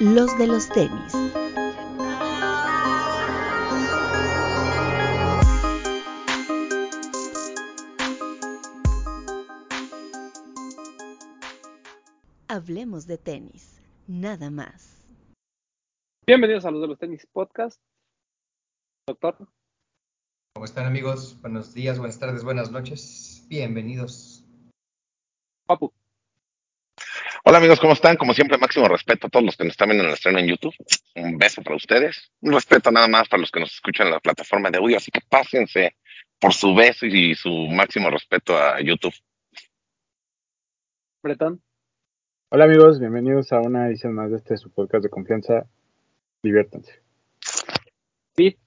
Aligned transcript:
los 0.00 0.38
de 0.38 0.46
los 0.46 0.68
tenis. 0.68 1.12
Hablemos 12.46 13.06
de 13.06 13.18
tenis, 13.18 13.80
nada 14.06 14.50
más. 14.50 15.04
Bienvenidos 16.26 16.64
a 16.64 16.70
los 16.70 16.80
de 16.80 16.88
los 16.88 16.98
tenis 16.98 17.26
podcast. 17.32 17.80
Doctor, 19.06 19.48
¿Cómo 20.54 20.64
están 20.64 20.86
amigos? 20.86 21.40
Buenos 21.40 21.74
días, 21.74 21.98
buenas 21.98 22.18
tardes, 22.18 22.44
buenas 22.44 22.70
noches. 22.70 23.46
Bienvenidos. 23.48 24.44
Papu, 25.66 25.92
Hola 27.48 27.56
amigos, 27.56 27.80
¿cómo 27.80 27.94
están? 27.94 28.18
Como 28.18 28.34
siempre, 28.34 28.58
máximo 28.58 28.88
respeto 28.88 29.26
a 29.26 29.30
todos 29.30 29.42
los 29.42 29.56
que 29.56 29.64
nos 29.64 29.70
están 29.70 29.88
viendo 29.88 30.04
en 30.04 30.10
el 30.10 30.14
estreno 30.16 30.38
en 30.38 30.48
YouTube. 30.48 30.74
Un 31.16 31.38
beso 31.38 31.62
para 31.62 31.76
ustedes. 31.76 32.30
Un 32.42 32.52
respeto 32.52 32.90
nada 32.90 33.08
más 33.08 33.26
para 33.26 33.40
los 33.40 33.50
que 33.50 33.58
nos 33.58 33.72
escuchan 33.72 34.08
en 34.08 34.12
la 34.12 34.20
plataforma 34.20 34.70
de 34.70 34.76
audio. 34.76 34.98
Así 34.98 35.10
que 35.10 35.22
pásense 35.26 35.96
por 36.38 36.52
su 36.52 36.74
beso 36.74 37.06
y 37.06 37.34
su 37.34 37.48
máximo 37.48 38.10
respeto 38.10 38.54
a 38.54 38.82
YouTube. 38.82 39.14
Bretón, 41.22 41.62
Hola 42.50 42.66
amigos, 42.66 43.00
bienvenidos 43.00 43.50
a 43.54 43.60
una 43.62 43.88
edición 43.88 44.12
más 44.12 44.30
de 44.30 44.36
este 44.36 44.58
su 44.58 44.70
podcast 44.70 45.04
de 45.04 45.08
confianza. 45.08 45.66
Diviértanse. 46.42 47.00
Pete, 48.34 48.58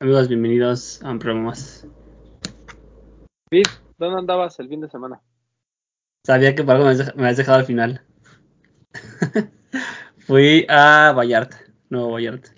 Amigos, 0.00 0.28
bienvenidos 0.28 1.02
a 1.02 1.12
un 1.12 1.18
programa 1.18 1.46
más. 1.46 1.88
Pete, 3.48 3.70
¿dónde 3.96 4.18
andabas 4.18 4.60
el 4.60 4.68
fin 4.68 4.82
de 4.82 4.90
semana? 4.90 5.22
Sabía 6.28 6.54
que 6.54 6.62
por 6.62 6.74
algo 6.76 6.90
me 7.16 7.26
has 7.28 7.38
dejado 7.38 7.56
al 7.58 7.64
final. 7.64 8.02
Fui 10.18 10.66
a 10.68 11.12
Vallarta, 11.16 11.58
Nuevo 11.88 12.12
Vallarta. 12.12 12.50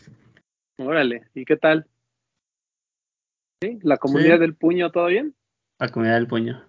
Órale, 0.76 1.28
¿y 1.34 1.44
qué 1.44 1.56
tal? 1.56 1.86
¿Sí? 3.62 3.78
¿La 3.82 3.96
comunidad 3.98 4.34
Sí. 4.34 4.40
del 4.40 4.56
puño 4.56 4.90
todo 4.90 5.06
bien? 5.06 5.36
La 5.78 5.88
comunidad 5.88 6.16
del 6.16 6.26
puño. 6.26 6.66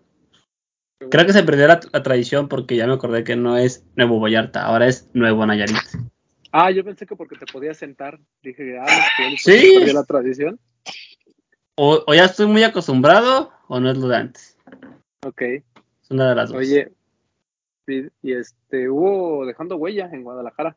Creo 1.09 1.25
que 1.25 1.33
se 1.33 1.41
perdió 1.41 1.65
la, 1.67 1.79
la 1.91 2.03
tradición 2.03 2.47
porque 2.47 2.75
ya 2.75 2.85
me 2.85 2.93
acordé 2.93 3.23
que 3.23 3.35
no 3.35 3.57
es 3.57 3.83
Nuevo 3.95 4.19
Vallarta, 4.19 4.63
ahora 4.63 4.85
es 4.85 5.09
Nuevo 5.15 5.43
Nayarit. 5.43 5.75
Ah, 6.51 6.69
yo 6.69 6.83
pensé 6.85 7.07
que 7.07 7.15
porque 7.15 7.35
te 7.35 7.51
podías 7.51 7.77
sentar. 7.77 8.19
Dije, 8.43 8.77
ah, 8.79 8.85
que 9.17 9.37
Sí. 9.37 9.71
perdió 9.79 9.93
la 9.95 10.03
tradición. 10.03 10.59
O, 11.73 12.03
o 12.05 12.13
ya 12.13 12.25
estoy 12.25 12.45
muy 12.45 12.61
acostumbrado 12.61 13.51
o 13.69 13.79
no 13.79 13.89
es 13.89 13.97
lo 13.97 14.07
de 14.07 14.17
antes. 14.17 14.55
Ok. 15.25 15.41
Una 16.11 16.29
de 16.29 16.35
las 16.35 16.49
dos. 16.49 16.57
Oye, 16.57 16.93
y 17.87 18.33
este, 18.33 18.89
hubo 18.89 19.45
dejando 19.45 19.77
huella 19.77 20.09
en 20.11 20.23
Guadalajara. 20.23 20.75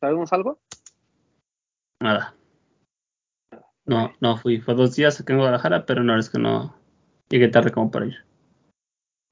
¿Sabemos 0.00 0.32
algo? 0.32 0.58
Nada. 2.00 2.34
No, 3.86 4.12
no 4.20 4.36
fui. 4.36 4.60
Fue 4.60 4.74
dos 4.74 4.96
días 4.96 5.20
acá 5.20 5.32
en 5.32 5.38
Guadalajara, 5.38 5.86
pero 5.86 6.02
no 6.02 6.18
es 6.18 6.28
que 6.28 6.38
no 6.38 6.74
llegué 7.28 7.48
tarde 7.48 7.70
como 7.70 7.90
para 7.90 8.06
ir. 8.06 8.16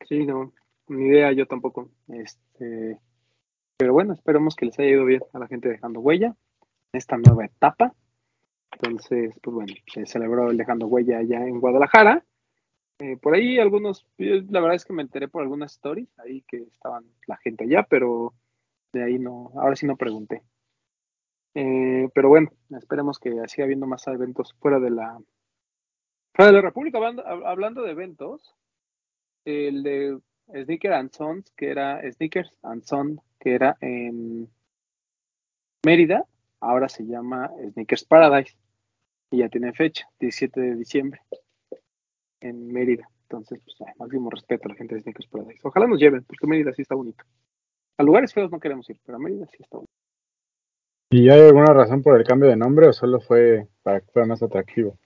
Sí, 0.09 0.25
no, 0.27 0.53
ni 0.89 1.09
idea, 1.09 1.33
yo 1.33 1.47
tampoco. 1.47 1.91
Este, 2.09 3.01
pero 3.77 3.93
bueno, 3.93 4.13
esperemos 4.13 4.55
que 4.55 4.67
les 4.67 4.79
haya 4.79 4.91
ido 4.91 5.05
bien 5.05 5.23
a 5.33 5.39
la 5.41 5.49
gente 5.49 5.69
dejando 5.69 6.01
huella 6.01 6.37
en 6.93 6.99
esta 6.99 7.17
nueva 7.17 7.45
etapa. 7.47 7.95
Entonces, 8.73 9.39
pues 9.43 9.55
bueno, 9.55 9.75
se 9.87 10.07
celebró 10.07 10.51
el 10.51 10.57
dejando 10.57 10.87
huella 10.87 11.19
allá 11.19 11.47
en 11.47 11.61
Guadalajara. 11.61 12.25
Eh, 13.03 13.17
por 13.17 13.35
ahí 13.35 13.59
algunos, 13.59 14.07
la 14.17 14.61
verdad 14.61 14.77
es 14.77 14.85
que 14.85 14.93
me 14.93 15.03
enteré 15.03 15.27
por 15.27 15.43
algunas 15.43 15.73
stories 15.73 16.09
ahí 16.21 16.43
que 16.43 16.59
estaban 16.59 17.05
la 17.27 17.37
gente 17.39 17.65
allá, 17.65 17.83
pero 17.83 18.33
de 18.93 19.03
ahí 19.03 19.19
no, 19.19 19.51
ahora 19.57 19.75
sí 19.75 19.87
no 19.87 19.97
pregunté. 19.97 20.45
Eh, 21.55 22.09
pero 22.15 22.29
bueno, 22.29 22.53
esperemos 22.79 23.19
que 23.19 23.33
siga 23.49 23.65
habiendo 23.65 23.89
más 23.89 24.07
eventos 24.07 24.55
fuera 24.61 24.79
de 24.79 24.91
la 24.91 25.19
fuera 26.33 26.53
de 26.53 26.57
la 26.59 26.61
República. 26.61 26.99
Hablando, 26.99 27.27
hablando 27.27 27.83
de 27.83 27.91
eventos, 27.91 28.55
el 29.45 29.83
de 29.83 30.21
Sneaker 30.63 30.93
and 30.93 31.11
Sons, 31.11 31.51
que 31.57 31.71
era 31.71 32.01
Sneakers 32.09 32.55
and 32.63 32.85
Son, 32.85 33.21
que 33.41 33.57
era 33.57 33.77
en 33.81 34.49
Mérida, 35.85 36.25
ahora 36.61 36.89
se 36.89 37.05
llama 37.05 37.51
Sneakers 37.73 38.05
Paradise 38.05 38.57
y 39.33 39.39
ya 39.39 39.49
tiene 39.49 39.73
fecha, 39.73 40.07
17 40.21 40.61
de 40.61 40.77
diciembre 40.77 41.21
en 42.43 42.73
Mérida. 42.73 43.09
Entonces, 43.23 43.61
pues, 43.65 43.77
ay, 43.87 43.95
máximo 43.99 44.29
respeto 44.31 44.67
a 44.67 44.71
la 44.71 44.75
gente 44.75 44.95
de 44.95 45.01
Sneakers 45.01 45.29
Paradise. 45.29 45.61
Ojalá 45.63 45.87
nos 45.87 45.99
lleven, 45.99 46.23
porque 46.25 46.47
Mérida 46.47 46.73
sí 46.73 46.83
está 46.83 46.95
bonito. 46.95 47.25
A 47.99 48.03
lugares 48.03 48.33
feos 48.35 48.51
no 48.51 48.61
queremos 48.61 48.89
ir, 48.91 48.99
pero 49.05 49.17
a 49.17 49.21
Mérida 49.21 49.47
sí 49.47 49.57
está 49.61 49.77
bonito. 49.79 49.93
¿Y 51.11 51.29
hay 51.29 51.41
alguna 51.41 51.73
razón 51.73 52.03
por 52.03 52.19
el 52.19 52.27
cambio 52.27 52.49
de 52.49 52.57
nombre 52.57 52.89
o 52.89 52.93
solo 52.93 53.21
fue 53.21 53.69
para 53.83 54.01
que 54.01 54.07
fuera 54.13 54.27
más 54.27 54.43
atractivo? 54.43 54.97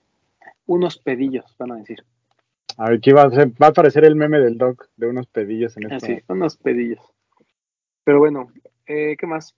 Unos 0.65 0.97
pedillos, 0.99 1.55
van 1.57 1.71
a 1.73 1.75
decir. 1.75 2.03
A 2.77 2.89
ver, 2.89 2.97
aquí 2.99 3.11
va 3.11 3.23
a, 3.23 3.29
ser- 3.31 3.49
va 3.61 3.67
a 3.67 3.69
aparecer 3.69 4.05
el 4.05 4.15
meme 4.15 4.39
del 4.39 4.57
doc 4.57 4.87
de 4.95 5.07
unos 5.07 5.27
pedillos 5.27 5.75
en 5.77 5.83
esta. 5.83 5.95
Así, 5.97 6.19
unos 6.29 6.57
pedillos. 6.57 7.01
Pero 8.03 8.19
bueno, 8.19 8.51
eh, 8.85 9.15
¿qué 9.17 9.27
más? 9.27 9.55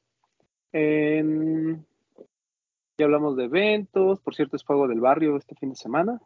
Ya 2.97 3.06
hablamos 3.06 3.35
de 3.38 3.46
eventos. 3.46 4.19
Por 4.19 4.35
cierto, 4.35 4.56
es 4.56 4.63
Fuego 4.63 4.88
del 4.88 5.00
Barrio 5.01 5.38
este 5.38 5.56
fin 5.56 5.69
de 5.69 5.75
semana. 5.75 6.19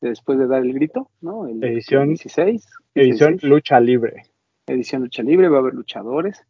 Después 0.00 0.38
de 0.38 0.46
dar 0.46 0.62
el 0.62 0.72
grito, 0.72 1.10
¿no? 1.20 1.46
El 1.46 1.62
Edición- 1.62 2.08
16. 2.08 2.66
Edición 2.94 3.30
16, 3.32 3.42
Lucha 3.50 3.80
Libre. 3.80 4.22
edición 4.66 5.02
lucha 5.02 5.22
libre. 5.22 5.48
Va 5.48 5.56
a 5.58 5.60
haber 5.60 5.74
luchadores. 5.74 6.44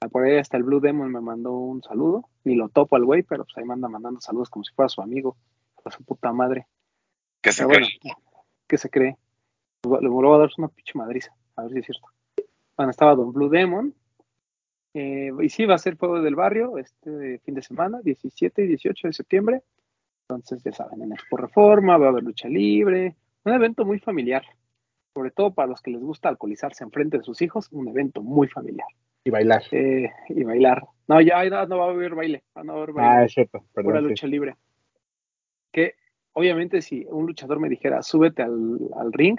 Ah, 0.00 0.08
Por 0.08 0.24
ahí 0.24 0.36
hasta 0.38 0.56
el 0.56 0.62
Blue 0.62 0.80
Demon 0.80 1.10
me 1.12 1.20
mandó 1.20 1.52
un 1.52 1.82
saludo. 1.82 2.28
Ni 2.44 2.54
lo 2.54 2.68
topo 2.68 2.96
al 2.96 3.04
güey, 3.04 3.22
pero 3.22 3.44
pues 3.44 3.56
ahí 3.58 3.64
manda 3.64 3.88
mandando 3.88 4.20
saludos 4.20 4.48
como 4.48 4.64
si 4.64 4.72
fuera 4.74 4.88
su 4.88 5.02
amigo. 5.02 5.36
A 5.84 5.90
su 5.90 6.02
puta 6.04 6.32
madre. 6.32 6.66
¿Qué 7.42 7.52
se 7.52 7.58
Pero 7.66 7.68
bueno, 7.68 7.86
cree? 8.00 8.12
¿qué 8.66 8.78
se 8.78 8.88
cree? 8.88 9.16
Le 10.00 10.08
voy 10.08 10.34
a 10.34 10.38
dar 10.38 10.50
una 10.56 10.68
pinche 10.68 10.92
madriza, 10.96 11.34
a 11.56 11.62
ver 11.64 11.72
si 11.72 11.78
es 11.80 11.84
cierto. 11.86 12.06
Bueno, 12.76 12.90
estaba 12.90 13.14
Don 13.14 13.32
Blue 13.34 13.50
Demon. 13.50 13.94
eh, 14.94 15.30
y 15.42 15.48
sí, 15.50 15.66
va 15.66 15.74
a 15.74 15.78
ser 15.78 15.96
Fuego 15.96 16.22
del 16.22 16.36
Barrio 16.36 16.78
este 16.78 17.38
fin 17.40 17.54
de 17.54 17.60
semana, 17.62 18.00
17 18.02 18.64
y 18.64 18.68
18 18.68 19.08
de 19.08 19.12
septiembre. 19.12 19.62
Entonces, 20.36 20.62
ya 20.64 20.72
saben, 20.72 21.02
en 21.02 21.12
Expo 21.12 21.36
Reforma 21.36 21.96
va 21.98 22.06
a 22.06 22.08
haber 22.10 22.24
lucha 22.24 22.48
libre. 22.48 23.16
Un 23.44 23.52
evento 23.52 23.84
muy 23.84 23.98
familiar. 23.98 24.42
Sobre 25.14 25.30
todo 25.30 25.54
para 25.54 25.68
los 25.68 25.80
que 25.80 25.90
les 25.92 26.00
gusta 26.00 26.28
alcoholizarse 26.28 26.82
enfrente 26.84 27.18
de 27.18 27.24
sus 27.24 27.40
hijos, 27.42 27.68
un 27.70 27.88
evento 27.88 28.22
muy 28.22 28.48
familiar. 28.48 28.88
Y 29.24 29.30
bailar. 29.30 29.62
Eh, 29.70 30.10
y 30.28 30.44
bailar. 30.44 30.82
No, 31.08 31.20
ya 31.20 31.44
no, 31.48 31.66
no 31.66 31.78
va 31.78 31.86
a 31.86 31.90
haber 31.90 32.14
baile. 32.14 32.42
No, 32.56 32.72
va 32.74 32.80
a 32.80 32.82
haber 32.82 32.92
baile 32.94 33.10
Ah, 33.10 33.24
es 33.24 33.32
cierto. 33.32 33.60
pura 33.72 33.84
Perdón. 33.86 34.02
sí. 34.02 34.08
lucha 34.08 34.26
libre. 34.26 34.56
Que 35.72 35.94
obviamente 36.32 36.82
si 36.82 37.06
un 37.08 37.26
luchador 37.26 37.60
me 37.60 37.68
dijera, 37.68 38.02
súbete 38.02 38.42
al, 38.42 38.78
al 38.96 39.12
ring 39.12 39.38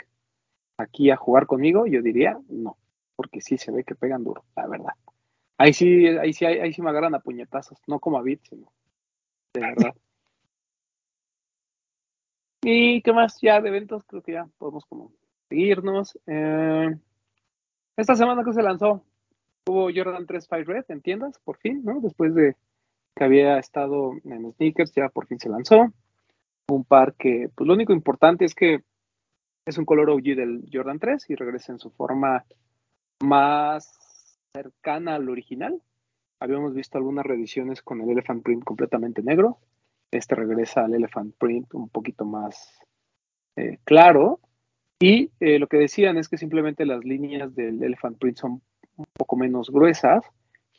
aquí 0.78 1.09
a 1.11 1.17
jugar 1.17 1.45
conmigo, 1.45 1.85
yo 1.88 2.01
diría 2.01 2.38
no, 2.50 2.78
porque 3.16 3.41
sí 3.41 3.57
se 3.57 3.72
ve 3.72 3.84
que 3.84 3.95
pegan 3.95 4.23
duro, 4.23 4.44
la 4.55 4.67
verdad. 4.67 4.94
Ahí 5.57 5.72
sí, 5.73 6.07
ahí 6.07 6.34
sí, 6.34 6.45
ahí, 6.45 6.73
sí 6.73 6.81
me 6.81 6.89
agarran 6.89 7.16
a 7.16 7.19
puñetazos, 7.19 7.79
no 7.88 8.00
como 8.00 8.17
a 8.17 8.22
Beat, 8.22 8.41
sino 8.50 8.72
de 9.53 9.61
verdad. 9.61 9.94
Y 12.67 13.03
qué 13.03 13.13
más 13.13 13.39
ya 13.43 13.61
de 13.61 13.69
eventos, 13.69 14.03
creo 14.05 14.23
que 14.23 14.31
ya 14.31 14.47
podemos 14.57 14.85
como 14.85 15.11
seguirnos. 15.49 16.17
Eh, 16.25 16.97
esta 17.95 18.15
semana 18.15 18.43
que 18.43 18.53
se 18.53 18.63
lanzó, 18.63 19.03
hubo 19.67 19.89
Jordan 19.93 20.25
3 20.25 20.47
Five 20.47 20.63
Red 20.63 20.85
en 20.87 21.01
tiendas, 21.01 21.37
por 21.43 21.57
fin, 21.57 21.83
¿no? 21.85 21.99
Después 22.01 22.33
de 22.33 22.55
que 23.15 23.23
había 23.23 23.59
estado 23.59 24.13
en 24.23 24.51
sneakers, 24.53 24.93
ya 24.95 25.09
por 25.09 25.27
fin 25.27 25.39
se 25.39 25.47
lanzó. 25.47 25.93
Un 26.67 26.83
par 26.85 27.13
que, 27.13 27.51
pues 27.53 27.67
lo 27.67 27.75
único 27.75 27.93
importante 27.93 28.45
es 28.45 28.55
que 28.55 28.79
es 29.67 29.77
un 29.77 29.85
color 29.85 30.09
OG 30.09 30.23
del 30.23 30.67
Jordan 30.73 30.97
3 30.97 31.29
y 31.29 31.35
regresa 31.35 31.71
en 31.71 31.77
su 31.77 31.91
forma 31.91 32.45
más 33.23 34.39
cercana 34.55 35.13
al 35.13 35.29
original. 35.29 35.83
Habíamos 36.39 36.73
visto 36.73 36.97
algunas 36.97 37.28
reediciones 37.28 37.84
con 37.84 38.01
el 38.01 38.09
Elephant 38.09 38.41
Print 38.41 38.63
completamente 38.63 39.22
negro. 39.22 39.59
Este 40.16 40.35
regresa 40.35 40.85
al 40.85 40.94
Elephant 40.94 41.35
Print 41.38 41.73
un 41.73 41.90
poquito 41.90 42.26
más 42.26 42.79
eh, 43.56 43.79
claro. 43.84 44.40
Y 45.00 45.32
eh, 45.40 45.59
lo 45.59 45.67
que 45.67 45.78
decían 45.78 46.17
es 46.17 46.29
que 46.29 46.38
simplemente 46.38 46.85
las 46.85 47.03
líneas 47.03 47.53
del 47.53 47.84
Elephant 47.84 48.17
Print 48.17 48.38
son 48.38 48.62
un 48.97 49.06
poco 49.14 49.35
menos 49.35 49.70
gruesas 49.70 50.23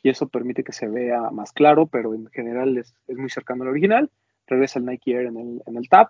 y 0.01 0.09
eso 0.09 0.27
permite 0.27 0.63
que 0.63 0.71
se 0.71 0.87
vea 0.87 1.29
más 1.31 1.51
claro, 1.51 1.85
pero 1.87 2.13
en 2.13 2.27
general 2.27 2.77
es, 2.77 2.95
es 3.07 3.17
muy 3.17 3.29
cercano 3.29 3.63
al 3.63 3.69
original. 3.69 4.09
Regresa 4.47 4.79
el 4.79 4.85
Nike 4.85 5.11
Air 5.11 5.27
en 5.27 5.37
el, 5.37 5.61
en 5.65 5.77
el 5.77 5.89
tab 5.89 6.07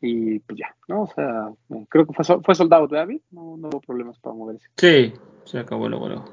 y 0.00 0.38
pues 0.40 0.58
ya, 0.58 0.76
¿no? 0.86 1.02
O 1.02 1.06
sea, 1.06 1.48
eh, 1.70 1.86
creo 1.88 2.06
que 2.06 2.12
fue, 2.12 2.24
fue 2.42 2.54
soldado, 2.54 2.86
¿verdad, 2.86 3.06
David? 3.06 3.22
No, 3.30 3.56
no 3.56 3.68
hubo 3.68 3.80
problemas 3.80 4.18
para 4.18 4.36
moverse. 4.36 4.68
Sí, 4.76 5.14
se 5.44 5.58
acabó 5.58 5.88
luego. 5.88 6.08
luego. 6.08 6.24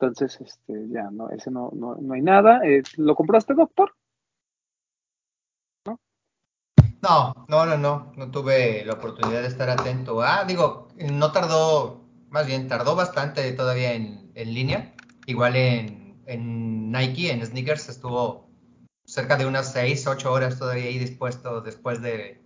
Entonces, 0.00 0.40
este, 0.40 0.88
ya, 0.88 1.10
no, 1.10 1.30
ese 1.30 1.50
no, 1.50 1.70
no, 1.74 1.96
no 1.96 2.14
hay 2.14 2.22
nada. 2.22 2.60
Eh, 2.64 2.82
¿Lo 2.96 3.16
compraste, 3.16 3.54
doctor? 3.54 3.92
No, 7.00 7.32
no, 7.48 7.64
no, 7.64 7.78
no, 7.78 8.12
no 8.16 8.30
tuve 8.30 8.84
la 8.84 8.94
oportunidad 8.94 9.42
de 9.42 9.48
estar 9.48 9.70
atento. 9.70 10.20
Ah, 10.22 10.44
digo, 10.44 10.88
no 10.96 11.30
tardó, 11.30 12.00
más 12.28 12.46
bien 12.46 12.66
tardó 12.66 12.96
bastante 12.96 13.52
todavía 13.52 13.92
en, 13.92 14.32
en 14.34 14.54
línea, 14.54 14.94
igual 15.26 15.54
en, 15.54 16.20
en 16.26 16.90
Nike, 16.90 17.30
en 17.30 17.44
sneakers, 17.46 17.88
estuvo 17.88 18.48
cerca 19.06 19.36
de 19.36 19.46
unas 19.46 19.72
6, 19.72 20.06
8 20.06 20.32
horas 20.32 20.58
todavía 20.58 20.84
ahí 20.84 20.98
dispuesto 20.98 21.60
después 21.60 22.02
de, 22.02 22.42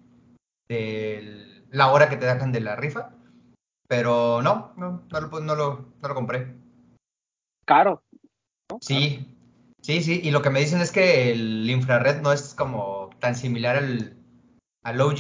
de 0.69 1.65
la 1.71 1.91
hora 1.91 2.09
que 2.11 2.17
te 2.17 2.27
dejan 2.27 2.53
de 2.53 2.61
la 2.61 2.77
rifa. 2.77 3.11
Pero 3.89 4.43
no, 4.43 4.73
no, 4.77 5.03
no 5.11 5.21
lo, 5.21 5.41
no 5.41 5.55
lo, 5.55 5.93
no 6.01 6.09
lo 6.09 6.15
compré. 6.15 6.55
Caro. 7.67 8.03
¿no? 8.71 8.79
Sí, 8.81 9.35
sí, 9.81 10.03
sí. 10.03 10.21
Y 10.23 10.31
lo 10.31 10.41
que 10.43 10.51
me 10.51 10.61
dicen 10.61 10.81
es 10.81 10.93
que 10.93 11.33
el 11.33 11.69
infrared 11.69 12.21
no 12.21 12.33
es 12.33 12.55
como 12.55 13.11
tan 13.19 13.35
similar 13.35 13.77
al, 13.77 14.22
al 14.83 15.01
OG, 15.01 15.19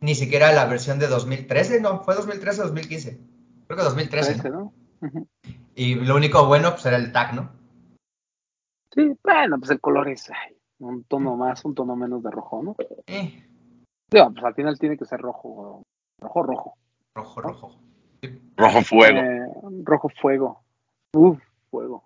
ni 0.00 0.14
siquiera 0.14 0.48
a 0.48 0.52
la 0.52 0.66
versión 0.66 0.98
de 0.98 1.06
2013, 1.06 1.80
no, 1.80 2.00
fue 2.00 2.14
2013 2.14 2.60
o 2.60 2.64
2015. 2.64 3.20
Creo 3.66 3.78
que 3.78 3.84
2013. 3.84 4.30
Parece, 4.30 4.50
¿no? 4.50 4.72
¿no? 5.00 5.08
Ujú. 5.08 5.28
Y 5.74 5.94
lo 5.96 6.16
único 6.16 6.46
bueno 6.46 6.70
pues 6.72 6.86
era 6.86 6.96
el 6.96 7.12
tag, 7.12 7.34
¿no? 7.34 7.50
Sí, 8.94 9.12
bueno, 9.22 9.58
pues 9.58 9.70
el 9.70 9.80
color 9.80 10.08
es 10.08 10.30
ay, 10.30 10.56
un 10.78 11.04
tono 11.04 11.36
más, 11.36 11.64
un 11.64 11.74
tono 11.74 11.96
menos 11.96 12.22
de 12.22 12.30
rojo, 12.30 12.62
¿no? 12.62 12.76
Eh, 13.06 13.44
Digo, 14.10 14.30
pues 14.32 14.44
al 14.44 14.54
final 14.54 14.78
tiene 14.78 14.96
que 14.96 15.04
ser 15.04 15.20
rojo, 15.20 15.82
rojo, 16.20 16.42
rojo. 16.42 16.74
rojo, 17.14 17.40
rojo. 17.40 17.80
Sí. 18.22 18.40
Rojo 18.56 18.82
fuego. 18.82 19.18
Eh, 19.18 19.48
rojo 19.82 20.08
fuego. 20.20 20.62
Uf, 21.14 21.40
fuego. 21.70 22.04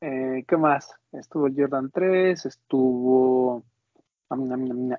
Eh, 0.00 0.44
¿Qué 0.48 0.56
más? 0.56 0.92
Estuvo 1.12 1.46
el 1.46 1.54
Jordan 1.54 1.90
3, 1.92 2.46
estuvo 2.46 3.62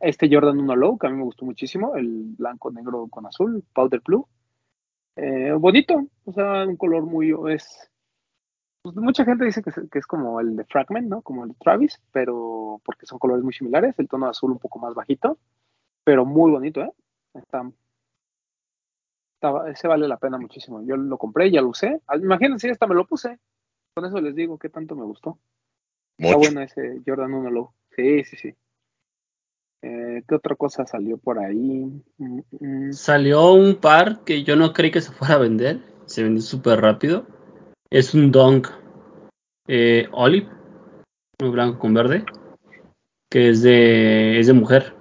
este 0.01 0.29
Jordan 0.31 0.59
1 0.59 0.75
Low, 0.75 0.97
que 0.97 1.07
a 1.07 1.09
mí 1.09 1.17
me 1.17 1.23
gustó 1.23 1.45
muchísimo, 1.45 1.95
el 1.95 2.33
blanco, 2.37 2.71
negro 2.71 3.07
con 3.07 3.25
azul, 3.25 3.63
powder 3.73 4.01
blue. 4.05 4.27
Eh, 5.15 5.51
bonito, 5.53 6.07
o 6.25 6.33
sea, 6.33 6.65
un 6.65 6.75
color 6.75 7.03
muy, 7.03 7.33
es, 7.53 7.89
pues, 8.81 8.95
mucha 8.95 9.25
gente 9.25 9.45
dice 9.45 9.61
que 9.61 9.69
es, 9.69 9.79
que 9.91 9.99
es 9.99 10.07
como 10.07 10.39
el 10.39 10.55
de 10.55 10.65
Fragment, 10.65 11.07
¿no? 11.07 11.21
Como 11.21 11.43
el 11.43 11.49
de 11.51 11.55
Travis, 11.59 12.01
pero 12.11 12.81
porque 12.83 13.05
son 13.05 13.19
colores 13.19 13.43
muy 13.43 13.53
similares, 13.53 13.93
el 13.99 14.07
tono 14.07 14.27
azul 14.27 14.51
un 14.51 14.59
poco 14.59 14.79
más 14.79 14.93
bajito, 14.95 15.37
pero 16.03 16.25
muy 16.25 16.51
bonito, 16.51 16.81
¿eh? 16.81 16.91
Está, 17.35 17.69
está- 19.35 19.69
ese 19.69 19.87
vale 19.87 20.07
la 20.07 20.17
pena 20.17 20.37
muchísimo. 20.37 20.83
Yo 20.85 20.97
lo 20.97 21.17
compré, 21.17 21.51
ya 21.51 21.61
lo 21.61 21.69
usé. 21.69 22.01
Ah, 22.07 22.17
Imagínense, 22.17 22.69
hasta 22.71 22.87
me 22.87 22.95
lo 22.95 23.05
puse. 23.05 23.39
Con 23.95 24.05
eso 24.05 24.19
les 24.19 24.35
digo 24.35 24.57
qué 24.57 24.69
tanto 24.69 24.95
me 24.95 25.03
gustó. 25.05 25.37
Está 26.17 26.37
bueno 26.37 26.61
ese 26.61 27.01
Jordan 27.05 27.33
1 27.33 27.51
Low. 27.51 27.71
Sí, 27.95 28.23
sí, 28.23 28.37
sí. 28.37 28.55
Eh, 30.13 30.23
¿Qué 30.27 30.35
otra 30.35 30.55
cosa 30.55 30.85
salió 30.85 31.17
por 31.17 31.39
ahí? 31.39 32.01
Mm, 32.17 32.39
mm. 32.59 32.91
Salió 32.93 33.53
un 33.53 33.75
par 33.75 34.19
que 34.23 34.43
yo 34.43 34.55
no 34.55 34.73
creí 34.73 34.91
que 34.91 35.01
se 35.01 35.11
fuera 35.11 35.35
a 35.35 35.39
vender. 35.39 35.79
Se 36.05 36.23
vendió 36.23 36.41
súper 36.41 36.81
rápido. 36.81 37.25
Es 37.89 38.13
un 38.13 38.31
Dunk 38.31 38.67
eh, 39.67 40.07
Olive, 40.11 40.49
uno 41.41 41.51
blanco 41.51 41.79
con 41.79 41.93
verde, 41.93 42.25
que 43.29 43.49
es 43.49 43.61
de, 43.61 44.39
es 44.39 44.47
de 44.47 44.53
mujer. 44.53 44.93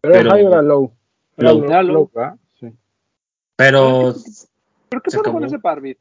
Pero, 0.00 0.14
Pero- 0.14 0.30
high 0.30 0.44
era 0.46 0.62
low. 0.62 0.92
Era 1.36 1.52
Low. 1.52 1.60
low, 1.60 1.70
Era 1.70 1.82
low. 1.82 1.92
low, 1.94 2.10
¿verdad? 2.14 2.36
Sí. 2.58 2.68
Pero 3.56 4.14
¿Pero 4.88 5.02
qué 5.02 5.10
pasa 5.16 5.32
con 5.32 5.44
ese 5.44 5.58
Parvit? 5.58 5.98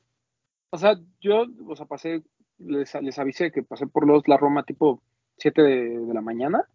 O 0.72 0.78
sea, 0.78 0.98
yo, 1.22 1.46
o 1.68 1.76
sea, 1.76 1.86
pasé, 1.86 2.24
les, 2.58 2.94
les 3.02 3.20
avisé 3.20 3.52
que 3.52 3.64
pasé 3.64 3.88
por 3.88 4.08
los 4.08 4.28
La 4.28 4.38
Roma 4.38 4.64
tipo 4.64 5.02
7 5.38 5.62
de, 5.62 6.00
de 6.00 6.14
la 6.14 6.22
mañana 6.22 6.66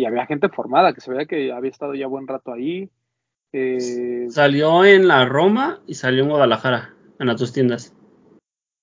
y 0.00 0.06
había 0.06 0.26
gente 0.26 0.48
formada 0.48 0.94
que 0.94 1.02
se 1.02 1.10
veía 1.10 1.26
que 1.26 1.52
había 1.52 1.70
estado 1.70 1.94
ya 1.94 2.06
buen 2.06 2.26
rato 2.26 2.52
ahí. 2.52 2.90
Eh, 3.52 4.26
salió 4.30 4.84
en 4.84 5.08
la 5.08 5.26
Roma 5.26 5.80
y 5.86 5.94
salió 5.94 6.22
en 6.22 6.30
Guadalajara, 6.30 6.94
en 7.18 7.26
las 7.26 7.38
dos 7.38 7.52
tiendas. 7.52 7.94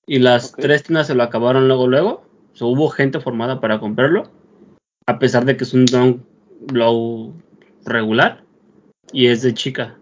Y 0.06 0.19
las 0.19 0.52
tres 0.52 0.84
tiendas 0.84 1.08
se 1.08 1.16
lo 1.16 1.24
acabaron 1.24 1.68
luego, 1.68 1.88
luego. 1.88 2.24
O 2.54 2.56
sea, 2.56 2.68
hubo 2.68 2.90
gente 2.90 3.19
formada 3.19 3.60
para 3.60 3.80
comprarlo, 3.80 4.31
a 5.08 5.18
pesar 5.18 5.46
de 5.46 5.58
que 5.58 5.64
es 5.64 5.74
un 5.74 5.86
Dunk 5.86 6.22
Low 6.72 7.34
regular 7.86 8.44
y 9.12 9.28
es 9.28 9.42
de 9.42 9.54
chica. 9.54 9.98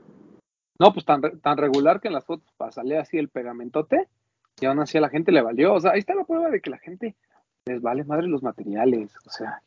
no, 0.79 0.93
pues 0.93 1.05
tan, 1.05 1.21
tan 1.39 1.57
regular 1.57 2.01
que 2.01 2.09
en 2.09 2.13
las 2.13 2.25
fotos 2.25 2.53
salía 2.71 3.01
así 3.01 3.17
el 3.17 3.29
pegamentote 3.29 4.07
y 4.59 4.65
aún 4.65 4.79
así 4.79 4.97
a 4.97 5.01
la 5.01 5.09
gente 5.09 5.31
le 5.31 5.41
valió. 5.41 5.73
O 5.73 5.79
sea, 5.79 5.91
ahí 5.91 5.99
está 5.99 6.13
la 6.13 6.25
prueba 6.25 6.49
de 6.49 6.59
que 6.59 6.69
la 6.69 6.77
gente 6.77 7.15
les 7.65 7.81
vale 7.81 8.03
madre 8.03 8.27
los 8.27 8.43
materiales. 8.43 9.13
O 9.25 9.29
sea, 9.29 9.61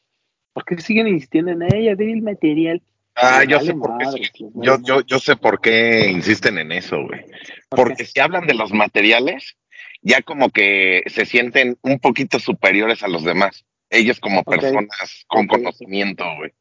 ¿por 0.53 0.65
qué 0.65 0.79
siguen 0.79 1.09
insistiendo 1.09 1.53
en 1.53 1.62
ella? 1.62 1.95
Ve 1.95 2.12
el 2.12 2.23
material. 2.23 2.83
Ah, 3.15 3.45
yo 3.45 3.61
sé 3.61 3.75
por 3.75 3.99
qué. 3.99 4.05
vale 4.05 4.31
Yo, 4.55 4.79
yo, 4.83 5.00
yo 5.00 5.19
sé 5.19 5.37
por 5.37 5.61
qué 5.61 6.09
insisten 6.09 6.59
en 6.59 6.73
eso, 6.73 6.97
güey. 7.05 7.21
¿Por 7.69 7.89
Porque 7.89 8.05
si 8.05 8.21
hablan 8.21 8.47
de 8.47 8.55
los 8.55 8.73
materiales, 8.73 9.56
ya 10.03 10.23
como 10.23 10.50
que 10.50 11.03
se 11.06 11.27
sienten 11.27 11.77
un 11.83 11.99
poquito 11.99 12.39
superiores 12.39 13.03
a 13.03 13.09
los 13.09 13.25
demás. 13.25 13.65
Ellos 13.91 14.21
como 14.21 14.45
personas 14.45 15.25
con 15.27 15.47
conocimiento, 15.47 16.25
güey. 16.37 16.53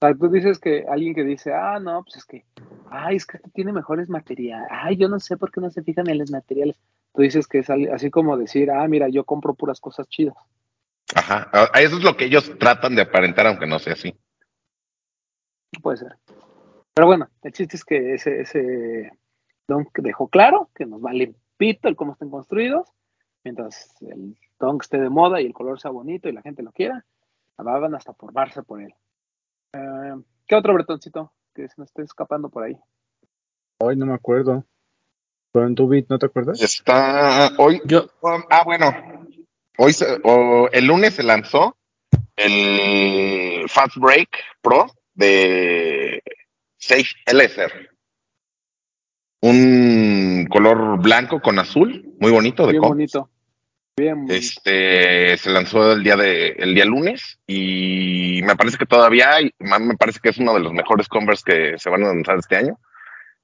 O 0.00 0.06
sea, 0.06 0.14
tú 0.14 0.28
dices 0.28 0.60
que 0.60 0.84
alguien 0.88 1.14
que 1.14 1.24
dice, 1.24 1.52
ah, 1.52 1.80
no, 1.80 2.04
pues 2.04 2.16
es 2.16 2.24
que, 2.24 2.44
ay, 2.88 3.16
es 3.16 3.26
que 3.26 3.38
este 3.38 3.50
tiene 3.50 3.72
mejores 3.72 4.08
materiales. 4.08 4.68
Ay, 4.70 4.96
yo 4.96 5.08
no 5.08 5.18
sé 5.18 5.36
por 5.36 5.50
qué 5.50 5.60
no 5.60 5.70
se 5.70 5.82
fijan 5.82 6.08
en 6.08 6.18
los 6.18 6.30
materiales. 6.30 6.76
Tú 7.12 7.22
dices 7.22 7.48
que 7.48 7.58
es 7.58 7.70
así 7.70 8.08
como 8.10 8.36
decir, 8.36 8.70
ah, 8.70 8.86
mira, 8.86 9.08
yo 9.08 9.24
compro 9.24 9.54
puras 9.54 9.80
cosas 9.80 10.08
chidas. 10.08 10.36
Ajá. 11.14 11.48
Ah, 11.52 11.70
Eso 11.80 11.96
es 11.96 12.04
lo 12.04 12.16
que 12.16 12.26
ellos 12.26 12.58
tratan 12.58 12.94
de 12.94 13.02
aparentar, 13.02 13.46
aunque 13.46 13.66
no 13.66 13.78
sea 13.78 13.94
así. 13.94 14.14
Puede 15.82 15.98
ser. 15.98 16.16
Pero 16.94 17.06
bueno, 17.06 17.28
el 17.42 17.52
chiste 17.52 17.76
es 17.76 17.84
que 17.84 18.14
ese, 18.14 18.40
ese 18.40 19.12
Dunk 19.66 19.96
dejó 19.98 20.28
claro 20.28 20.70
que 20.74 20.86
nos 20.86 21.00
vale 21.00 21.34
pito 21.56 21.88
el 21.88 21.96
cómo 21.96 22.12
estén 22.12 22.30
construidos. 22.30 22.88
Mientras 23.44 23.94
el 24.02 24.36
Dunk 24.58 24.82
esté 24.82 24.98
de 24.98 25.08
moda 25.10 25.40
y 25.40 25.46
el 25.46 25.52
color 25.52 25.80
sea 25.80 25.90
bonito 25.90 26.28
y 26.28 26.32
la 26.32 26.42
gente 26.42 26.62
lo 26.62 26.72
quiera, 26.72 27.04
van 27.56 27.94
hasta 27.94 28.14
formarse 28.14 28.62
por 28.62 28.82
él. 28.82 28.94
Eh, 29.72 30.14
¿Qué 30.46 30.54
otro 30.54 30.74
bretoncito 30.74 31.32
que 31.54 31.68
se 31.68 31.74
nos 31.76 31.88
esté 31.88 32.02
escapando 32.02 32.48
por 32.48 32.64
ahí? 32.64 32.76
Hoy 33.80 33.96
no 33.96 34.06
me 34.06 34.14
acuerdo. 34.14 34.64
Pero 35.52 35.66
en 35.66 35.74
tu 35.74 35.88
beat, 35.88 36.06
¿no 36.08 36.18
te 36.18 36.26
acuerdas? 36.26 36.60
Está 36.60 37.50
hoy. 37.58 37.80
Yo, 37.84 38.06
Ah, 38.50 38.62
bueno. 38.64 38.86
Hoy 39.78 39.92
se- 39.92 40.18
o 40.24 40.68
el 40.72 40.86
lunes 40.86 41.14
se 41.14 41.22
lanzó 41.22 41.76
el 42.36 43.64
Fast 43.68 43.96
Break 43.96 44.28
Pro 44.60 44.86
de 45.14 46.22
Sage 46.78 47.14
LSR. 47.26 47.88
Un 49.40 50.46
color 50.50 51.00
blanco 51.00 51.40
con 51.40 51.58
azul, 51.58 52.12
muy 52.18 52.32
bonito 52.32 52.66
de 52.66 52.72
Bien 52.72 52.82
bonito. 52.82 53.30
Bien. 53.96 54.26
Este 54.28 55.36
se 55.36 55.50
lanzó 55.50 55.92
el 55.92 56.02
día 56.02 56.16
de 56.16 56.48
el 56.50 56.74
día 56.74 56.84
lunes 56.84 57.38
y 57.46 58.40
me 58.44 58.56
parece 58.56 58.78
que 58.78 58.86
todavía 58.86 59.34
hay, 59.34 59.52
me 59.58 59.96
parece 59.96 60.20
que 60.20 60.28
es 60.30 60.38
uno 60.38 60.54
de 60.54 60.60
los 60.60 60.72
mejores 60.72 61.08
Converse 61.08 61.42
que 61.44 61.78
se 61.78 61.90
van 61.90 62.04
a 62.04 62.08
lanzar 62.08 62.38
este 62.38 62.56
año. 62.56 62.78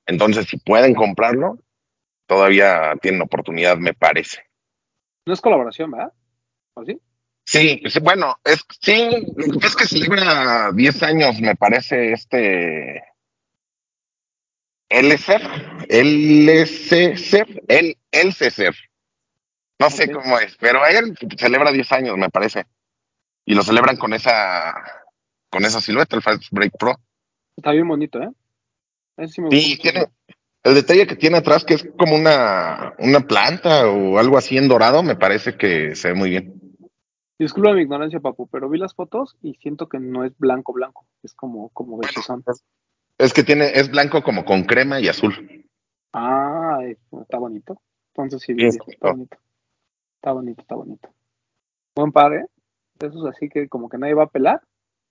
Entonces, 0.06 0.46
si 0.46 0.58
pueden 0.58 0.94
comprarlo, 0.94 1.58
todavía 2.26 2.92
tienen 3.00 3.22
oportunidad, 3.22 3.78
me 3.78 3.94
parece. 3.94 4.42
No 5.26 5.32
es 5.32 5.40
colaboración, 5.40 5.90
¿verdad? 5.90 6.12
¿O 6.74 6.84
sí? 6.84 7.00
Sí, 7.44 7.82
sí, 7.86 8.00
bueno, 8.00 8.38
es 8.42 8.64
sí, 8.80 9.10
lo 9.36 9.52
que 9.52 9.58
pasa 9.60 9.66
es 9.66 9.76
que 9.76 9.86
celebra 9.86 10.72
10 10.72 11.02
años, 11.02 11.40
me 11.40 11.54
parece, 11.54 12.12
este 12.12 13.02
LCER, 14.88 15.42
LCCER, 15.88 17.62
el 17.68 17.96
LCCER. 18.10 18.74
No 19.78 19.90
sé 19.90 20.10
cómo 20.10 20.38
es, 20.38 20.56
pero 20.58 20.86
él 20.86 21.16
celebra 21.36 21.70
10 21.70 21.92
años, 21.92 22.16
me 22.16 22.30
parece. 22.30 22.66
Y 23.44 23.54
lo 23.54 23.62
celebran 23.62 23.96
con 23.96 24.14
esa 24.14 24.74
con 25.50 25.64
esa 25.64 25.80
silueta, 25.80 26.16
el 26.16 26.22
Fast 26.22 26.44
Break 26.50 26.72
Pro. 26.78 26.98
Está 27.56 27.72
bien 27.72 27.86
bonito, 27.86 28.20
¿eh? 28.22 28.30
Sí 29.28 29.40
me 29.40 29.50
Sí, 29.50 29.78
tiene 29.80 30.06
el 30.62 30.74
detalle 30.74 31.06
que 31.06 31.16
tiene 31.16 31.38
atrás 31.38 31.64
que 31.64 31.74
es 31.74 31.86
como 31.98 32.16
una 32.16 32.94
una 32.98 33.20
planta 33.20 33.86
o 33.86 34.18
algo 34.18 34.38
así 34.38 34.56
en 34.56 34.68
dorado, 34.68 35.02
me 35.02 35.16
parece 35.16 35.56
que 35.56 35.94
se 35.94 36.08
ve 36.08 36.14
muy 36.14 36.30
bien. 36.30 36.63
Disculpa 37.38 37.72
mi 37.72 37.82
ignorancia, 37.82 38.20
papu, 38.20 38.46
pero 38.46 38.68
vi 38.68 38.78
las 38.78 38.94
fotos 38.94 39.36
y 39.42 39.54
siento 39.54 39.88
que 39.88 39.98
no 39.98 40.24
es 40.24 40.36
blanco 40.38 40.72
blanco, 40.72 41.06
es 41.22 41.34
como 41.34 41.70
como 41.70 42.00
son. 42.24 42.44
Es 43.18 43.32
que 43.32 43.42
tiene 43.42 43.72
es 43.74 43.90
blanco 43.90 44.22
como 44.22 44.44
con 44.44 44.64
crema 44.64 45.00
y 45.00 45.08
azul. 45.08 45.34
Ah, 46.12 46.78
está 47.22 47.38
bonito. 47.38 47.80
Entonces 48.14 48.42
sí, 48.42 48.54
Bien, 48.54 48.70
bien, 48.70 48.82
está 48.88 49.10
bonito. 49.10 49.36
Está 50.16 50.32
bonito, 50.32 50.62
está 50.62 50.74
bonito. 50.76 51.08
Buen 51.96 52.12
par, 52.12 52.32
¿eh? 52.34 52.46
De 53.00 53.08
esos 53.08 53.26
así 53.26 53.48
que 53.48 53.68
como 53.68 53.88
que 53.88 53.98
nadie 53.98 54.14
va 54.14 54.24
a 54.24 54.30
pelar, 54.30 54.62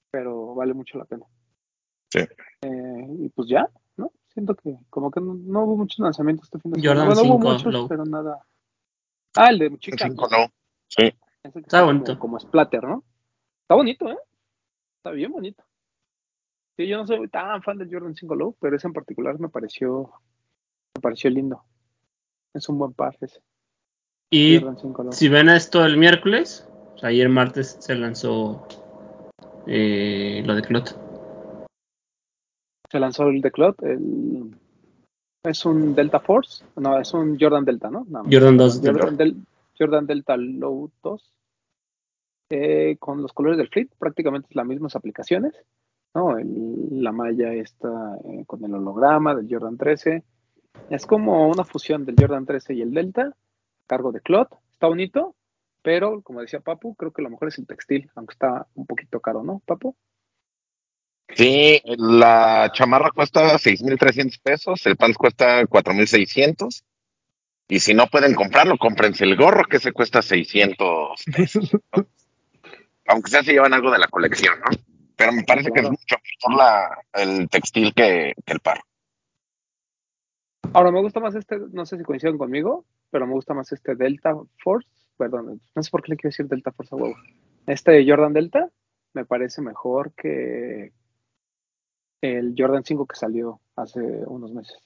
pero 0.09 0.55
vale 0.55 0.73
mucho 0.73 0.97
la 0.97 1.05
pena. 1.05 1.25
Sí. 2.09 2.19
Eh, 2.19 3.07
y 3.19 3.29
pues 3.29 3.49
ya, 3.49 3.67
¿no? 3.97 4.11
Siento 4.29 4.55
que 4.55 4.77
como 4.89 5.11
que 5.11 5.19
no, 5.19 5.33
no 5.33 5.63
hubo 5.65 5.75
muchos 5.75 5.99
lanzamientos 5.99 6.45
este 6.45 6.59
fin 6.59 6.71
de 6.71 6.81
Jordan 6.81 7.13
semana. 7.13 7.21
Bueno, 7.21 7.35
hubo 7.35 7.41
5 7.41 7.53
muchos, 7.53 7.73
low. 7.73 7.87
pero 7.89 8.05
nada. 8.05 8.39
Ah, 9.35 9.49
el 9.49 9.59
de 9.59 9.77
chica. 9.79 10.07
Cinco 10.07 10.27
no. 10.31 10.47
Sí. 10.87 11.13
Está 11.43 11.81
como- 11.81 11.93
bonito. 11.93 12.19
Como, 12.19 12.39
splatter, 12.39 12.83
¿no? 12.83 13.03
Está 13.63 13.75
bonito, 13.75 14.09
¿eh? 14.09 14.17
Está 14.97 15.11
bien 15.11 15.31
bonito. 15.31 15.63
Sí, 16.77 16.87
yo 16.87 16.97
no 16.97 17.05
soy 17.05 17.27
tan 17.27 17.61
fan 17.61 17.77
del 17.77 17.91
Jordan 17.91 18.15
5 18.15 18.35
Low, 18.35 18.55
pero 18.59 18.75
ese 18.75 18.87
en 18.87 18.93
particular 18.93 19.39
me 19.39 19.49
pareció, 19.49 20.11
me 20.95 21.01
pareció 21.01 21.29
lindo. 21.29 21.63
Es 22.53 22.67
un 22.69 22.77
buen 22.79 22.93
par 22.93 23.15
ese. 23.21 23.41
Y 24.31 24.57
Jordan 24.59 24.77
5 24.79 25.03
low. 25.03 25.11
si 25.11 25.29
ven 25.29 25.49
esto 25.49 25.85
el 25.85 25.97
miércoles, 25.97 26.67
o 26.95 26.97
sea, 26.97 27.09
ayer 27.09 27.29
martes 27.29 27.77
se 27.79 27.93
lanzó 27.95 28.67
eh, 29.67 30.41
lo 30.45 30.55
de 30.55 30.61
Clot. 30.63 30.97
Se 32.89 32.99
lanzó 32.99 33.27
el 33.27 33.41
Declot, 33.41 33.81
el... 33.83 34.55
Es 35.45 35.65
un 35.65 35.93
Delta 35.93 36.19
Force, 36.19 36.63
no, 36.77 36.97
es 36.99 37.13
un 37.13 37.37
Jordan 37.39 37.65
Delta, 37.65 37.89
¿no? 37.89 38.05
Jordan 38.31 38.55
2 38.57 38.81
Delta. 38.81 39.11
Del- 39.11 39.45
Jordan 39.77 40.05
Delta 40.05 40.37
Low 40.37 40.91
2, 41.03 41.33
eh, 42.49 42.97
con 42.99 43.21
los 43.21 43.33
colores 43.33 43.57
del 43.57 43.69
Fleet, 43.69 43.89
prácticamente 43.97 44.49
las 44.51 44.65
mismas 44.65 44.95
aplicaciones, 44.95 45.53
¿no? 46.13 46.35
La 46.91 47.11
malla 47.11 47.53
está 47.53 48.17
eh, 48.25 48.43
con 48.45 48.63
el 48.63 48.75
holograma 48.75 49.35
del 49.35 49.47
Jordan 49.49 49.77
13. 49.77 50.23
Es 50.89 51.05
como 51.05 51.47
una 51.47 51.63
fusión 51.63 52.05
del 52.05 52.15
Jordan 52.19 52.45
13 52.45 52.75
y 52.75 52.81
el 52.81 52.93
Delta, 52.93 53.23
a 53.23 53.35
cargo 53.87 54.11
de 54.11 54.21
Clot. 54.21 54.49
Está 54.71 54.87
bonito, 54.87 55.35
pero 55.81 56.21
como 56.21 56.41
decía 56.41 56.59
Papu, 56.59 56.95
creo 56.95 57.11
que 57.11 57.21
lo 57.21 57.29
mejor 57.29 57.47
es 57.47 57.57
el 57.57 57.67
textil, 57.67 58.09
aunque 58.15 58.33
está 58.33 58.67
un 58.75 58.85
poquito 58.85 59.19
caro, 59.19 59.43
¿no, 59.43 59.61
Papu? 59.65 59.95
Sí, 61.35 61.81
la 61.85 62.71
chamarra 62.73 63.09
cuesta 63.11 63.57
6.300 63.57 64.39
pesos, 64.41 64.85
el 64.85 64.97
pants 64.97 65.17
cuesta 65.17 65.63
4.600. 65.63 66.83
Y 67.67 67.79
si 67.79 67.93
no 67.93 68.07
pueden 68.07 68.35
comprarlo, 68.35 68.77
cómprense 68.77 69.23
el 69.23 69.35
gorro 69.35 69.63
que 69.65 69.79
se 69.79 69.91
cuesta 69.91 70.21
600 70.21 71.23
pesos. 71.35 71.71
¿no? 71.73 72.05
Aunque 73.07 73.31
sea 73.31 73.43
si 73.43 73.51
llevan 73.51 73.73
algo 73.73 73.91
de 73.91 73.99
la 73.99 74.07
colección, 74.07 74.59
¿no? 74.59 74.77
Pero 75.15 75.31
me 75.31 75.43
parece 75.43 75.71
que 75.71 75.81
es 75.81 75.89
mucho 75.89 76.15
mejor 76.15 76.57
la, 76.57 76.97
el 77.13 77.49
textil 77.49 77.93
que, 77.93 78.33
que 78.45 78.53
el 78.53 78.59
par. 78.59 78.81
Ahora 80.73 80.91
me 80.91 81.01
gusta 81.01 81.19
más 81.19 81.35
este, 81.35 81.57
no 81.71 81.85
sé 81.85 81.97
si 81.97 82.03
coinciden 82.03 82.37
conmigo, 82.37 82.85
pero 83.11 83.27
me 83.27 83.33
gusta 83.33 83.53
más 83.53 83.71
este 83.71 83.95
Delta 83.95 84.35
Force, 84.63 84.89
perdón, 85.17 85.61
no 85.75 85.83
sé 85.83 85.91
por 85.91 86.01
qué 86.01 86.13
le 86.13 86.17
quiero 86.17 86.31
decir 86.31 86.47
Delta 86.47 86.71
Force 86.71 86.95
a 86.95 86.97
huevo. 86.97 87.15
Este 87.67 88.03
Jordan 88.07 88.33
Delta 88.33 88.69
me 89.13 89.25
parece 89.25 89.61
mejor 89.61 90.13
que 90.13 90.91
el 92.21 92.55
Jordan 92.57 92.83
5 92.83 93.05
que 93.05 93.15
salió 93.15 93.59
hace 93.75 93.99
unos 93.99 94.51
meses. 94.51 94.77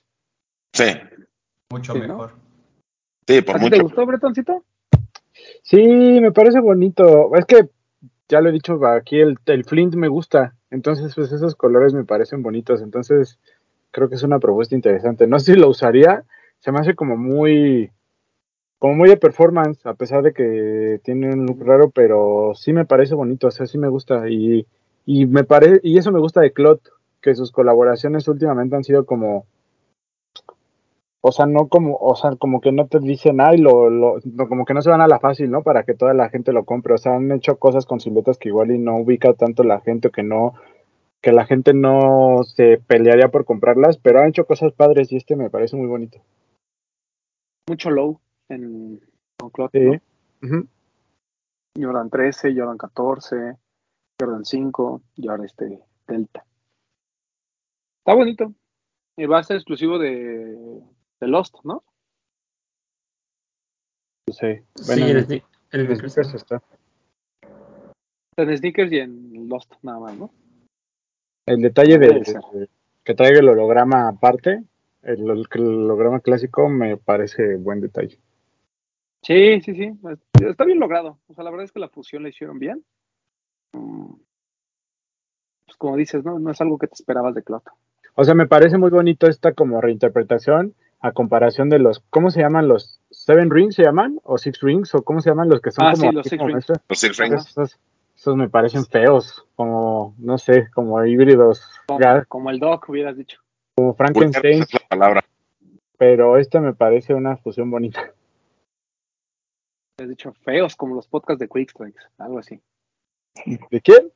Sí, 0.73 0.85
Mucho 1.69 1.93
Sí, 1.93 1.99
¿no? 2.07 2.31
Sí, 3.27 3.41
por 3.41 3.57
¿A 3.57 3.59
ti 3.59 3.69
te 3.69 3.81
gustó, 3.81 4.05
Bretoncito? 4.05 4.63
Sí, 5.63 6.19
me 6.21 6.31
parece 6.31 6.59
bonito. 6.59 7.35
Es 7.35 7.45
que 7.45 7.69
ya 8.29 8.41
lo 8.41 8.49
he 8.49 8.53
dicho, 8.53 8.79
aquí 8.87 9.19
el, 9.19 9.37
el 9.45 9.65
Flint 9.65 9.95
me 9.95 10.07
gusta. 10.07 10.55
Entonces, 10.69 11.13
pues 11.15 11.31
esos 11.31 11.55
colores 11.55 11.93
me 11.93 12.05
parecen 12.05 12.43
bonitos. 12.43 12.81
Entonces, 12.81 13.39
creo 13.91 14.09
que 14.09 14.15
es 14.15 14.23
una 14.23 14.39
propuesta 14.39 14.75
interesante. 14.75 15.27
No 15.27 15.39
sé 15.39 15.53
si 15.53 15.59
lo 15.59 15.69
usaría. 15.69 16.23
Se 16.59 16.71
me 16.71 16.79
hace 16.79 16.95
como 16.95 17.17
muy, 17.17 17.91
como 18.79 18.95
muy 18.95 19.09
de 19.09 19.17
performance, 19.17 19.85
a 19.85 19.93
pesar 19.93 20.23
de 20.23 20.33
que 20.33 20.99
tiene 21.03 21.29
un 21.29 21.45
look 21.45 21.63
raro, 21.63 21.89
pero 21.91 22.53
sí 22.55 22.73
me 22.73 22.85
parece 22.85 23.15
bonito. 23.15 23.47
O 23.47 23.51
sea, 23.51 23.65
sí 23.65 23.77
me 23.77 23.89
gusta. 23.89 24.29
Y, 24.29 24.65
y 25.05 25.25
me 25.25 25.43
parece, 25.43 25.79
y 25.83 25.97
eso 25.97 26.11
me 26.11 26.19
gusta 26.19 26.41
de 26.41 26.51
Clot, 26.51 26.81
que 27.21 27.35
sus 27.35 27.51
colaboraciones 27.51 28.27
últimamente 28.27 28.75
han 28.75 28.83
sido 28.83 29.05
como, 29.05 29.45
o 31.21 31.31
sea, 31.31 31.45
no 31.45 31.67
como, 31.67 31.97
o 31.97 32.15
sea, 32.15 32.35
como 32.35 32.61
que 32.61 32.71
no 32.71 32.87
te 32.87 32.99
dicen, 32.99 33.41
ay, 33.41 33.57
lo, 33.57 33.89
lo, 33.89 34.19
como 34.47 34.65
que 34.65 34.73
no 34.73 34.81
se 34.81 34.89
van 34.89 35.01
a 35.01 35.07
la 35.07 35.19
fácil, 35.19 35.49
¿no? 35.51 35.63
Para 35.63 35.83
que 35.83 35.93
toda 35.93 36.13
la 36.13 36.29
gente 36.29 36.53
lo 36.53 36.63
compre. 36.63 36.93
O 36.93 36.97
sea, 36.97 37.15
han 37.15 37.31
hecho 37.31 37.57
cosas 37.57 37.85
con 37.85 37.99
siluetas 37.99 38.37
que 38.37 38.49
igual 38.49 38.71
y 38.71 38.77
no 38.79 38.97
ubica 38.97 39.33
tanto 39.33 39.63
la 39.63 39.81
gente, 39.81 40.09
o 40.09 40.11
que 40.11 40.23
no, 40.23 40.53
que 41.21 41.31
la 41.31 41.45
gente 41.45 41.73
no 41.73 42.43
se 42.43 42.77
pelearía 42.77 43.29
por 43.29 43.45
comprarlas, 43.45 43.97
pero 43.97 44.19
han 44.19 44.29
hecho 44.29 44.45
cosas 44.45 44.73
padres 44.73 45.11
y 45.11 45.17
este 45.17 45.35
me 45.35 45.49
parece 45.49 45.75
muy 45.75 45.87
bonito. 45.87 46.19
Mucho 47.67 47.89
low 47.89 48.19
en 48.49 49.01
Clot, 49.51 49.71
Sí. 49.71 49.79
¿no? 49.79 49.99
Ujú. 50.43 50.67
Jordan 51.79 52.09
13, 52.09 52.55
Jordan 52.55 52.77
14, 52.77 53.57
Jordan 54.19 54.45
5 54.45 55.01
y 55.15 55.27
ahora 55.27 55.45
este 55.45 55.79
Delta. 56.07 56.45
Está 57.99 58.15
bonito. 58.15 58.53
Y 59.17 59.25
va 59.25 59.39
a 59.39 59.43
ser 59.43 59.57
exclusivo 59.57 59.99
de, 59.99 60.55
de 61.19 61.27
Lost, 61.27 61.55
¿no? 61.63 61.83
Sí. 64.29 64.55
Sí, 64.75 64.83
Bueno, 64.87 65.07
en 65.07 65.17
en, 65.17 65.25
sne- 65.25 65.43
en 65.71 65.79
en 65.81 65.95
sneakers. 65.97 66.33
está. 66.33 66.61
En 68.37 68.57
sneakers 68.57 68.91
y 68.91 68.97
en 68.99 69.49
Lost, 69.49 69.73
nada 69.81 69.99
más, 69.99 70.17
¿no? 70.17 70.31
El 71.45 71.61
detalle 71.61 71.97
de, 71.97 72.07
de- 72.09 72.69
que 73.03 73.13
traiga 73.15 73.39
el 73.39 73.49
holograma 73.49 74.09
aparte, 74.09 74.63
el, 75.01 75.21
el 75.29 75.47
holograma 75.61 76.19
clásico 76.19 76.67
me 76.67 76.97
parece 76.97 77.55
buen 77.55 77.79
detalle. 77.81 78.19
Sí, 79.23 79.61
sí, 79.61 79.73
sí. 79.75 79.91
Está 80.45 80.65
bien 80.65 80.79
logrado. 80.79 81.19
O 81.27 81.33
sea, 81.33 81.43
la 81.43 81.49
verdad 81.49 81.63
es 81.65 81.71
que 81.71 81.79
la 81.79 81.89
fusión 81.89 82.23
la 82.23 82.29
hicieron 82.29 82.59
bien. 82.59 82.85
Mm. 83.73 84.13
Pues 85.65 85.77
como 85.77 85.95
dices, 85.97 86.23
¿no? 86.23 86.37
No 86.37 86.51
es 86.51 86.61
algo 86.61 86.77
que 86.77 86.87
te 86.87 86.93
esperabas 86.93 87.33
de 87.33 87.43
Clot. 87.43 87.63
O 88.15 88.23
sea, 88.23 88.33
me 88.35 88.47
parece 88.47 88.77
muy 88.77 88.89
bonito 88.89 89.27
esta 89.27 89.53
como 89.53 89.81
reinterpretación 89.81 90.75
a 90.99 91.11
comparación 91.11 91.69
de 91.69 91.79
los, 91.79 91.99
¿cómo 92.09 92.31
se 92.31 92.41
llaman 92.41 92.67
los 92.67 92.99
Seven 93.11 93.51
Rings 93.51 93.75
se 93.75 93.83
llaman? 93.83 94.19
¿O 94.23 94.37
Six 94.37 94.61
Rings? 94.61 94.93
¿O 94.95 95.03
cómo 95.03 95.21
se 95.21 95.29
llaman 95.29 95.49
los 95.49 95.61
que 95.61 95.71
son 95.71 95.85
Ah, 95.85 95.91
como, 95.91 96.09
sí, 96.09 96.15
los 96.15 96.27
Six 96.27 96.37
como 96.37 96.47
Rings. 96.47 96.59
estos? 96.69 96.77
Los 96.89 96.99
Six 96.99 97.19
Ajá. 97.19 97.29
Rings. 97.29 97.47
Esos, 97.49 97.79
esos 98.15 98.35
me 98.35 98.49
parecen 98.49 98.85
feos, 98.85 99.45
como, 99.55 100.15
no 100.17 100.37
sé, 100.37 100.69
como 100.71 101.03
híbridos, 101.05 101.69
Como, 102.27 102.49
el 102.49 102.59
Doc 102.59 102.89
hubieras 102.89 103.15
dicho. 103.15 103.39
como 103.75 103.93
Frankenstein, 103.93 104.63
esa 104.63 104.77
es 104.77 104.83
la 104.83 104.87
palabra. 104.89 105.21
pero 105.97 106.37
este 106.37 106.59
me 106.59 106.73
parece 106.73 107.13
una 107.13 107.37
fusión 107.37 107.69
bonita. 107.69 108.11
Hubieras 109.99 110.09
dicho 110.17 110.33
feos 110.43 110.75
como 110.75 110.95
los 110.95 111.07
podcasts 111.07 111.39
de 111.39 111.47
Quick 111.47 111.69
Strikes. 111.71 111.99
Algo 112.17 112.39
así. 112.39 112.59
¿De 113.69 113.81
quién? 113.81 114.11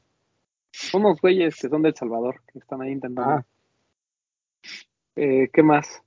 Unos 0.93 1.21
güeyes 1.21 1.55
que 1.59 1.69
son 1.69 1.81
del 1.83 1.95
Salvador, 1.95 2.41
que 2.51 2.57
están 2.59 2.81
ahí 2.81 2.91
intentando. 2.91 3.31
Ah, 3.31 3.45
Eh, 5.15 5.49
¿Qué 5.53 5.61
más? 5.61 6.01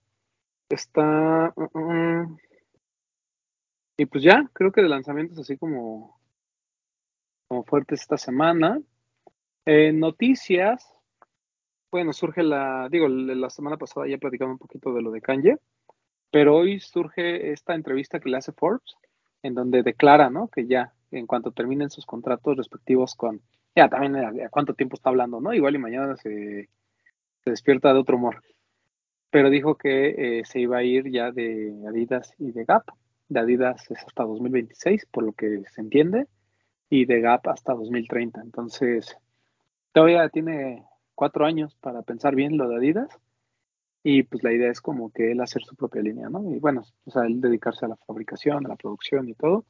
Está. 0.69 1.53
mm, 1.57 1.79
mm. 1.79 2.39
y 3.99 4.07
pues 4.07 4.25
ya, 4.25 4.49
creo 4.53 4.73
que 4.73 4.83
de 4.83 4.89
lanzamientos 4.89 5.39
así 5.39 5.57
como, 5.57 6.19
como 7.49 7.65
fuertes 7.65 8.01
esta 8.03 8.17
semana. 8.19 8.81
Eh, 9.67 9.93
noticias. 9.93 10.87
Bueno, 11.91 12.13
surge 12.13 12.43
la. 12.43 12.89
Digo, 12.91 13.09
la 13.09 13.51
semana 13.51 13.77
pasada 13.77 14.09
ya 14.09 14.19
platicamos 14.19 14.55
un 14.55 14.59
poquito 14.59 14.93
de 14.95 15.03
lo 15.03 15.11
de 15.11 15.21
Kanye. 15.21 15.59
Pero 16.31 16.57
hoy 16.57 16.81
surge 16.81 17.53
esta 17.53 17.75
entrevista 17.75 18.19
que 18.19 18.29
le 18.29 18.39
hace 18.39 18.53
Forbes, 18.53 18.97
en 19.43 19.55
donde 19.55 19.83
declara, 19.85 20.31
¿no? 20.31 20.49
Que 20.49 20.67
ya, 20.67 20.93
en 21.13 21.27
cuanto 21.27 21.53
terminen 21.53 21.91
sus 21.91 22.07
contratos 22.07 22.57
respectivos 22.57 23.15
con. 23.15 23.43
Ya 23.77 23.89
también 23.89 24.17
a, 24.17 24.47
a 24.47 24.49
cuánto 24.51 24.75
tiempo 24.75 24.97
está 24.97 25.11
hablando, 25.11 25.41
¿no? 25.41 25.53
Igual 25.53 25.77
y 25.77 25.79
mañana 25.79 26.17
se 26.17 26.69
despierta 27.45 27.93
de 27.93 28.01
otro 28.01 28.17
humor 28.17 28.43
pero 29.35 29.51
dijo 29.51 29.75
que 29.75 30.39
eh, 30.39 30.45
se 30.45 30.61
iba 30.61 30.77
a 30.77 30.85
ir 30.85 31.11
ya 31.11 31.33
de 31.33 31.75
Adidas 31.89 32.33
y 32.39 32.53
de 32.53 32.65
Gap. 32.65 32.85
De 33.29 33.41
Adidas 33.41 33.91
es 33.91 33.99
hasta 33.99 34.23
2026, 34.23 35.07
por 35.07 35.25
lo 35.25 35.33
que 35.33 35.65
se 35.75 35.81
entiende, 35.81 36.29
y 36.89 37.05
de 37.05 37.21
Gap 37.21 37.49
hasta 37.49 37.75
2030. 37.75 38.41
Entonces, 38.43 39.17
todavía 39.91 40.29
tiene 40.29 40.85
cuatro 41.17 41.47
años 41.47 41.75
para 41.81 42.03
pensar 42.03 42.37
bien 42.37 42.57
lo 42.57 42.69
de 42.69 42.77
Adidas, 42.77 43.09
y 44.05 44.23
pues 44.23 44.45
la 44.45 44.53
idea 44.53 44.71
es 44.71 44.81
como 44.81 45.11
que 45.11 45.33
él 45.33 45.41
hacer 45.41 45.65
su 45.65 45.75
propia 45.75 46.03
línea, 46.03 46.29
¿no? 46.29 46.55
Y 46.55 46.61
bueno, 46.61 46.85
o 47.05 47.11
sea, 47.11 47.25
él 47.25 47.41
dedicarse 47.41 47.87
a 47.87 47.89
la 47.89 47.97
fabricación, 47.97 48.65
a 48.65 48.69
la 48.69 48.77
producción 48.77 49.29
y 49.29 49.35
todo, 49.35 49.65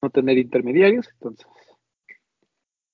no 0.00 0.10
tener 0.10 0.38
intermediarios, 0.38 1.08
entonces... 1.14 1.48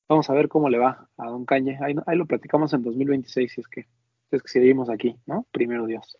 Vamos 0.08 0.30
a 0.30 0.32
ver 0.32 0.48
cómo 0.48 0.70
le 0.70 0.78
va 0.78 1.10
a 1.18 1.26
Don 1.26 1.44
Cañe. 1.44 1.76
Ahí, 1.82 1.94
ahí 2.06 2.16
lo 2.16 2.24
platicamos 2.24 2.72
en 2.72 2.82
2026, 2.82 3.52
si 3.52 3.60
es 3.60 3.68
que 3.68 3.88
es 4.30 4.42
que 4.42 4.48
seguimos 4.48 4.90
aquí, 4.90 5.16
¿no? 5.26 5.46
Primero 5.52 5.86
Dios. 5.86 6.18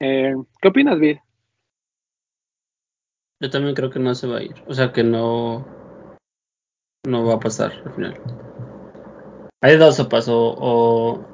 Eh, 0.00 0.34
¿Qué 0.60 0.68
opinas, 0.68 0.98
Vid? 0.98 1.18
Yo 3.42 3.50
también 3.50 3.74
creo 3.74 3.90
que 3.90 3.98
no 3.98 4.14
se 4.14 4.26
va 4.26 4.38
a 4.38 4.42
ir. 4.42 4.54
O 4.66 4.74
sea, 4.74 4.92
que 4.92 5.02
no. 5.04 5.66
No 7.06 7.26
va 7.26 7.34
a 7.34 7.40
pasar 7.40 7.72
al 7.84 7.92
final. 7.94 8.20
Hay 9.62 9.76
dos 9.76 9.96
sopas. 9.96 10.28
O, 10.28 10.54
o 10.58 11.24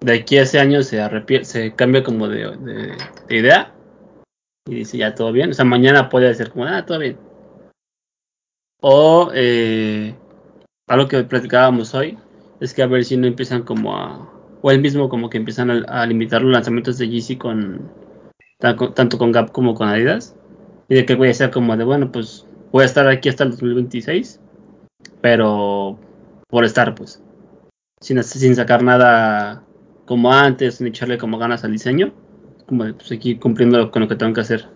de 0.00 0.14
aquí 0.14 0.36
a 0.38 0.42
ese 0.42 0.58
año 0.60 0.82
se 0.82 1.00
arrepiente, 1.00 1.46
se 1.46 1.74
cambia 1.74 2.02
como 2.02 2.28
de, 2.28 2.56
de- 2.56 2.96
de 3.28 3.36
idea. 3.36 3.74
Y 4.66 4.76
dice 4.76 4.98
ya 4.98 5.14
todo 5.14 5.32
bien. 5.32 5.50
O 5.50 5.54
sea, 5.54 5.64
mañana 5.64 6.08
puede 6.08 6.34
ser 6.34 6.50
como, 6.50 6.64
ah, 6.66 6.84
todo 6.84 6.98
bien. 6.98 7.18
O 8.82 9.30
eh, 9.34 10.14
algo 10.88 11.08
que 11.08 11.22
platicábamos 11.24 11.94
hoy 11.94 12.18
es 12.60 12.74
que 12.74 12.82
a 12.82 12.86
ver 12.86 13.04
si 13.04 13.16
no 13.16 13.26
empiezan 13.26 13.62
como 13.62 13.96
a. 13.96 14.30
O 14.66 14.70
él 14.70 14.80
mismo 14.80 15.10
como 15.10 15.28
que 15.28 15.36
empiezan 15.36 15.84
a, 15.90 16.06
limitar 16.06 16.40
los 16.40 16.50
lanzamientos 16.50 16.96
de 16.96 17.06
Yeezy 17.06 17.36
con, 17.36 17.90
tanto, 18.58 18.94
tanto 18.94 19.18
con 19.18 19.30
Gap 19.30 19.52
como 19.52 19.74
con 19.74 19.88
Adidas. 19.88 20.34
Y 20.88 20.94
de 20.94 21.04
que 21.04 21.16
voy 21.16 21.28
a 21.28 21.34
ser 21.34 21.50
como 21.50 21.76
de, 21.76 21.84
bueno, 21.84 22.10
pues 22.10 22.46
voy 22.72 22.84
a 22.84 22.86
estar 22.86 23.06
aquí 23.06 23.28
hasta 23.28 23.44
el 23.44 23.50
2026, 23.50 24.40
pero 25.20 25.98
por 26.48 26.64
estar, 26.64 26.94
pues, 26.94 27.22
sin, 28.00 28.24
sin 28.24 28.56
sacar 28.56 28.82
nada 28.82 29.62
como 30.06 30.32
antes, 30.32 30.76
sin 30.76 30.86
echarle 30.86 31.18
como 31.18 31.36
ganas 31.36 31.62
al 31.64 31.72
diseño, 31.72 32.14
como 32.66 32.84
de, 32.84 32.94
pues 32.94 33.12
aquí 33.12 33.36
cumpliendo 33.36 33.90
con 33.90 34.00
lo 34.00 34.08
que 34.08 34.16
tengo 34.16 34.32
que 34.32 34.40
hacer. 34.40 34.66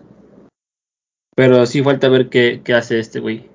Pero 1.35 1.65
sí 1.65 1.81
falta 1.81 2.09
ver 2.09 2.29
qué, 2.29 2.61
qué 2.63 2.75
hace 2.75 2.99
este 2.99 3.19
güey. 3.19 3.49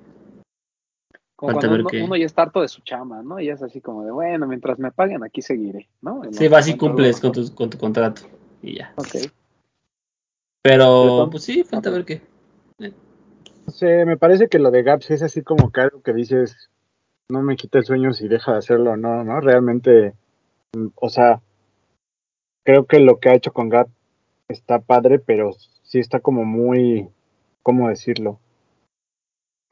Como 1.35 1.51
Falta 1.53 1.67
cuando 1.67 1.71
ver 1.71 1.79
uno, 1.81 1.89
qué- 1.89 2.03
uno 2.03 2.15
ya 2.15 2.25
está 2.25 2.43
harto 2.43 2.61
de 2.61 2.67
su 2.69 2.81
chama, 2.81 3.21
¿no? 3.21 3.39
Y 3.39 3.49
es 3.49 3.61
así 3.61 3.81
como 3.81 4.05
de, 4.05 4.11
bueno, 4.11 4.47
mientras 4.47 4.79
me 4.79 4.91
paguen, 4.91 5.23
aquí 5.23 5.41
seguiré, 5.41 5.89
¿no? 6.01 6.23
En 6.23 6.33
Sí, 6.33 6.47
vas 6.47 6.65
que 6.65 6.71
y 6.71 6.77
cumples 6.77 7.19
con 7.19 7.31
tu, 7.33 7.53
con 7.53 7.69
tu 7.69 7.77
contrato. 7.77 8.21
Y 8.61 8.77
ya. 8.77 8.93
Ok. 8.95 9.15
Pero, 10.63 11.27
pues 11.29 11.43
sí, 11.43 11.63
falta 11.63 11.89
ver 11.89 12.05
qué. 12.05 12.21
No 12.79 13.71
sé, 13.73 14.05
me 14.05 14.15
parece 14.17 14.47
que 14.47 14.59
lo 14.59 14.71
de 14.71 14.83
Gaps 14.83 15.09
es 15.11 15.21
así 15.23 15.41
como 15.41 15.71
que 15.71 15.81
algo 15.81 16.01
que 16.01 16.13
dices, 16.13 16.69
no 17.29 17.41
me 17.41 17.55
quita 17.55 17.79
el 17.79 17.85
sueño 17.85 18.13
si 18.13 18.27
deja 18.27 18.51
de 18.53 18.59
hacerlo 18.59 18.91
o 18.91 18.97
no, 18.97 19.23
¿no? 19.23 19.41
Realmente, 19.41 20.13
mm, 20.73 20.87
o 20.95 21.09
sea, 21.09 21.41
creo 22.63 22.85
que 22.85 22.99
lo 22.99 23.19
que 23.19 23.29
ha 23.29 23.35
hecho 23.35 23.53
con 23.53 23.69
Gap 23.69 23.89
está 24.47 24.79
padre, 24.79 25.17
pero 25.19 25.53
sí 25.83 25.99
está 25.99 26.19
como 26.19 26.45
muy, 26.45 27.09
¿cómo 27.63 27.89
decirlo? 27.89 28.39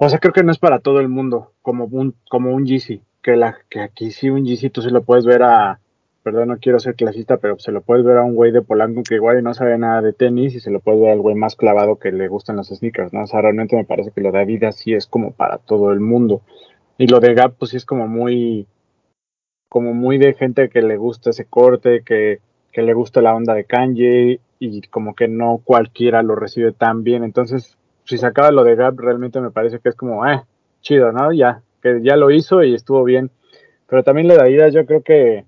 O 0.04 0.10
sea, 0.10 0.20
creo 0.20 0.34
que 0.34 0.44
no 0.44 0.52
es 0.52 0.60
para 0.60 0.80
todo 0.80 1.00
el 1.00 1.08
mundo, 1.08 1.54
como 1.62 1.86
un, 1.86 2.14
como 2.30 2.54
un 2.54 2.66
Yeezy, 2.66 3.02
que 3.22 3.38
la, 3.38 3.58
que 3.70 3.80
aquí 3.80 4.12
sí 4.12 4.30
un 4.30 4.46
Yeezy 4.46 4.70
tú 4.70 4.82
se 4.82 4.92
lo 4.92 5.04
puedes 5.04 5.26
ver 5.26 5.44
a, 5.44 5.80
perdón, 6.24 6.50
no 6.50 6.58
quiero 6.58 6.78
ser 6.80 6.96
clasista, 6.96 7.38
pero 7.38 7.58
se 7.58 7.72
lo 7.72 7.82
puedes 7.82 8.04
ver 8.04 8.18
a 8.18 8.24
un 8.24 8.36
güey 8.36 8.52
de 8.52 8.62
Polanco 8.62 9.04
que 9.04 9.16
igual 9.16 9.42
no 9.42 9.54
sabe 9.54 9.78
nada 9.78 10.02
de 10.02 10.12
tenis 10.12 10.56
y 10.56 10.60
se 10.60 10.72
lo 10.72 10.82
puedes 10.82 11.00
ver 11.00 11.12
al 11.12 11.22
güey 11.22 11.36
más 11.36 11.56
clavado 11.56 12.00
que 12.00 12.12
le 12.12 12.28
gustan 12.28 12.58
los 12.58 12.68
sneakers, 12.68 13.14
¿no? 13.14 13.24
O 13.24 13.28
sea, 13.28 13.40
realmente 13.40 13.78
me 13.78 13.86
parece 13.86 14.12
que 14.12 14.20
lo 14.20 14.34
de 14.34 14.42
Adidas 14.42 14.76
sí 14.76 14.94
es 14.94 15.08
como 15.08 15.32
para 15.32 15.58
todo 15.58 15.94
el 15.94 16.02
mundo. 16.02 16.42
Y 16.98 17.08
lo 17.08 17.22
de 17.22 17.34
Gap, 17.34 17.56
pues 17.58 17.72
sí 17.72 17.78
es 17.78 17.86
como 17.86 18.06
muy, 18.06 18.68
como 19.70 19.94
muy 19.94 20.18
de 20.18 20.34
gente 20.34 20.68
que 20.68 20.82
le 20.82 20.98
gusta 20.98 21.30
ese 21.30 21.46
corte, 21.46 22.04
que, 22.04 22.40
que 22.74 22.82
le 22.82 22.94
gusta 22.94 23.22
la 23.22 23.34
onda 23.34 23.54
de 23.54 23.64
Kanye 23.64 24.42
y 24.60 24.82
como 24.82 25.16
que 25.16 25.30
no 25.30 25.62
cualquiera 25.64 26.24
lo 26.24 26.36
recibe 26.36 26.74
tan 26.74 27.04
bien. 27.04 27.24
Entonces, 27.24 27.78
si 28.06 28.18
se 28.18 28.26
acaba 28.26 28.52
lo 28.52 28.64
de 28.64 28.76
Gap, 28.76 29.00
realmente 29.00 29.40
me 29.40 29.52
parece 29.52 29.80
que 29.80 29.90
es 29.90 29.96
como, 29.96 30.26
eh, 30.28 30.42
chido, 30.82 31.12
¿no? 31.12 31.32
Ya, 31.32 31.62
que 31.82 32.02
ya 32.02 32.16
lo 32.16 32.32
hizo 32.32 32.64
y 32.64 32.74
estuvo 32.74 33.04
bien. 33.04 33.32
Pero 33.88 34.04
también 34.04 34.28
lo 34.28 34.36
de 34.36 34.42
Adidas, 34.42 34.74
yo 34.74 34.86
creo 34.86 35.04
que, 35.04 35.46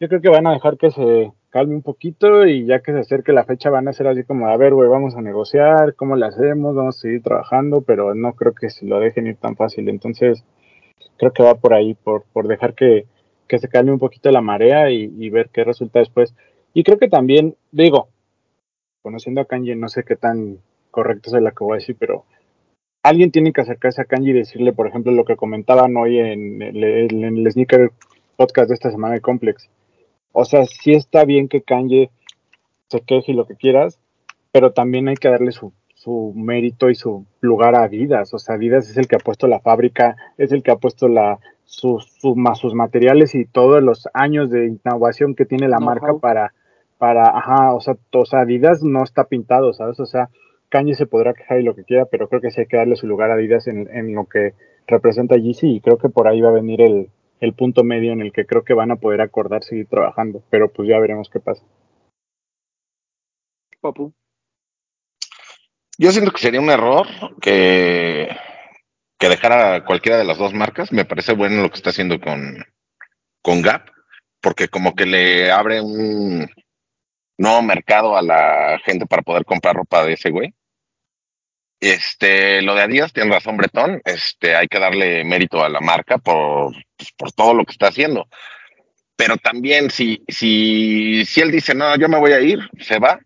yo 0.00 0.08
creo 0.08 0.20
que 0.20 0.28
van 0.28 0.46
a 0.46 0.52
dejar 0.52 0.76
que 0.78 0.90
se 0.90 1.32
calme 1.50 1.74
un 1.74 1.82
poquito 1.82 2.46
y 2.46 2.66
ya 2.66 2.80
que 2.80 2.92
se 2.92 2.98
acerque 2.98 3.32
la 3.32 3.44
fecha 3.44 3.70
van 3.70 3.88
a 3.88 3.92
ser 3.92 4.08
así 4.08 4.24
como, 4.24 4.48
a 4.48 4.56
ver, 4.56 4.74
güey, 4.74 4.88
vamos 4.88 5.14
a 5.16 5.22
negociar, 5.22 5.94
¿cómo 5.94 6.16
le 6.16 6.26
hacemos? 6.26 6.74
Vamos 6.74 6.98
a 6.98 7.00
seguir 7.00 7.22
trabajando, 7.22 7.80
pero 7.80 8.14
no 8.14 8.34
creo 8.34 8.54
que 8.54 8.70
se 8.70 8.86
lo 8.86 9.00
dejen 9.00 9.26
ir 9.26 9.36
tan 9.36 9.56
fácil. 9.56 9.88
Entonces, 9.88 10.44
creo 11.18 11.32
que 11.32 11.42
va 11.42 11.54
por 11.54 11.74
ahí, 11.74 11.94
por, 11.94 12.24
por 12.32 12.48
dejar 12.48 12.74
que, 12.74 13.06
que 13.48 13.58
se 13.58 13.68
calme 13.68 13.92
un 13.92 13.98
poquito 13.98 14.30
la 14.30 14.40
marea 14.40 14.90
y, 14.90 15.12
y 15.18 15.30
ver 15.30 15.48
qué 15.50 15.64
resulta 15.64 16.00
después. 16.00 16.34
Y 16.74 16.82
creo 16.82 16.98
que 16.98 17.08
también, 17.08 17.56
digo, 17.70 18.08
conociendo 19.02 19.40
a 19.40 19.46
Kanye, 19.46 19.76
no 19.76 19.88
sé 19.88 20.02
qué 20.02 20.16
tan 20.16 20.58
correcto 20.90 21.34
es 21.34 21.42
lo 21.42 21.50
que 21.50 21.64
voy 21.64 21.74
a 21.74 21.80
decir, 21.80 21.96
pero 21.98 22.24
alguien 23.02 23.30
tiene 23.30 23.52
que 23.52 23.60
acercarse 23.60 24.02
a 24.02 24.04
Kanye 24.06 24.30
y 24.30 24.34
decirle, 24.34 24.72
por 24.72 24.88
ejemplo, 24.88 25.12
lo 25.12 25.24
que 25.24 25.36
comentaban 25.36 25.96
hoy 25.96 26.18
en 26.18 26.60
el, 26.62 26.82
en 26.82 27.24
el 27.24 27.50
Sneaker 27.52 27.90
Podcast 28.36 28.68
de 28.68 28.74
esta 28.74 28.90
semana 28.90 29.14
de 29.14 29.20
Complex. 29.20 29.68
O 30.32 30.44
sea, 30.44 30.64
sí 30.66 30.92
está 30.92 31.24
bien 31.24 31.48
que 31.48 31.62
Kanye 31.62 32.10
se 32.88 33.00
queje 33.00 33.32
y 33.32 33.34
lo 33.34 33.46
que 33.46 33.56
quieras, 33.56 33.98
pero 34.52 34.72
también 34.72 35.08
hay 35.08 35.16
que 35.16 35.28
darle 35.28 35.52
su, 35.52 35.72
su 35.94 36.32
mérito 36.34 36.90
y 36.90 36.94
su 36.94 37.26
lugar 37.40 37.74
a 37.74 37.84
Adidas. 37.84 38.34
O 38.34 38.38
sea, 38.38 38.56
Adidas 38.56 38.90
es 38.90 38.96
el 38.96 39.06
que 39.08 39.16
ha 39.16 39.20
puesto 39.20 39.46
la 39.46 39.60
fábrica, 39.60 40.16
es 40.36 40.52
el 40.52 40.62
que 40.62 40.70
ha 40.72 40.76
puesto 40.76 41.08
la, 41.08 41.38
su, 41.64 42.00
su, 42.00 42.34
ma- 42.36 42.54
sus 42.54 42.74
materiales 42.74 43.34
y 43.34 43.44
todos 43.44 43.82
los 43.82 44.08
años 44.14 44.50
de 44.50 44.66
innovación 44.66 45.34
que 45.34 45.46
tiene 45.46 45.68
la 45.68 45.78
marca 45.80 46.14
para, 46.18 46.52
para, 46.98 47.28
ajá, 47.36 47.74
o 47.74 47.80
sea, 47.80 47.96
o 48.12 48.26
sea, 48.26 48.40
Adidas 48.40 48.82
no 48.82 49.04
está 49.04 49.24
pintado, 49.24 49.72
¿sabes? 49.72 49.98
O 50.00 50.06
sea, 50.06 50.28
Kanye 50.68 50.94
se 50.94 51.06
podrá 51.06 51.34
quejar 51.34 51.60
y 51.60 51.64
lo 51.64 51.74
que 51.74 51.84
quiera, 51.84 52.06
pero 52.06 52.28
creo 52.28 52.40
que 52.40 52.50
sí 52.50 52.60
hay 52.60 52.66
que 52.66 52.76
darle 52.76 52.96
su 52.96 53.06
lugar 53.06 53.30
a 53.30 53.34
Adidas 53.34 53.66
en, 53.66 53.88
en 53.94 54.14
lo 54.14 54.26
que 54.26 54.54
representa 54.86 55.36
Yeezy 55.36 55.76
y 55.76 55.80
creo 55.80 55.98
que 55.98 56.08
por 56.08 56.28
ahí 56.28 56.40
va 56.40 56.50
a 56.50 56.52
venir 56.52 56.80
el, 56.80 57.10
el 57.40 57.52
punto 57.54 57.84
medio 57.84 58.12
en 58.12 58.20
el 58.20 58.32
que 58.32 58.46
creo 58.46 58.64
que 58.64 58.74
van 58.74 58.90
a 58.90 58.96
poder 58.96 59.20
acordar 59.20 59.62
seguir 59.62 59.86
trabajando, 59.86 60.42
pero 60.50 60.72
pues 60.72 60.88
ya 60.88 60.98
veremos 60.98 61.28
qué 61.30 61.40
pasa. 61.40 61.64
Papu. 63.80 64.12
Yo 65.98 66.12
siento 66.12 66.30
que 66.30 66.40
sería 66.40 66.60
un 66.60 66.70
error 66.70 67.06
que, 67.40 68.28
que 69.18 69.28
dejara 69.28 69.84
cualquiera 69.84 70.18
de 70.18 70.24
las 70.24 70.36
dos 70.38 70.52
marcas. 70.52 70.92
Me 70.92 71.06
parece 71.06 71.32
bueno 71.32 71.62
lo 71.62 71.70
que 71.70 71.76
está 71.76 71.90
haciendo 71.90 72.20
con, 72.20 72.64
con 73.42 73.62
Gap, 73.62 73.88
porque 74.42 74.68
como 74.68 74.94
que 74.94 75.06
le 75.06 75.50
abre 75.50 75.80
un 75.80 76.46
nuevo 77.38 77.62
mercado 77.62 78.16
a 78.16 78.22
la 78.22 78.80
gente 78.84 79.06
para 79.06 79.22
poder 79.22 79.44
comprar 79.44 79.76
ropa 79.76 80.04
de 80.04 80.14
ese 80.14 80.30
güey. 80.30 80.54
Este, 81.80 82.62
lo 82.62 82.74
de 82.74 82.82
Adidas, 82.82 83.12
tiene 83.12 83.30
razón 83.30 83.58
Bretón, 83.58 84.00
este, 84.04 84.56
hay 84.56 84.66
que 84.66 84.78
darle 84.78 85.24
mérito 85.24 85.62
a 85.62 85.68
la 85.68 85.80
marca 85.80 86.18
por, 86.18 86.74
pues, 86.96 87.12
por 87.12 87.32
todo 87.32 87.54
lo 87.54 87.64
que 87.64 87.72
está 87.72 87.88
haciendo. 87.88 88.28
Pero 89.16 89.36
también 89.36 89.90
si, 89.90 90.24
si, 90.28 91.24
si 91.26 91.40
él 91.40 91.50
dice, 91.50 91.74
no, 91.74 91.96
yo 91.96 92.08
me 92.08 92.18
voy 92.18 92.32
a 92.32 92.40
ir, 92.40 92.58
se 92.80 92.98
va, 92.98 93.18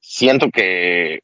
siento 0.00 0.50
que 0.50 1.20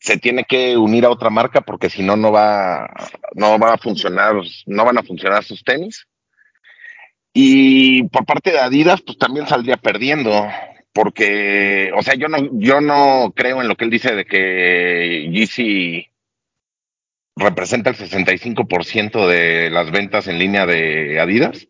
se 0.00 0.16
tiene 0.18 0.44
que 0.44 0.76
unir 0.76 1.04
a 1.04 1.10
otra 1.10 1.30
marca 1.30 1.60
porque 1.60 1.90
si 1.90 2.02
no, 2.02 2.16
no 2.16 2.32
va, 2.32 2.88
no 3.34 3.58
va 3.58 3.74
a 3.74 3.78
funcionar, 3.78 4.34
no 4.66 4.84
van 4.84 4.98
a 4.98 5.02
funcionar 5.02 5.44
sus 5.44 5.62
tenis. 5.64 6.06
Y 7.32 8.04
por 8.04 8.24
parte 8.24 8.50
de 8.52 8.58
Adidas, 8.58 9.02
pues 9.02 9.18
también 9.18 9.46
saldría 9.46 9.76
perdiendo, 9.76 10.48
porque, 10.92 11.92
o 11.94 12.02
sea, 12.02 12.14
yo 12.14 12.28
no, 12.28 12.38
yo 12.52 12.80
no 12.80 13.32
creo 13.34 13.60
en 13.60 13.68
lo 13.68 13.76
que 13.76 13.84
él 13.84 13.90
dice 13.90 14.14
de 14.14 14.24
que 14.24 15.28
Yeezy 15.30 16.08
representa 17.36 17.90
el 17.90 17.96
65% 17.96 19.26
de 19.26 19.70
las 19.70 19.90
ventas 19.90 20.26
en 20.26 20.38
línea 20.38 20.66
de 20.66 21.20
Adidas. 21.20 21.68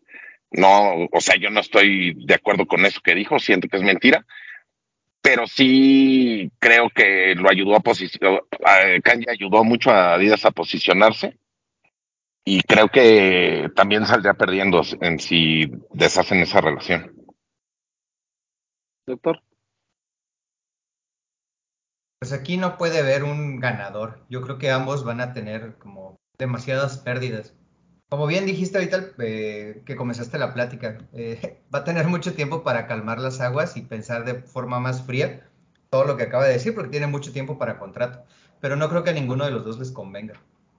No, 0.51 1.07
o 1.11 1.21
sea, 1.21 1.35
yo 1.35 1.51
no 1.51 1.59
estoy 1.59 2.15
de 2.25 2.33
acuerdo 2.33 2.65
con 2.65 2.85
eso 2.85 3.01
que 3.03 3.13
dijo, 3.13 3.37
siento 3.37 3.67
que 3.67 3.77
es 3.77 3.83
mentira, 3.83 4.25
pero 5.21 5.45
sí 5.45 6.51
creo 6.57 6.89
que 6.89 7.35
lo 7.35 7.49
ayudó 7.49 7.75
a 7.75 7.81
posicionar, 7.81 8.41
Kanye 9.03 9.27
ayudó 9.29 9.63
mucho 9.63 9.91
a 9.91 10.15
Adidas 10.15 10.45
a 10.45 10.51
posicionarse 10.51 11.37
y 12.43 12.63
creo 12.63 12.87
que 12.87 13.69
también 13.75 14.07
saldría 14.07 14.33
perdiendo 14.33 14.81
en 15.01 15.19
si 15.19 15.71
deshacen 15.93 16.39
esa 16.39 16.61
relación. 16.61 17.18
Doctor. 19.09 19.41
Pues 22.19 22.31
aquí 22.31 22.57
no 22.57 22.77
puede 22.77 22.99
haber 22.99 23.23
un 23.23 23.59
ganador. 23.59 24.23
Yo 24.29 24.41
creo 24.41 24.59
que 24.59 24.69
ambos 24.69 25.03
van 25.03 25.19
a 25.19 25.33
tener 25.33 25.79
como 25.79 26.15
demasiadas 26.37 26.99
pérdidas. 26.99 27.55
Como 28.09 28.27
bien 28.27 28.45
dijiste 28.45 28.77
ahorita 28.77 29.13
eh, 29.17 29.81
que 29.85 29.95
comenzaste 29.95 30.37
la 30.37 30.53
plática, 30.53 30.99
eh, 31.13 31.63
va 31.73 31.79
a 31.79 31.83
tener 31.83 32.07
mucho 32.07 32.35
tiempo 32.35 32.61
para 32.63 32.85
calmar 32.85 33.19
las 33.19 33.41
aguas 33.41 33.77
y 33.77 33.81
pensar 33.81 34.25
de 34.25 34.35
forma 34.35 34.79
más 34.79 35.01
fría 35.01 35.49
todo 35.89 36.05
lo 36.05 36.15
que 36.15 36.23
acaba 36.23 36.45
de 36.45 36.53
decir, 36.53 36.75
porque 36.75 36.91
tiene 36.91 37.07
mucho 37.07 37.33
tiempo 37.33 37.57
para 37.57 37.79
contrato. 37.79 38.23
Pero 38.61 38.75
no 38.75 38.89
creo 38.89 39.03
que 39.03 39.09
a 39.09 39.13
ninguno 39.13 39.45
de 39.45 39.51
los 39.51 39.65
dos 39.65 39.79
les 39.79 39.91
convenga. 39.91 40.35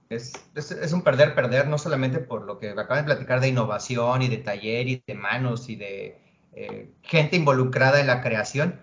Es, 0.09 0.31
es, 0.55 0.93
un 0.93 1.03
perder-perder, 1.03 1.67
no 1.67 1.77
solamente 1.77 2.19
por 2.19 2.43
lo 2.43 2.59
que 2.59 2.69
acaban 2.69 2.99
de 2.99 3.13
platicar 3.13 3.41
de 3.41 3.49
innovación 3.49 4.21
y 4.21 4.29
de 4.29 4.37
taller 4.37 4.87
y 4.87 5.03
de 5.05 5.15
manos 5.15 5.69
y 5.69 5.75
de 5.75 6.30
eh, 6.53 6.91
gente 7.01 7.35
involucrada 7.35 7.99
en 7.99 8.07
la 8.07 8.21
creación, 8.21 8.79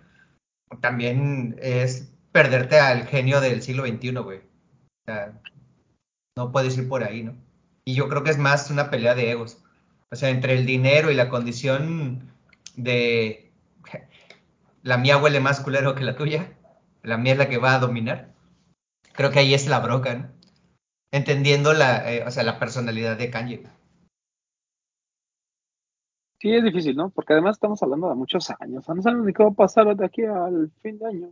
también 0.81 1.57
es 1.61 2.13
perderte 2.33 2.79
al 2.79 3.07
genio 3.07 3.41
del 3.41 3.63
siglo 3.63 3.87
XXI, 3.87 4.13
güey. 4.19 4.39
O 4.39 5.05
sea, 5.07 5.41
no 6.37 6.53
puedes 6.53 6.77
ir 6.79 6.89
por 6.89 7.03
ahí, 7.03 7.25
¿no? 7.25 7.35
Y 7.85 7.95
yo 7.95 8.09
creo 8.09 8.23
que 8.23 8.31
es 8.31 8.39
más 8.39 8.71
una 8.71 8.91
pelea 8.91 9.15
de 9.15 9.31
egos. 9.31 9.63
O 10.11 10.17
sea, 10.17 10.31
entre 10.31 10.55
el 10.55 10.67
dinero 10.67 11.11
y 11.11 11.15
la 11.15 11.29
condición 11.29 12.33
de 12.77 13.51
la 14.83 14.97
mía 14.99 15.19
huele 15.19 15.41
más 15.41 15.61
culero 15.61 15.95
que 15.95 16.05
la 16.05 16.17
tuya, 16.17 16.53
la 17.03 17.19
mía 17.19 17.33
es 17.33 17.39
la 17.39 17.49
que 17.49 17.59
va 17.59 17.75
a 17.75 17.79
dominar. 17.79 18.33
Creo 19.13 19.31
que 19.31 19.41
ahí 19.41 19.55
es 19.55 19.67
la 19.67 19.81
bronca, 19.81 20.15
¿no? 20.15 20.31
Entendiendo 21.11 21.73
la, 21.73 22.13
eh, 22.13 22.25
o 22.27 22.31
sea, 22.31 22.43
la 22.43 22.59
personalidad 22.59 23.17
de 23.17 23.31
Kanye. 23.31 23.63
Sí, 26.41 26.53
es 26.55 26.63
difícil, 26.63 26.97
¿no? 26.97 27.11
Porque 27.11 27.33
además 27.33 27.57
estamos 27.57 27.83
hablando 27.83 28.09
de 28.09 28.15
muchos 28.15 28.49
años. 28.61 28.89
No 28.89 29.03
sabemos 29.03 29.27
ni 29.27 29.33
qué 29.33 29.43
va 29.43 29.51
a 29.51 29.55
pasar 29.55 29.95
de 29.97 30.05
aquí 30.05 30.23
al 30.25 30.71
fin 30.83 30.99
de 30.99 31.07
año. 31.07 31.31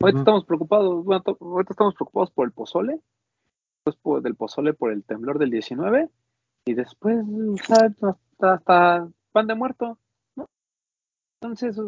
Ahorita 0.00 0.20
estamos 0.20 0.44
preocupados, 0.44 1.04
bueno, 1.04 1.22
ahorita 1.40 1.72
estamos 1.72 1.94
preocupados 1.94 2.30
por 2.30 2.46
el 2.46 2.52
pozole, 2.52 3.00
después 3.84 3.96
por, 4.02 4.22
del 4.22 4.34
pozole 4.34 4.74
por 4.74 4.92
el 4.92 5.04
temblor 5.04 5.38
del 5.38 5.50
19, 5.50 6.08
y 6.66 6.74
después 6.74 7.18
hasta, 7.70 8.16
hasta 8.40 9.08
pan 9.32 9.46
de 9.46 9.54
muerto, 9.54 9.98
¿no? 10.34 10.48
Entonces, 11.40 11.80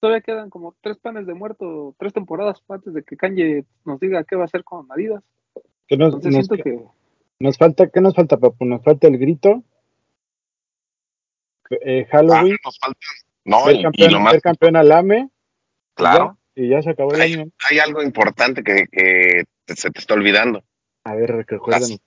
todavía 0.00 0.20
quedan 0.20 0.50
como 0.50 0.74
tres 0.82 0.98
panes 0.98 1.26
de 1.26 1.34
muerto, 1.34 1.94
tres 1.98 2.12
temporadas 2.12 2.62
antes 2.68 2.92
de 2.92 3.02
que 3.02 3.16
Kanye 3.16 3.64
nos 3.84 3.98
diga 4.00 4.24
qué 4.24 4.36
va 4.36 4.42
a 4.42 4.46
hacer 4.46 4.64
con 4.64 4.86
Adidas. 4.92 5.22
Que 5.86 5.96
nos, 5.96 6.14
Entonces 6.14 6.34
nos- 6.34 6.46
siento 6.46 6.64
que 6.64 6.84
nos 7.40 7.56
falta, 7.56 7.88
¿qué 7.88 8.00
nos 8.00 8.14
falta, 8.14 8.36
Papu? 8.36 8.64
Nos 8.66 8.82
falta 8.82 9.06
el 9.08 9.16
grito, 9.16 9.62
eh, 11.70 12.06
Ah, 12.06 12.16
Halloween, 12.16 12.56
nos 12.64 12.78
falta, 12.78 12.98
no, 13.44 13.64
ver 13.66 13.76
y, 13.76 13.78
y 13.78 13.82
campeón, 13.82 14.12
lo 14.12 14.20
más 14.20 14.32
ver 14.34 14.42
campeón 14.42 14.76
al 14.76 14.92
AME, 14.92 15.18
y 15.18 15.94
claro, 15.94 16.38
ya, 16.56 16.62
y 16.62 16.68
ya 16.68 16.82
se 16.82 16.90
acabó 16.90 17.14
el 17.14 17.20
Hay, 17.20 17.32
año. 17.34 17.50
hay 17.70 17.78
algo 17.78 18.02
importante 18.02 18.62
que, 18.62 19.44
se 19.66 19.90
te 19.90 19.98
está 20.00 20.14
olvidando. 20.14 20.62
A 21.04 21.14
ver, 21.14 21.46
recuerden. 21.48 21.98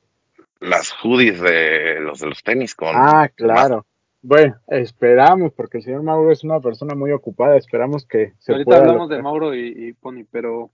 Las 0.59 0.91
hoodies 1.03 1.41
de 1.41 1.99
los 2.01 2.19
de 2.19 2.27
los 2.27 2.43
tenis 2.43 2.75
con 2.75 2.89
Ah, 2.93 3.29
claro. 3.33 3.85
Bueno, 4.21 4.55
esperamos, 4.67 5.51
porque 5.53 5.79
el 5.79 5.83
señor 5.83 6.03
Mauro 6.03 6.31
es 6.31 6.43
una 6.43 6.59
persona 6.59 6.93
muy 6.93 7.11
ocupada, 7.11 7.57
esperamos 7.57 8.05
que 8.05 8.33
se 8.37 8.51
Ahorita 8.51 8.65
pueda... 8.65 8.79
hablamos 8.81 9.09
de 9.09 9.21
Mauro 9.23 9.55
y, 9.55 9.73
y 9.75 9.93
Pony, 9.93 10.23
pero 10.29 10.69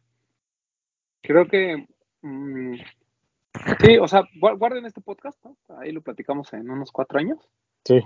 creo 1.21 1.47
que 1.47 1.87
mm, 2.21 2.73
sí, 3.79 3.97
o 3.97 4.07
sea, 4.09 4.23
gua- 4.41 4.57
guarden 4.57 4.85
este 4.85 4.99
podcast, 4.99 5.37
¿no? 5.45 5.55
Ahí 5.79 5.93
lo 5.93 6.01
platicamos 6.01 6.51
en 6.51 6.69
unos 6.69 6.91
cuatro 6.91 7.19
años. 7.19 7.39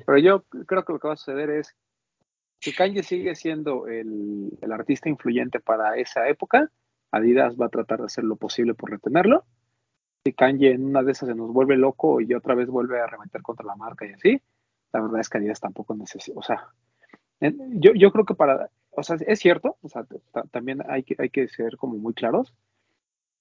Pero 0.05 0.17
yo 0.17 0.43
creo 0.65 0.83
que 0.85 0.93
lo 0.93 0.99
que 0.99 1.07
va 1.07 1.13
a 1.13 1.17
suceder 1.17 1.49
es 1.49 1.75
que 2.59 2.73
Kanye 2.73 3.03
sigue 3.03 3.35
siendo 3.35 3.87
el, 3.87 4.57
el 4.61 4.71
artista 4.71 5.09
influyente 5.09 5.59
para 5.59 5.97
esa 5.97 6.27
época. 6.27 6.71
Adidas 7.11 7.55
va 7.59 7.65
a 7.65 7.69
tratar 7.69 7.99
de 7.99 8.05
hacer 8.05 8.23
lo 8.23 8.35
posible 8.35 8.73
por 8.73 8.91
retenerlo. 8.91 9.43
Si 10.23 10.33
Kanye 10.33 10.71
en 10.71 10.85
una 10.85 11.01
de 11.01 11.11
esas 11.13 11.29
se 11.29 11.35
nos 11.35 11.51
vuelve 11.51 11.75
loco 11.77 12.21
y 12.21 12.33
otra 12.33 12.53
vez 12.53 12.67
vuelve 12.69 12.99
a 12.99 13.05
arremeter 13.05 13.41
contra 13.41 13.65
la 13.65 13.75
marca 13.75 14.05
y 14.05 14.13
así, 14.13 14.41
la 14.93 15.01
verdad 15.01 15.19
es 15.21 15.29
que 15.29 15.39
Adidas 15.39 15.59
tampoco 15.59 15.95
necesita, 15.95 16.37
o 16.37 16.43
sea, 16.43 16.67
yo, 17.39 17.93
yo 17.95 18.11
creo 18.11 18.23
que 18.25 18.35
para, 18.35 18.69
o 18.91 19.01
sea, 19.01 19.17
es 19.25 19.39
cierto, 19.39 19.77
o 19.81 19.89
sea, 19.89 20.05
ta- 20.31 20.43
también 20.51 20.83
hay 20.87 21.01
que, 21.01 21.15
hay 21.17 21.31
que 21.31 21.47
ser 21.47 21.75
como 21.77 21.97
muy 21.97 22.13
claros. 22.13 22.53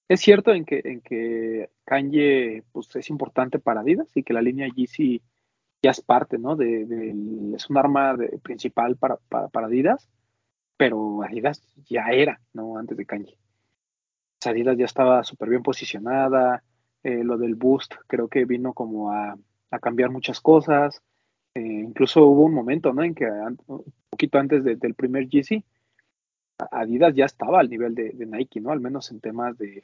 Es 0.07 0.21
cierto 0.21 0.51
en 0.53 0.65
que, 0.65 0.81
en 0.83 1.01
que 1.01 1.69
Kanye 1.85 2.63
pues, 2.71 2.95
es 2.95 3.09
importante 3.11 3.59
para 3.59 3.81
Adidas 3.81 4.09
y 4.15 4.23
que 4.23 4.33
la 4.33 4.41
línea 4.41 4.67
Yeezy 4.75 5.21
ya 5.83 5.91
es 5.91 6.01
parte, 6.01 6.37
¿no? 6.37 6.55
De, 6.55 6.81
es 7.55 7.69
un 7.69 7.77
arma 7.77 8.15
de- 8.15 8.39
principal 8.39 8.97
para, 8.97 9.17
para, 9.29 9.49
Adidas, 9.65 10.09
pero 10.77 11.23
Adidas 11.23 11.61
ya 11.89 12.07
era, 12.11 12.39
¿no? 12.53 12.77
Antes 12.77 12.97
de 12.97 13.05
Kanye. 13.05 13.37
Adidas 14.45 14.77
ya 14.77 14.85
estaba 14.85 15.23
súper 15.23 15.49
bien 15.49 15.63
posicionada, 15.63 16.63
eh, 17.03 17.23
lo 17.23 17.37
del 17.37 17.55
boost 17.55 17.93
creo 18.07 18.27
que 18.27 18.45
vino 18.45 18.73
como 18.73 19.11
a, 19.11 19.37
cambiar 19.81 20.09
muchas 20.11 20.41
cosas, 20.41 21.01
eh, 21.55 21.61
incluso 21.61 22.25
hubo 22.25 22.45
un 22.45 22.53
momento, 22.53 22.93
¿no? 22.93 23.03
En 23.03 23.15
que 23.15 23.25
un 23.25 23.83
poquito 24.09 24.37
antes 24.37 24.63
de- 24.63 24.75
del 24.75 24.93
primer 24.95 25.27
Yeezy, 25.29 25.63
Adidas 26.71 27.15
ya 27.15 27.25
estaba 27.25 27.59
al 27.59 27.69
nivel 27.69 27.95
de, 27.95 28.11
de 28.11 28.25
Nike, 28.25 28.59
¿no? 28.61 28.71
Al 28.71 28.81
menos 28.81 29.09
en 29.11 29.19
temas 29.19 29.57
de- 29.57 29.83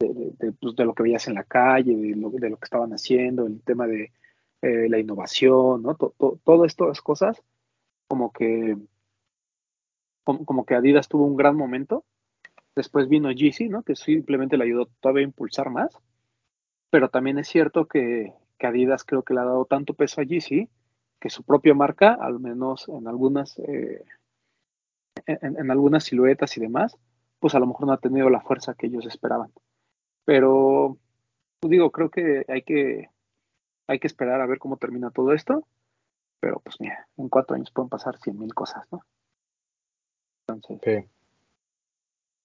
de, 0.00 0.52
pues, 0.52 0.74
de 0.76 0.84
lo 0.84 0.94
que 0.94 1.02
veías 1.04 1.28
en 1.28 1.34
la 1.34 1.44
calle, 1.44 1.94
de 1.96 2.16
lo, 2.16 2.30
de 2.30 2.50
lo 2.50 2.56
que 2.56 2.64
estaban 2.64 2.92
haciendo, 2.92 3.46
el 3.46 3.62
tema 3.62 3.86
de 3.86 4.12
eh, 4.62 4.88
la 4.88 4.98
innovación, 4.98 5.82
¿no? 5.82 5.94
To- 5.96 6.14
to- 6.18 6.38
todas 6.44 6.68
estas 6.72 7.00
cosas, 7.00 7.42
como 8.08 8.32
que, 8.32 8.76
como, 10.24 10.64
que 10.64 10.74
Adidas 10.74 11.08
tuvo 11.08 11.24
un 11.24 11.36
gran 11.36 11.56
momento. 11.56 12.04
Después 12.76 13.08
vino 13.08 13.32
Yeezy, 13.32 13.68
¿no? 13.68 13.82
Que 13.82 13.96
simplemente 13.96 14.56
le 14.56 14.64
ayudó 14.64 14.86
todavía 15.00 15.22
a 15.22 15.24
impulsar 15.24 15.70
más. 15.70 15.96
Pero 16.90 17.08
también 17.08 17.38
es 17.38 17.48
cierto 17.48 17.86
que, 17.86 18.32
que 18.58 18.66
Adidas 18.66 19.04
creo 19.04 19.22
que 19.22 19.34
le 19.34 19.40
ha 19.40 19.44
dado 19.44 19.64
tanto 19.64 19.94
peso 19.94 20.20
a 20.20 20.24
Yeezy 20.24 20.68
que 21.20 21.30
su 21.30 21.42
propia 21.42 21.74
marca, 21.74 22.14
al 22.14 22.40
menos 22.40 22.88
en 22.88 23.06
algunas, 23.06 23.58
eh, 23.58 24.04
en, 25.26 25.58
en 25.58 25.70
algunas 25.70 26.04
siluetas 26.04 26.56
y 26.56 26.60
demás, 26.60 26.96
pues 27.38 27.54
a 27.54 27.58
lo 27.58 27.66
mejor 27.66 27.86
no 27.86 27.92
ha 27.92 27.98
tenido 27.98 28.30
la 28.30 28.40
fuerza 28.40 28.74
que 28.74 28.86
ellos 28.86 29.06
esperaban. 29.06 29.52
Pero, 30.24 30.96
pues 31.60 31.70
digo, 31.70 31.90
creo 31.90 32.10
que 32.10 32.44
hay 32.48 32.62
que, 32.62 33.10
hay 33.90 33.98
que 33.98 34.06
esperar 34.06 34.40
a 34.40 34.46
ver 34.46 34.60
cómo 34.60 34.76
termina 34.76 35.10
todo 35.10 35.32
esto. 35.32 35.66
Pero 36.38 36.60
pues 36.60 36.76
mira, 36.80 37.08
en 37.16 37.28
cuatro 37.28 37.56
años 37.56 37.72
pueden 37.72 37.88
pasar 37.88 38.16
cien 38.18 38.38
mil 38.38 38.54
cosas, 38.54 38.86
¿no? 38.92 39.04
Entonces, 40.46 40.80
sí. 40.84 41.10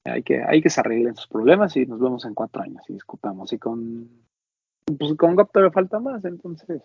hay 0.05 0.23
que, 0.23 0.43
hay 0.43 0.62
que 0.62 0.71
se 0.71 0.79
arreglen 0.79 1.15
sus 1.15 1.27
problemas 1.27 1.77
y 1.77 1.86
nos 1.86 1.99
vemos 1.99 2.25
en 2.25 2.34
cuatro 2.34 2.63
años 2.63 2.84
y 2.89 2.93
discutamos. 2.93 3.53
Y 3.53 3.60
con, 3.60 4.10
pues 4.97 5.13
con 5.15 5.36
Gap 5.36 5.51
todavía 5.51 5.71
falta 5.71 5.99
más, 5.99 6.25
entonces. 6.25 6.81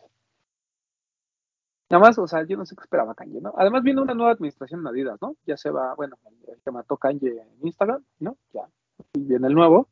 Nada 1.88 2.04
más, 2.04 2.18
o 2.18 2.28
sea, 2.28 2.44
yo 2.44 2.56
no 2.58 2.66
sé 2.66 2.76
qué 2.76 2.82
esperaba 2.82 3.14
Kanye, 3.14 3.40
¿no? 3.40 3.54
Además 3.56 3.82
viene 3.82 4.02
una 4.02 4.14
nueva 4.14 4.32
administración 4.32 4.80
en 4.80 4.86
Adidas, 4.88 5.20
¿no? 5.22 5.36
Ya 5.46 5.56
se 5.56 5.70
va, 5.70 5.94
bueno, 5.94 6.18
el 6.46 6.60
que 6.62 6.70
mató 6.70 6.98
Kanye 6.98 7.30
en 7.30 7.66
Instagram, 7.66 8.04
¿no? 8.20 8.36
Ya, 8.52 8.68
y 9.14 9.24
viene 9.24 9.48
el 9.48 9.54
nuevo. 9.54 9.88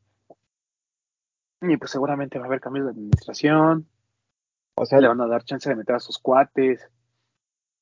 Y 1.61 1.75
pues 1.75 1.91
seguramente 1.91 2.37
va 2.37 2.45
a 2.45 2.47
haber 2.47 2.61
cambios 2.61 2.85
de 2.85 2.91
administración, 2.91 3.87
O 4.81 4.85
sea, 4.85 5.01
le 5.01 5.07
van 5.09 5.19
a 5.21 5.27
dar 5.27 5.43
chance 5.43 5.67
de 5.69 5.75
meter 5.75 5.95
a 5.95 5.99
sus 5.99 6.17
cuates. 6.17 6.87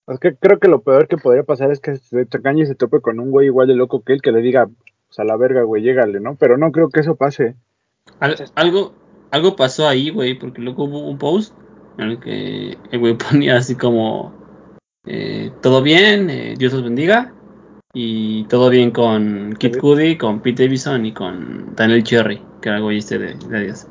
es 0.08 0.20
que 0.20 0.36
creo 0.36 0.58
que 0.60 0.68
lo 0.68 0.82
peor 0.82 1.08
que 1.08 1.18
podría 1.18 1.44
pasar 1.44 1.72
es 1.72 1.80
que 1.80 1.96
se 1.98 2.26
Kanye 2.28 2.66
se 2.66 2.76
tope 2.76 3.02
con 3.02 3.20
un 3.20 3.30
güey 3.30 3.48
igual 3.48 3.68
de 3.68 3.76
loco 3.76 4.02
que 4.04 4.14
él 4.14 4.22
que 4.22 4.32
le 4.32 4.42
diga, 4.42 4.68
pues 5.08 5.20
a 5.20 5.24
la 5.24 5.38
verga, 5.38 5.62
güey, 5.64 5.84
llégale, 5.84 6.20
¿no? 6.20 6.36
Pero 6.36 6.58
no 6.58 6.72
creo 6.72 6.90
que 6.90 7.02
eso 7.02 7.16
pase. 7.16 7.56
Al- 8.20 8.36
algo, 8.56 8.94
algo 9.32 9.56
pasó 9.56 9.88
ahí, 9.88 10.10
güey, 10.10 10.40
porque 10.40 10.62
luego 10.62 10.86
hubo 10.86 11.08
un 11.10 11.18
post 11.18 11.54
en 11.98 12.10
el 12.10 12.20
que 12.20 12.78
el 12.92 13.00
güey 13.00 13.16
ponía 13.30 13.58
así 13.58 13.76
como 13.76 14.34
eh, 15.06 15.52
todo 15.62 15.82
bien, 15.84 16.30
eh, 16.30 16.56
Dios 16.58 16.74
los 16.74 16.84
bendiga, 16.84 17.34
y 17.94 18.44
todo 18.46 18.70
bien 18.70 18.92
con 18.92 19.56
Kid 19.58 19.74
Sí. 19.76 19.80
Cudi, 19.80 20.18
con 20.18 20.42
Pete 20.42 20.64
Davidson 20.64 21.06
y 21.06 21.14
con 21.14 21.76
Daniel 21.76 22.04
Cherry, 22.04 22.42
que 22.62 22.70
era 22.70 22.78
el 22.78 22.84
güey 22.84 22.98
este 22.98 23.18
de, 23.20 23.34
de 23.36 23.58
Adidas. 23.58 23.88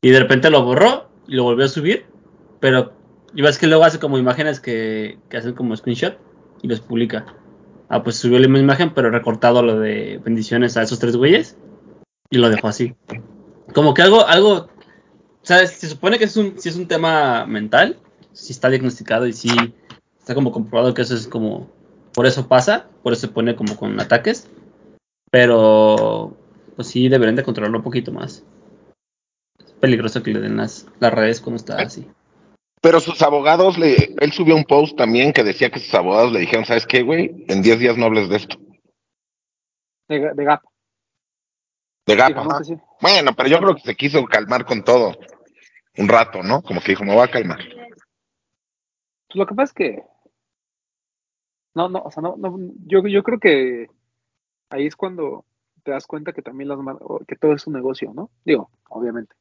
Y 0.00 0.10
de 0.10 0.20
repente 0.20 0.48
lo 0.50 0.64
borró 0.64 1.10
y 1.26 1.34
lo 1.34 1.44
volvió 1.44 1.64
a 1.66 1.68
subir, 1.68 2.06
pero 2.60 2.92
y 3.34 3.42
ves 3.42 3.58
que 3.58 3.66
luego 3.66 3.84
hace 3.84 3.98
como 3.98 4.18
imágenes 4.18 4.60
que, 4.60 5.18
que 5.28 5.36
hacen 5.36 5.54
como 5.54 5.76
screenshot 5.76 6.18
y 6.62 6.68
los 6.68 6.80
publica. 6.80 7.26
Ah, 7.88 8.02
pues 8.02 8.16
subió 8.16 8.38
la 8.38 8.46
misma 8.46 8.60
imagen, 8.60 8.94
pero 8.94 9.10
recortado 9.10 9.62
lo 9.62 9.78
de 9.78 10.20
bendiciones 10.24 10.76
a 10.76 10.82
esos 10.82 10.98
tres 10.98 11.16
güeyes 11.16 11.56
y 12.30 12.38
lo 12.38 12.48
dejó 12.48 12.68
así. 12.68 12.94
Como 13.74 13.94
que 13.94 14.02
algo, 14.02 14.26
algo, 14.26 14.68
¿sabes? 15.42 15.70
Se 15.72 15.88
supone 15.88 16.18
que 16.18 16.24
es 16.24 16.36
un, 16.36 16.58
si 16.58 16.68
es 16.68 16.76
un 16.76 16.86
tema 16.86 17.46
mental, 17.46 17.98
si 18.32 18.52
está 18.52 18.68
diagnosticado 18.68 19.26
y 19.26 19.32
si 19.32 19.48
está 20.18 20.34
como 20.34 20.52
comprobado 20.52 20.94
que 20.94 21.02
eso 21.02 21.14
es 21.14 21.26
como, 21.26 21.70
por 22.14 22.26
eso 22.26 22.46
pasa, 22.46 22.88
por 23.02 23.12
eso 23.12 23.22
se 23.22 23.32
pone 23.32 23.56
como 23.56 23.76
con 23.76 23.98
ataques, 24.00 24.48
pero 25.30 26.36
pues 26.76 26.88
sí 26.88 27.08
deberían 27.08 27.36
de 27.36 27.42
controlarlo 27.42 27.78
un 27.78 27.84
poquito 27.84 28.12
más. 28.12 28.44
Es 29.58 29.72
peligroso 29.72 30.22
que 30.22 30.32
le 30.32 30.40
den 30.40 30.56
las, 30.56 30.86
las 31.00 31.12
redes 31.12 31.40
cuando 31.40 31.56
está 31.56 31.76
así. 31.76 32.06
Pero 32.80 33.00
sus 33.00 33.20
abogados, 33.22 33.78
le, 33.78 34.14
él 34.18 34.32
subió 34.32 34.56
un 34.56 34.64
post 34.64 34.96
también 34.96 35.32
que 35.32 35.44
decía 35.44 35.70
que 35.70 35.80
sus 35.80 35.94
abogados 35.94 36.32
le 36.32 36.40
dijeron, 36.40 36.64
¿sabes 36.64 36.86
qué, 36.86 37.02
güey? 37.02 37.44
En 37.48 37.60
10 37.62 37.78
días 37.78 37.96
no 37.96 38.06
hables 38.06 38.28
de 38.28 38.36
esto. 38.36 38.56
De, 40.08 40.32
de 40.34 40.44
Gap. 40.44 40.62
De 42.06 42.16
Gap, 42.16 42.38
ajá. 42.38 42.58
que 42.58 42.64
sí. 42.64 42.74
Bueno, 43.00 43.32
pero 43.36 43.48
yo 43.48 43.58
creo 43.58 43.74
que 43.74 43.82
se 43.82 43.94
quiso 43.96 44.24
calmar 44.24 44.64
con 44.64 44.82
todo. 44.82 45.16
Un 45.98 46.08
rato, 46.08 46.42
¿no? 46.42 46.62
Como 46.62 46.80
que 46.80 46.92
dijo, 46.92 47.04
me 47.04 47.14
voy 47.14 47.24
a 47.24 47.30
calmar. 47.30 47.58
Pues 47.58 49.36
lo 49.36 49.46
que 49.46 49.54
pasa 49.54 49.64
es 49.64 49.72
que. 49.74 50.02
No, 51.74 51.88
no, 51.88 52.00
o 52.00 52.10
sea, 52.10 52.22
no, 52.22 52.34
no 52.36 52.56
yo, 52.86 53.06
yo 53.06 53.22
creo 53.22 53.38
que 53.38 53.88
ahí 54.70 54.86
es 54.86 54.96
cuando 54.96 55.44
te 55.84 55.92
das 55.92 56.06
cuenta 56.06 56.32
que 56.32 56.42
también 56.42 56.68
las 56.68 56.78
que 57.28 57.36
todo 57.36 57.52
es 57.52 57.66
un 57.66 57.74
negocio, 57.74 58.12
¿no? 58.14 58.30
Digo, 58.44 58.70
obviamente. 58.88 59.34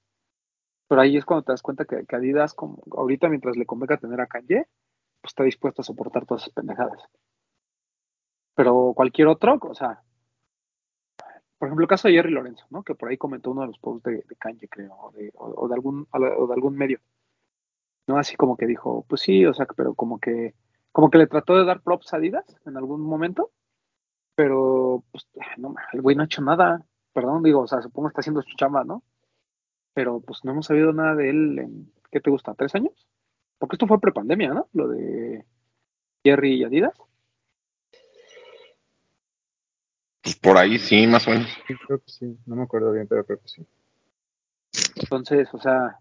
Pero 0.89 1.01
ahí 1.01 1.15
es 1.15 1.23
cuando 1.23 1.43
te 1.43 1.53
das 1.53 1.61
cuenta 1.61 1.85
que, 1.85 2.05
que 2.05 2.15
Adidas, 2.17 2.53
como 2.53 2.83
ahorita 2.91 3.29
mientras 3.29 3.55
le 3.55 3.65
convenga 3.65 3.95
tener 3.97 4.19
a 4.19 4.27
Kanye, 4.27 4.65
pues 5.21 5.31
está 5.31 5.43
dispuesto 5.45 5.81
a 5.81 5.85
soportar 5.85 6.25
todas 6.25 6.43
esas 6.43 6.53
pendejadas. 6.53 7.01
Pero 8.55 8.93
cualquier 8.95 9.27
otro, 9.29 9.57
o 9.61 9.73
sea, 9.73 10.03
por 11.57 11.67
ejemplo, 11.67 11.83
el 11.83 11.89
caso 11.89 12.07
de 12.07 12.15
Jerry 12.15 12.31
Lorenzo, 12.31 12.65
¿no? 12.69 12.83
Que 12.83 12.95
por 12.95 13.09
ahí 13.09 13.17
comentó 13.17 13.51
uno 13.51 13.61
de 13.61 13.67
los 13.67 13.79
posts 13.79 14.03
de, 14.03 14.23
de 14.27 14.35
Kanye, 14.37 14.67
creo, 14.69 14.93
o 14.95 15.11
de, 15.11 15.31
o- 15.35 15.53
o 15.63 15.67
de 15.67 15.73
algún, 15.75 16.07
o 16.11 16.47
de 16.47 16.53
algún 16.53 16.75
medio. 16.75 16.99
¿no? 18.07 18.17
Así 18.17 18.35
como 18.35 18.57
que 18.57 18.65
dijo, 18.65 19.05
pues 19.07 19.21
sí, 19.21 19.45
o 19.45 19.53
sea, 19.53 19.65
pero 19.75 19.93
como 19.93 20.19
que, 20.19 20.55
como 20.91 21.09
que 21.11 21.17
le 21.19 21.27
trató 21.27 21.55
de 21.55 21.65
dar 21.65 21.81
props 21.81 22.13
a 22.13 22.17
Adidas 22.17 22.45
en 22.65 22.77
algún 22.77 23.01
momento, 23.01 23.51
pero 24.35 25.03
pues 25.11 25.27
no, 25.57 25.75
el 25.93 26.01
güey 26.01 26.15
no 26.15 26.23
ha 26.23 26.25
hecho 26.25 26.41
nada, 26.41 26.85
perdón, 27.13 27.43
digo, 27.43 27.61
o 27.61 27.67
sea, 27.67 27.81
supongo 27.81 28.07
que 28.07 28.11
está 28.13 28.21
haciendo 28.21 28.41
su 28.41 28.55
chamba, 28.55 28.83
¿no? 28.83 29.03
Pero 29.99 30.21
pues 30.21 30.45
no 30.45 30.51
hemos 30.51 30.65
sabido 30.65 30.93
nada 30.93 31.13
de 31.13 31.29
él 31.29 31.59
en, 31.59 31.91
¿qué 32.09 32.21
te 32.21 32.29
gusta? 32.29 32.53
¿Tres 32.53 32.73
años? 32.73 32.93
Porque 33.57 33.75
esto 33.75 33.85
fue 33.85 33.99
prepandemia, 33.99 34.53
¿no? 34.53 34.69
Lo 34.71 34.87
de 34.87 35.43
Jerry 36.23 36.53
y 36.53 36.63
Adidas. 36.63 36.93
Pues 40.23 40.37
por 40.37 40.57
ahí 40.57 40.79
sí, 40.79 41.05
más 41.05 41.27
o 41.27 41.31
menos. 41.31 41.49
Sí, 41.67 41.73
creo 41.85 41.99
que 41.99 42.09
sí, 42.09 42.39
no 42.45 42.55
me 42.55 42.63
acuerdo 42.63 42.93
bien, 42.93 43.07
pero 43.09 43.25
creo 43.25 43.41
que 43.41 43.49
sí. 43.49 43.67
Entonces, 44.95 45.53
o 45.53 45.59
sea, 45.59 45.99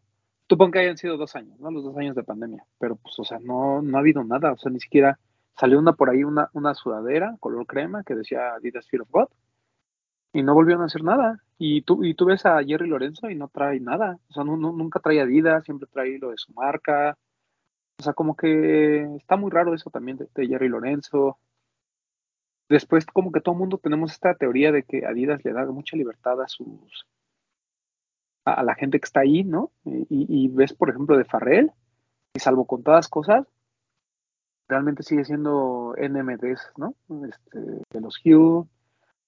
supongo 0.49 0.71
que 0.71 0.79
hayan 0.79 0.97
sido 0.97 1.17
dos 1.17 1.35
años, 1.35 1.59
¿no? 1.59 1.73
Los 1.73 1.83
dos 1.83 1.97
años 1.97 2.15
de 2.15 2.23
pandemia, 2.23 2.65
pero 2.79 2.95
pues, 2.95 3.19
o 3.19 3.25
sea, 3.25 3.41
no, 3.41 3.83
no 3.83 3.97
ha 3.97 4.01
habido 4.01 4.23
nada, 4.23 4.53
o 4.53 4.59
sea, 4.59 4.71
ni 4.71 4.79
siquiera 4.79 5.19
salió 5.59 5.81
una 5.81 5.95
por 5.95 6.09
ahí, 6.09 6.23
una, 6.23 6.51
una 6.53 6.73
sudadera 6.75 7.37
color 7.41 7.67
crema 7.67 8.05
que 8.05 8.15
decía 8.15 8.55
Adidas 8.55 8.87
Fear 8.89 9.03
of 9.03 9.11
God 9.11 9.29
y 10.33 10.45
no 10.45 10.55
volvieron 10.55 10.85
a 10.85 10.87
hacer 10.87 11.03
nada. 11.03 11.43
Y 11.59 11.83
tú, 11.83 12.05
y 12.05 12.15
tú 12.15 12.27
ves 12.27 12.47
a 12.47 12.63
Jerry 12.63 12.89
Lorenzo 12.89 13.29
y 13.29 13.35
no 13.35 13.49
trae 13.49 13.81
nada, 13.81 14.19
o 14.29 14.33
sea, 14.33 14.45
no, 14.45 14.57
nunca 14.57 15.01
trae 15.01 15.21
Adidas, 15.21 15.65
siempre 15.65 15.89
trae 15.93 16.19
lo 16.19 16.31
de 16.31 16.39
su 16.39 16.53
marca. 16.53 17.19
O 17.99 18.03
sea, 18.03 18.13
como 18.13 18.37
que 18.37 19.17
está 19.17 19.37
muy 19.37 19.51
raro 19.51 19.75
eso 19.75 19.91
también 19.91 20.19
de, 20.19 20.47
Jerry 20.47 20.69
Lorenzo. 20.69 21.39
después 22.69 23.07
como 23.07 23.33
que 23.33 23.41
todo 23.41 23.55
el 23.55 23.61
mundo 23.61 23.79
tenemos 23.79 24.13
esta 24.13 24.35
teoría 24.35 24.71
de 24.73 24.85
que 24.85 25.05
Adidas 25.05 25.45
le 25.45 25.53
da 25.53 25.67
mucha 25.67 25.97
libertad 25.97 26.41
a 26.41 26.49
sus 26.49 27.07
a, 28.45 28.63
la 28.63 28.75
gente 28.75 29.01
que 29.01 29.05
está 29.07 29.21
ahí, 29.21 29.45
¿no? 29.45 29.73
Y, 29.85 30.49
ves, 30.49 30.73
por 30.75 30.91
ejemplo, 30.91 31.17
de 31.17 31.25
Farrell, 31.25 31.73
y 32.35 32.41
salvo 32.41 32.67
con 32.67 32.83
todas 32.83 33.09
cosas, 33.09 33.47
realmente 34.69 35.03
sigue 35.03 35.25
siendo 35.25 35.95
NMDs, 35.99 36.73
¿no? 36.77 36.95
Este, 37.29 37.59
de 37.59 38.01
los 38.01 38.21
Hue, 38.25 38.67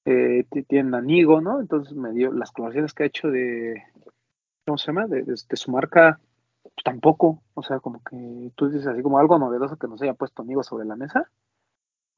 eh, 0.04 0.44
t- 0.50 0.62
tienen 0.64 0.94
a 0.94 1.00
Nigo, 1.02 1.40
¿no? 1.40 1.60
Entonces 1.60 1.94
me 1.94 2.12
dio 2.12 2.32
las 2.32 2.52
colaboraciones 2.52 2.94
que 2.94 3.04
ha 3.04 3.06
hecho 3.06 3.30
de, 3.30 3.82
¿cómo 4.66 4.78
se 4.78 4.88
llama? 4.88 5.06
De, 5.06 5.22
de- 5.22 5.36
su 5.56 5.70
marca, 5.72 6.20
pues, 6.62 6.74
tampoco, 6.84 7.42
o 7.54 7.62
sea, 7.62 7.80
como 7.80 8.02
que 8.04 8.52
tú 8.56 8.68
dices 8.70 8.86
así 8.86 9.02
como 9.02 9.18
algo 9.18 9.38
novedoso 9.38 9.76
que 9.78 9.88
nos 9.88 10.02
haya 10.02 10.14
puesto 10.14 10.44
Nigo 10.44 10.62
sobre 10.62 10.86
la 10.86 10.96
mesa, 10.96 11.30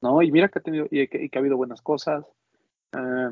¿no? 0.01 0.21
Y 0.21 0.31
mira 0.31 0.49
que 0.49 0.59
ha 0.59 0.61
tenido, 0.61 0.87
y 0.91 1.07
que, 1.07 1.29
ha 1.33 1.39
habido 1.39 1.57
buenas 1.57 1.81
cosas. 1.81 2.25
eh, 2.93 3.29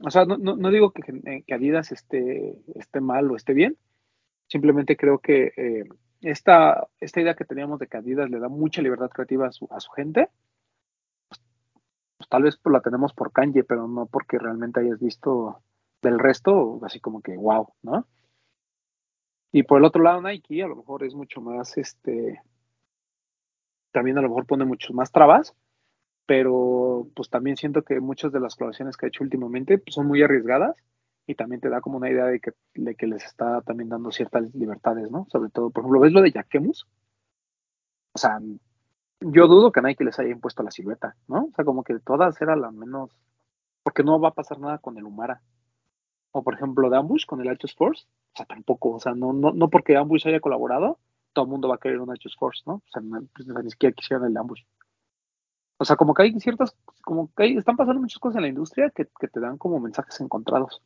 o 0.00 0.10
sea, 0.10 0.24
no, 0.26 0.36
no, 0.38 0.56
no 0.56 0.70
digo 0.70 0.92
que, 0.92 1.02
eh, 1.26 1.44
que 1.46 1.54
Adidas 1.54 1.92
esté, 1.92 2.56
esté 2.74 3.00
mal 3.00 3.30
o 3.30 3.36
esté 3.36 3.54
bien, 3.54 3.76
simplemente 4.48 4.96
creo 4.96 5.18
que 5.20 5.52
eh, 5.56 5.84
esta, 6.22 6.88
esta 7.00 7.20
idea 7.20 7.34
que 7.36 7.44
teníamos 7.44 7.78
de 7.80 7.86
que 7.88 7.96
Adidas 7.98 8.30
le 8.30 8.40
da 8.40 8.48
mucha 8.48 8.82
libertad 8.82 9.10
creativa 9.10 9.48
a 9.48 9.52
su, 9.52 9.68
a 9.70 9.80
su 9.80 9.90
gente, 9.92 10.30
pues 12.16 12.28
tal 12.28 12.42
vez 12.42 12.58
la 12.64 12.80
tenemos 12.80 13.12
por 13.12 13.32
Kanye, 13.32 13.64
pero 13.64 13.88
no 13.88 14.06
porque 14.06 14.38
realmente 14.38 14.80
hayas 14.80 15.00
visto 15.00 15.62
del 16.02 16.18
resto, 16.18 16.80
así 16.84 17.00
como 17.00 17.22
que 17.22 17.36
wow, 17.36 17.68
¿no? 17.82 18.06
Y 19.52 19.62
por 19.62 19.78
el 19.78 19.84
otro 19.84 20.02
lado, 20.02 20.20
Nike 20.20 20.62
a 20.62 20.66
lo 20.68 20.76
mejor 20.76 21.04
es 21.04 21.14
mucho 21.14 21.40
más, 21.40 21.76
este, 21.78 22.42
también 23.92 24.18
a 24.18 24.22
lo 24.22 24.28
mejor 24.28 24.46
pone 24.46 24.64
muchos 24.64 24.92
más 24.94 25.12
trabas, 25.12 25.54
pero 26.26 27.08
pues 27.14 27.30
también 27.30 27.56
siento 27.56 27.82
que 27.82 28.00
muchas 28.00 28.32
de 28.32 28.40
las 28.40 28.56
colaboraciones 28.56 28.96
que 28.96 29.06
ha 29.06 29.08
hecho 29.08 29.22
últimamente 29.22 29.78
pues, 29.78 29.94
son 29.94 30.06
muy 30.06 30.22
arriesgadas 30.22 30.74
y 31.26 31.34
también 31.36 31.60
te 31.60 31.70
da 31.70 31.80
como 31.80 31.98
una 31.98 32.10
idea 32.10 32.26
de 32.26 32.40
que, 32.40 32.52
de 32.74 32.94
que 32.96 33.06
les 33.06 33.24
está 33.24 33.62
también 33.62 33.88
dando 33.88 34.10
ciertas 34.10 34.54
libertades, 34.54 35.10
¿no? 35.10 35.26
Sobre 35.30 35.50
todo, 35.50 35.70
por 35.70 35.82
ejemplo, 35.82 36.00
¿ves 36.00 36.12
lo 36.12 36.22
de 36.22 36.32
Jacquemus? 36.32 36.86
O 38.12 38.18
sea, 38.18 38.40
yo 39.32 39.46
dudo 39.46 39.72
que 39.72 39.82
Nike 39.82 40.04
les 40.04 40.18
haya 40.18 40.30
impuesto 40.30 40.62
la 40.62 40.70
silueta, 40.70 41.16
¿no? 41.28 41.46
O 41.46 41.52
sea, 41.54 41.64
como 41.64 41.82
que 41.82 41.98
todas 42.00 42.40
eran 42.40 42.60
la 42.60 42.70
menos, 42.70 43.10
porque 43.82 44.02
no 44.02 44.20
va 44.20 44.28
a 44.28 44.34
pasar 44.34 44.58
nada 44.58 44.78
con 44.78 44.96
el 44.98 45.04
Humara. 45.04 45.42
O 46.32 46.42
por 46.42 46.54
ejemplo, 46.54 46.90
de 46.90 46.96
Ambush 46.96 47.26
con 47.26 47.40
el 47.40 47.48
Hachos 47.48 47.74
Force, 47.74 48.06
o 48.32 48.36
sea, 48.36 48.46
tampoco, 48.46 48.90
o 48.90 49.00
sea, 49.00 49.14
no, 49.14 49.32
no, 49.32 49.52
no 49.52 49.68
porque 49.68 49.96
Ambush 49.96 50.26
haya 50.26 50.40
colaborado, 50.40 50.98
todo 51.32 51.44
el 51.44 51.50
mundo 51.50 51.68
va 51.68 51.76
a 51.76 51.78
querer 51.78 52.00
un 52.00 52.10
Hachos 52.10 52.36
Force, 52.36 52.62
¿no? 52.66 52.74
O 52.74 52.82
sea, 52.92 53.02
pues, 53.34 53.46
ni 53.46 53.70
siquiera 53.70 53.94
quisieran 53.94 54.26
el 54.26 54.34
de 54.34 54.40
Ambush. 54.40 54.62
O 55.76 55.84
sea, 55.84 55.96
como 55.96 56.14
que 56.14 56.22
hay 56.22 56.40
ciertas, 56.40 56.76
como 57.02 57.30
que 57.34 57.42
hay, 57.44 57.56
están 57.56 57.76
pasando 57.76 58.00
muchas 58.00 58.18
cosas 58.18 58.36
en 58.36 58.42
la 58.42 58.48
industria 58.48 58.90
que, 58.90 59.06
que 59.18 59.28
te 59.28 59.40
dan 59.40 59.58
como 59.58 59.80
mensajes 59.80 60.20
encontrados. 60.20 60.82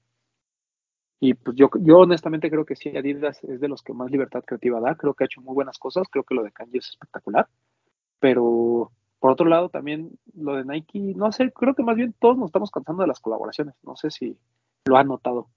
Y 1.20 1.34
pues 1.34 1.56
yo, 1.56 1.68
yo 1.80 1.98
honestamente 1.98 2.48
creo 2.50 2.64
que 2.64 2.76
sí, 2.76 2.96
Adidas 2.96 3.42
es 3.42 3.60
de 3.60 3.68
los 3.68 3.82
que 3.82 3.92
más 3.92 4.10
libertad 4.10 4.44
creativa 4.44 4.80
da, 4.80 4.94
creo 4.94 5.14
que 5.14 5.24
ha 5.24 5.26
hecho 5.26 5.40
muy 5.40 5.54
buenas 5.54 5.78
cosas, 5.78 6.06
creo 6.10 6.24
que 6.24 6.34
lo 6.34 6.44
de 6.44 6.52
Kanye 6.52 6.78
es 6.78 6.88
espectacular, 6.90 7.48
pero 8.20 8.92
por 9.18 9.32
otro 9.32 9.46
lado 9.46 9.68
también 9.68 10.10
lo 10.34 10.56
de 10.56 10.64
Nike, 10.64 11.14
no 11.16 11.32
sé, 11.32 11.52
creo 11.52 11.74
que 11.74 11.82
más 11.82 11.96
bien 11.96 12.14
todos 12.18 12.36
nos 12.36 12.46
estamos 12.46 12.70
cansando 12.70 13.02
de 13.02 13.08
las 13.08 13.20
colaboraciones, 13.20 13.74
no 13.82 13.96
sé 13.96 14.10
si 14.10 14.38
lo 14.86 14.96
han 14.96 15.08
notado, 15.08 15.48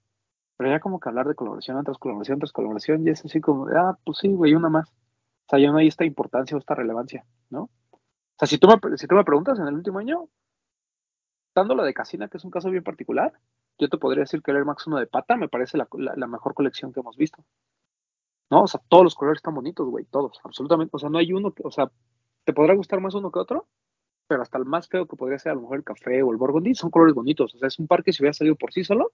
pero 0.56 0.70
ya 0.70 0.80
como 0.80 1.00
que 1.00 1.08
hablar 1.08 1.26
de 1.26 1.34
colaboración 1.34 1.82
tras 1.84 1.98
colaboración 1.98 2.38
tras 2.38 2.52
colaboración 2.52 3.04
ya 3.04 3.12
es 3.12 3.24
así 3.24 3.40
como, 3.40 3.66
ah, 3.68 3.98
pues 4.04 4.18
sí, 4.18 4.28
güey, 4.28 4.54
una 4.54 4.68
más. 4.68 4.88
O 4.90 5.50
sea, 5.50 5.58
ya 5.58 5.72
no 5.72 5.78
hay 5.78 5.88
esta 5.88 6.04
importancia 6.04 6.56
o 6.56 6.60
esta 6.60 6.74
relevancia, 6.74 7.24
¿no? 7.50 7.62
O 7.62 8.00
sea, 8.38 8.46
si 8.46 8.58
tú 8.58 8.68
me, 8.68 8.96
si 8.96 9.06
tú 9.06 9.14
me 9.14 9.24
preguntas 9.24 9.58
en 9.58 9.66
el 9.66 9.74
último 9.74 9.98
año, 9.98 10.28
dando 11.54 11.74
lo 11.74 11.82
de 11.82 11.94
Casina, 11.94 12.28
que 12.28 12.36
es 12.38 12.44
un 12.44 12.50
caso 12.50 12.70
bien 12.70 12.84
particular, 12.84 13.32
yo 13.78 13.88
te 13.88 13.98
podría 13.98 14.22
decir 14.22 14.42
que 14.42 14.52
el 14.52 14.58
Air 14.58 14.66
Max 14.66 14.86
1 14.86 14.98
de 14.98 15.06
pata 15.06 15.36
me 15.36 15.48
parece 15.48 15.76
la, 15.76 15.88
la, 15.94 16.14
la 16.16 16.26
mejor 16.26 16.54
colección 16.54 16.92
que 16.92 17.00
hemos 17.00 17.16
visto. 17.16 17.44
¿No? 18.50 18.62
O 18.62 18.66
sea, 18.66 18.80
todos 18.88 19.02
los 19.02 19.14
colores 19.14 19.38
están 19.38 19.54
bonitos, 19.54 19.88
güey, 19.88 20.04
todos, 20.04 20.38
absolutamente. 20.44 20.94
O 20.94 20.98
sea, 20.98 21.08
no 21.08 21.18
hay 21.18 21.32
uno 21.32 21.52
que, 21.52 21.62
o 21.64 21.70
sea, 21.70 21.90
te 22.44 22.52
podrá 22.52 22.74
gustar 22.74 23.00
más 23.00 23.14
uno 23.14 23.30
que 23.30 23.38
otro, 23.38 23.68
pero 24.26 24.42
hasta 24.42 24.58
el 24.58 24.64
más 24.64 24.88
feo 24.88 25.06
que 25.06 25.16
podría 25.16 25.38
ser 25.38 25.52
a 25.52 25.54
lo 25.54 25.62
mejor 25.62 25.78
el 25.78 25.84
café 25.84 26.22
o 26.22 26.30
el 26.30 26.36
burgundy 26.36 26.74
son 26.74 26.90
colores 26.90 27.14
bonitos. 27.14 27.54
O 27.54 27.58
sea, 27.58 27.68
es 27.68 27.78
un 27.78 27.86
par 27.86 28.02
que 28.02 28.12
si 28.12 28.22
hubiera 28.22 28.32
salido 28.32 28.56
por 28.56 28.72
sí 28.72 28.84
solo, 28.84 29.12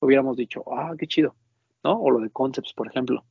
hubiéramos 0.00 0.36
dicho, 0.36 0.64
ah, 0.72 0.94
qué 0.98 1.06
chido, 1.06 1.36
¿no? 1.84 2.00
O 2.00 2.10
lo 2.10 2.20
de 2.20 2.30
Concepts, 2.30 2.72
por 2.74 2.88
ejemplo. 2.88 3.24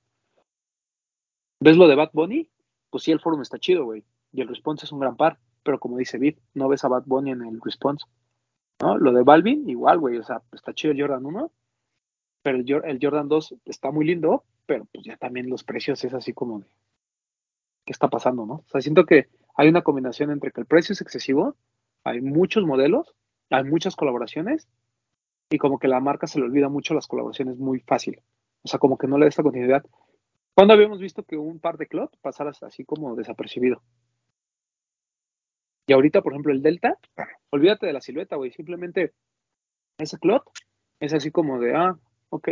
¿Ves 1.59 1.77
lo 1.77 1.87
de 1.87 1.95
Bad 1.95 2.11
Bunny? 2.13 2.49
Pues 2.89 3.03
sí, 3.03 3.11
el 3.11 3.19
forum 3.19 3.41
está 3.41 3.59
chido, 3.59 3.85
güey. 3.85 4.03
Y 4.31 4.41
el 4.41 4.47
response 4.47 4.85
es 4.85 4.91
un 4.91 4.99
gran 4.99 5.15
par, 5.15 5.39
pero 5.63 5.79
como 5.79 5.97
dice 5.97 6.17
Vid, 6.17 6.37
no 6.53 6.67
ves 6.67 6.83
a 6.83 6.87
Bad 6.87 7.03
Bunny 7.05 7.31
en 7.31 7.41
el 7.41 7.59
response. 7.61 8.05
¿no? 8.81 8.97
Lo 8.97 9.13
de 9.13 9.23
Balvin, 9.23 9.69
igual, 9.69 9.99
güey, 9.99 10.17
o 10.17 10.23
sea, 10.23 10.41
está 10.51 10.73
chido 10.73 10.91
el 10.93 11.01
Jordan 11.01 11.25
1, 11.25 11.51
pero 12.41 12.57
el, 12.57 12.69
el, 12.85 12.99
Jordan 13.01 13.27
2 13.27 13.55
está 13.65 13.91
muy 13.91 14.05
lindo, 14.05 14.43
pero 14.65 14.85
pues 14.85 15.05
ya 15.05 15.17
también 15.17 15.49
los 15.49 15.63
precios 15.63 16.03
es 16.03 16.13
así 16.13 16.33
como 16.33 16.59
de, 16.59 16.67
¿qué 17.85 17.93
está 17.93 18.09
pasando, 18.09 18.45
no? 18.45 18.53
O 18.55 18.65
sea, 18.67 18.81
siento 18.81 19.05
que 19.05 19.27
hay 19.55 19.69
una 19.69 19.83
combinación 19.83 20.31
entre 20.31 20.51
que 20.51 20.61
el 20.61 20.67
precio 20.67 20.93
es 20.93 21.01
excesivo, 21.01 21.55
hay 22.03 22.21
muchos 22.21 22.65
modelos, 22.65 23.15
hay 23.49 23.63
muchas 23.63 23.95
colaboraciones, 23.95 24.67
y 25.49 25.57
como 25.57 25.79
que 25.79 25.87
la 25.87 25.99
marca 25.99 26.27
se 26.27 26.39
le 26.39 26.45
olvida 26.45 26.69
mucho 26.69 26.93
las 26.93 27.07
colaboraciones 27.07 27.57
muy 27.57 27.79
fácil. 27.79 28.21
O 28.63 28.67
sea, 28.67 28.79
como 28.79 28.97
que 28.97 29.07
no 29.07 29.17
le 29.17 29.25
da 29.25 29.29
esta 29.29 29.43
continuidad. 29.43 29.85
¿Cuándo 30.55 30.73
habíamos 30.73 30.99
visto 30.99 31.23
que 31.23 31.37
un 31.37 31.59
par 31.59 31.77
de 31.77 31.87
club 31.87 32.09
pasara 32.21 32.51
así 32.61 32.83
como 32.83 33.15
desapercibido? 33.15 33.81
Y 35.87 35.93
ahorita, 35.93 36.21
por 36.21 36.33
ejemplo, 36.33 36.51
el 36.51 36.63
Delta, 36.63 36.97
olvídate 37.51 37.85
de 37.85 37.93
la 37.93 38.01
silueta, 38.01 38.37
güey. 38.37 38.51
Simplemente 38.51 39.13
ese 39.99 40.17
clot 40.17 40.43
es 40.99 41.13
así 41.13 41.29
como 41.29 41.59
de, 41.59 41.75
ah, 41.75 41.95
ok, 42.29 42.49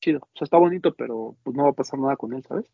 chido. 0.00 0.18
O 0.20 0.36
sea, 0.36 0.44
está 0.46 0.58
bonito, 0.58 0.94
pero 0.94 1.36
pues 1.44 1.56
no 1.56 1.64
va 1.64 1.70
a 1.70 1.74
pasar 1.74 2.00
nada 2.00 2.16
con 2.16 2.32
él, 2.32 2.42
¿sabes? 2.42 2.66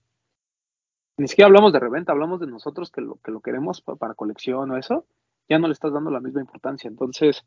Ni 1.20 1.28
siquiera 1.28 1.48
hablamos 1.48 1.74
de 1.74 1.80
reventa, 1.80 2.12
hablamos 2.12 2.40
de 2.40 2.46
nosotros 2.46 2.90
que 2.90 3.02
lo, 3.02 3.16
que 3.16 3.30
lo 3.30 3.40
queremos 3.40 3.82
para, 3.82 4.14
colección 4.14 4.70
o 4.70 4.78
eso. 4.78 5.04
Ya 5.50 5.58
no 5.58 5.66
le 5.66 5.74
estás 5.74 5.92
dando 5.92 6.10
la 6.10 6.18
misma 6.18 6.40
importancia. 6.40 6.88
Entonces, 6.88 7.44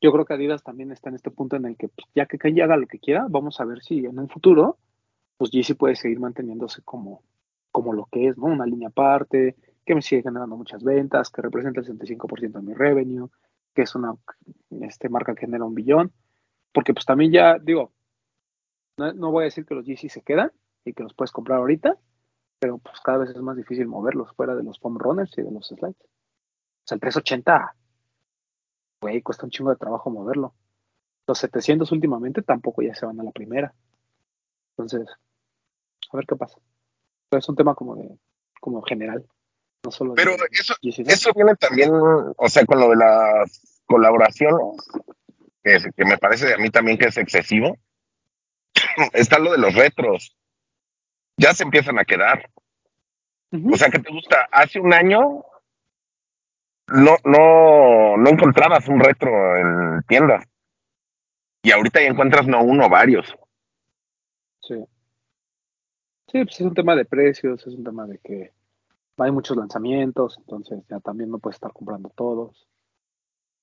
yo 0.00 0.12
creo 0.12 0.24
que 0.24 0.34
Adidas 0.34 0.62
también 0.62 0.92
está 0.92 1.08
en 1.08 1.16
este 1.16 1.32
punto 1.32 1.56
en 1.56 1.64
el 1.64 1.76
que, 1.76 1.88
pues, 1.88 2.06
ya 2.14 2.26
que 2.26 2.38
Kanye 2.38 2.62
haga 2.62 2.76
lo 2.76 2.86
que 2.86 3.00
quiera, 3.00 3.26
vamos 3.28 3.60
a 3.60 3.64
ver 3.64 3.82
si 3.82 4.06
en 4.06 4.20
un 4.20 4.28
futuro, 4.28 4.78
pues 5.36 5.50
Yeezy 5.50 5.74
puede 5.74 5.96
seguir 5.96 6.20
manteniéndose 6.20 6.82
como, 6.82 7.24
como 7.72 7.92
lo 7.92 8.04
que 8.04 8.28
es, 8.28 8.38
¿no? 8.38 8.44
Una 8.44 8.66
línea 8.66 8.86
aparte, 8.86 9.56
que 9.84 9.96
me 9.96 10.02
sigue 10.02 10.22
generando 10.22 10.56
muchas 10.56 10.84
ventas, 10.84 11.30
que 11.30 11.42
representa 11.42 11.80
el 11.80 11.86
65% 11.88 12.52
de 12.52 12.62
mi 12.62 12.72
revenue, 12.72 13.30
que 13.74 13.82
es 13.82 13.96
una 13.96 14.14
este, 14.70 15.08
marca 15.08 15.34
que 15.34 15.40
genera 15.40 15.64
un 15.64 15.74
billón, 15.74 16.12
porque 16.72 16.94
pues 16.94 17.04
también 17.04 17.32
ya, 17.32 17.58
digo, 17.58 17.90
no, 18.96 19.12
no 19.12 19.32
voy 19.32 19.42
a 19.42 19.44
decir 19.46 19.66
que 19.66 19.74
los 19.74 19.84
Yeezy 19.84 20.08
se 20.08 20.22
quedan 20.22 20.52
y 20.84 20.92
que 20.92 21.02
los 21.02 21.14
puedes 21.14 21.32
comprar 21.32 21.58
ahorita, 21.58 21.98
pero 22.58 22.78
pues 22.78 23.00
cada 23.00 23.18
vez 23.18 23.30
es 23.30 23.36
más 23.36 23.56
difícil 23.56 23.86
moverlos 23.86 24.34
fuera 24.34 24.54
de 24.54 24.62
los 24.62 24.78
foam 24.78 24.98
runners 24.98 25.36
y 25.38 25.42
de 25.42 25.50
los 25.50 25.68
slides. 25.68 25.96
O 26.00 26.86
sea, 26.86 26.96
el 26.96 27.00
380, 27.00 27.74
güey, 29.00 29.22
cuesta 29.22 29.44
un 29.44 29.50
chingo 29.50 29.70
de 29.70 29.76
trabajo 29.76 30.10
moverlo. 30.10 30.54
Los 31.26 31.38
700 31.38 31.90
últimamente 31.92 32.42
tampoco 32.42 32.82
ya 32.82 32.94
se 32.94 33.06
van 33.06 33.20
a 33.20 33.24
la 33.24 33.32
primera. 33.32 33.74
Entonces, 34.76 35.06
a 36.10 36.16
ver 36.16 36.26
qué 36.26 36.36
pasa. 36.36 36.58
Pero 37.28 37.38
es 37.38 37.48
un 37.48 37.56
tema 37.56 37.74
como 37.74 37.96
de, 37.96 38.18
como 38.60 38.82
general. 38.82 39.26
No 39.84 39.90
solo 39.90 40.14
Pero 40.14 40.32
de, 40.32 40.48
eso, 40.50 40.74
eso 40.82 41.30
viene 41.34 41.54
también, 41.54 41.90
o 41.92 42.48
sea, 42.48 42.64
con 42.64 42.80
lo 42.80 42.88
de 42.90 42.96
las 42.96 43.82
colaboraciones, 43.86 44.58
que, 45.62 45.78
que 45.94 46.04
me 46.04 46.18
parece 46.18 46.54
a 46.54 46.58
mí 46.58 46.70
también 46.70 46.98
que 46.98 47.06
es 47.06 47.16
excesivo. 47.16 47.76
Está 49.12 49.38
lo 49.38 49.52
de 49.52 49.58
los 49.58 49.74
retros. 49.74 50.37
Ya 51.38 51.54
se 51.54 51.64
empiezan 51.64 51.98
a 51.98 52.04
quedar. 52.04 52.50
Uh 53.50 53.56
-huh. 53.56 53.74
O 53.74 53.76
sea, 53.76 53.88
que 53.88 53.98
te 53.98 54.12
gusta. 54.12 54.48
Hace 54.52 54.78
un 54.78 54.92
año 54.92 55.44
no, 56.88 57.16
no, 57.24 58.16
no 58.16 58.30
encontrabas 58.30 58.88
un 58.88 59.00
retro 59.00 59.30
en 59.56 60.02
tiendas. 60.06 60.44
Y 61.62 61.70
ahorita 61.70 62.00
ya 62.00 62.08
encuentras 62.08 62.46
no 62.46 62.62
uno, 62.62 62.88
varios. 62.88 63.34
Sí. 64.60 64.84
Sí, 66.28 66.44
pues 66.44 66.60
es 66.60 66.66
un 66.66 66.74
tema 66.74 66.94
de 66.94 67.04
precios, 67.04 67.66
es 67.66 67.74
un 67.74 67.84
tema 67.84 68.06
de 68.06 68.18
que 68.18 68.52
hay 69.18 69.30
muchos 69.30 69.56
lanzamientos, 69.56 70.36
entonces 70.38 70.84
ya 70.88 71.00
también 71.00 71.30
no 71.30 71.38
puedes 71.38 71.56
estar 71.56 71.72
comprando 71.72 72.10
todos. 72.10 72.68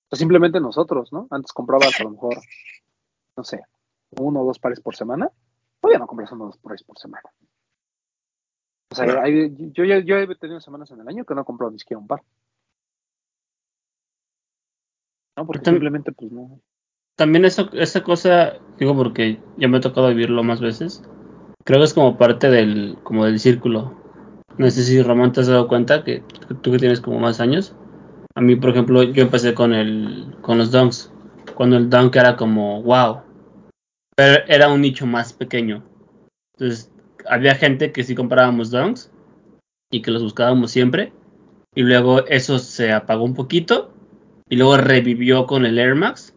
O 0.10 0.16
simplemente 0.16 0.60
nosotros, 0.60 1.12
¿no? 1.14 1.28
Antes 1.32 1.52
comprabas 1.52 2.00
a 2.00 2.04
lo 2.04 2.12
mejor, 2.12 2.36
no 3.38 3.44
sé, 3.44 3.62
uno 4.20 4.42
o 4.42 4.46
dos 4.46 4.60
pares 4.60 4.82
por 4.82 4.96
semana. 4.96 5.30
Hoy 5.82 5.94
ya 5.94 6.00
no 6.00 6.08
compras 6.08 6.32
uno 6.32 6.46
o 6.46 6.48
dos 6.48 6.58
pares 6.58 6.84
por 6.84 6.98
semana. 7.00 7.30
O 9.02 9.04
sea, 9.04 9.14
no. 9.14 9.22
hay, 9.22 9.54
yo, 9.74 9.84
yo, 9.84 10.00
yo 10.00 10.18
he 10.18 10.36
tenido 10.36 10.62
semanas 10.62 10.90
en 10.92 11.02
el 11.02 11.08
año 11.08 11.26
que 11.26 11.36
no 11.36 11.42
he 11.42 11.46
comprado 11.46 11.72
ni 11.72 11.80
siquiera 11.80 12.00
un 12.00 12.08
par. 12.08 12.22
No, 15.36 15.46
porque 15.46 15.66
simplemente 15.66 16.14
pues 16.14 16.32
no. 16.32 16.62
También 17.18 17.44
eso, 17.44 17.70
esa 17.74 18.04
cosa, 18.04 18.54
digo 18.80 18.96
porque 18.96 19.42
ya 19.58 19.68
me 19.68 19.78
ha 19.78 19.82
tocado 19.82 20.08
vivirlo 20.08 20.44
más 20.44 20.62
veces, 20.62 21.04
creo 21.66 21.80
que 21.80 21.86
es 21.86 21.94
como 21.94 22.18
parte 22.18 22.50
del, 22.50 22.98
como 23.04 23.26
del 23.26 23.40
círculo. 23.40 24.02
No 24.58 24.70
sé 24.70 24.84
si 24.84 25.02
Ramón 25.02 25.34
te 25.34 25.42
has 25.42 25.48
dado 25.48 25.68
cuenta 25.68 26.06
que 26.06 26.24
tú 26.62 26.72
que 26.72 26.80
tienes 26.80 27.02
como 27.02 27.20
más 27.20 27.42
años, 27.42 27.76
A 28.34 28.42
mí, 28.42 28.56
por 28.56 28.70
ejemplo, 28.70 29.04
yo 29.04 29.24
empecé 29.24 29.54
con 29.54 29.74
el 29.74 30.36
con 30.42 30.58
los 30.58 30.72
dunks. 30.72 31.12
Cuando 31.54 31.78
el 31.78 31.90
dunk 31.90 32.16
era 32.16 32.36
como, 32.36 32.82
wow. 32.84 33.22
Pero 34.16 34.44
era 34.48 34.70
un 34.70 34.82
nicho 34.82 35.06
más 35.06 35.34
pequeño. 35.34 35.84
Entonces, 36.54 36.92
había 37.28 37.56
gente 37.56 37.92
que 37.92 38.04
sí 38.04 38.16
comprábamos 38.16 38.72
dunks 38.72 39.12
y 39.92 40.02
que 40.02 40.12
los 40.12 40.24
buscábamos 40.24 40.72
siempre. 40.72 41.14
Y 41.76 41.84
luego 41.84 42.26
eso 42.28 42.60
se 42.60 42.92
apagó 42.92 43.24
un 43.24 43.34
poquito. 43.34 43.94
Y 44.50 44.58
luego 44.58 44.78
revivió 44.78 45.46
con 45.48 45.66
el 45.66 45.78
Air 45.78 45.96
Max. 45.96 46.34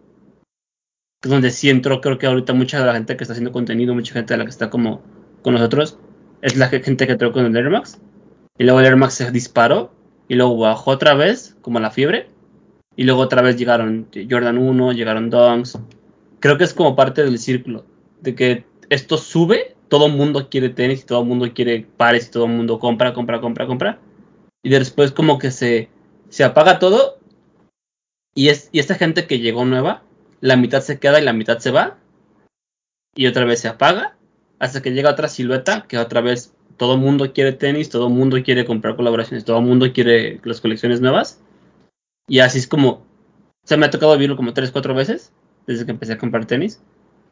Que 1.21 1.29
donde 1.29 1.51
sí 1.51 1.69
entró, 1.71 2.01
creo 2.01 2.19
que 2.19 2.27
ahorita 2.27 2.53
mucha 2.55 2.81
de 2.81 2.87
la 2.87 2.95
gente 2.95 3.17
que 3.17 3.25
está 3.25 3.33
haciendo 3.33 3.53
contenido, 3.53 3.95
mucha 3.95 4.15
gente 4.15 4.35
de 4.35 4.39
la 4.39 4.45
que 4.45 4.51
está 4.51 4.71
como 4.71 5.03
con 5.43 5.55
nosotros, 5.55 5.99
es 6.43 6.57
la 6.57 6.69
gente 6.69 7.07
que 7.07 7.13
entró 7.13 7.33
con 7.33 7.45
el 7.45 7.57
Air 7.57 7.71
Max. 7.71 8.01
Y 8.57 8.65
luego 8.65 8.81
el 8.81 8.87
Air 8.87 8.97
Max 8.97 9.15
se 9.15 9.31
disparó. 9.31 9.93
Y 10.29 10.35
luego 10.35 10.59
bajó 10.59 10.91
otra 10.91 11.15
vez, 11.15 11.57
como 11.63 11.81
la 11.81 11.91
fiebre. 11.91 12.29
Y 12.97 13.05
luego 13.05 13.23
otra 13.23 13.43
vez 13.43 13.57
llegaron 13.57 14.09
Jordan 14.29 14.59
1, 14.59 14.93
llegaron 14.93 15.31
Dunks. 15.31 15.79
Creo 16.41 16.59
que 16.59 16.65
es 16.65 16.75
como 16.75 16.97
parte 16.97 17.25
del 17.25 17.39
círculo. 17.39 17.87
De 18.21 18.35
que 18.35 18.65
esto 18.91 19.17
sube, 19.17 19.77
todo 19.89 20.07
el 20.07 20.13
mundo 20.13 20.49
quiere 20.51 20.69
tenis, 20.69 21.03
y 21.03 21.07
todo 21.07 21.23
el 21.23 21.29
mundo 21.29 21.53
quiere 21.55 21.87
pares, 21.97 22.31
todo 22.31 22.47
el 22.47 22.53
mundo 22.53 22.79
compra, 22.79 23.13
compra, 23.13 23.41
compra, 23.41 23.67
compra. 23.67 23.99
Y 24.63 24.71
después 24.71 25.13
como 25.13 25.39
que 25.39 25.51
se, 25.51 25.89
se 26.29 26.45
apaga 26.45 26.79
todo. 26.79 27.19
Y, 28.35 28.49
es, 28.49 28.69
y 28.73 28.79
esta 28.79 28.95
gente 28.95 29.27
que 29.27 29.41
llegó 29.41 29.65
nueva, 29.65 30.03
la 30.41 30.57
mitad 30.57 30.83
se 30.83 30.99
queda 30.99 31.21
y 31.21 31.25
la 31.25 31.33
mitad 31.33 31.59
se 31.59 31.71
va. 31.71 31.99
Y 33.15 33.27
otra 33.27 33.45
vez 33.45 33.61
se 33.61 33.69
apaga. 33.69 34.17
Hasta 34.59 34.83
que 34.83 34.93
llega 34.93 35.11
otra 35.11 35.29
silueta 35.29 35.87
que 35.87 35.99
otra 35.99 36.21
vez 36.21 36.53
todo 36.77 36.95
el 36.95 37.01
mundo 37.01 37.33
quiere 37.33 37.53
tenis, 37.53 37.91
todo 37.91 38.07
el 38.07 38.15
mundo 38.15 38.43
quiere 38.43 38.65
comprar 38.65 38.97
colaboraciones, 38.97 39.45
todo 39.45 39.59
el 39.59 39.65
mundo 39.65 39.93
quiere 39.93 40.41
las 40.45 40.61
colecciones 40.61 41.01
nuevas. 41.01 41.41
Y 42.29 42.41
así 42.41 42.59
es 42.59 42.67
como, 42.67 43.07
se 43.65 43.77
me 43.77 43.87
ha 43.87 43.91
tocado 43.91 44.13
vivirlo 44.13 44.37
como 44.37 44.55
tres, 44.55 44.71
cuatro 44.71 44.95
veces 44.95 45.33
desde 45.67 45.85
que 45.85 45.93
empecé 45.93 46.15
a 46.15 46.19
comprar 46.19 46.47
tenis. 46.47 46.81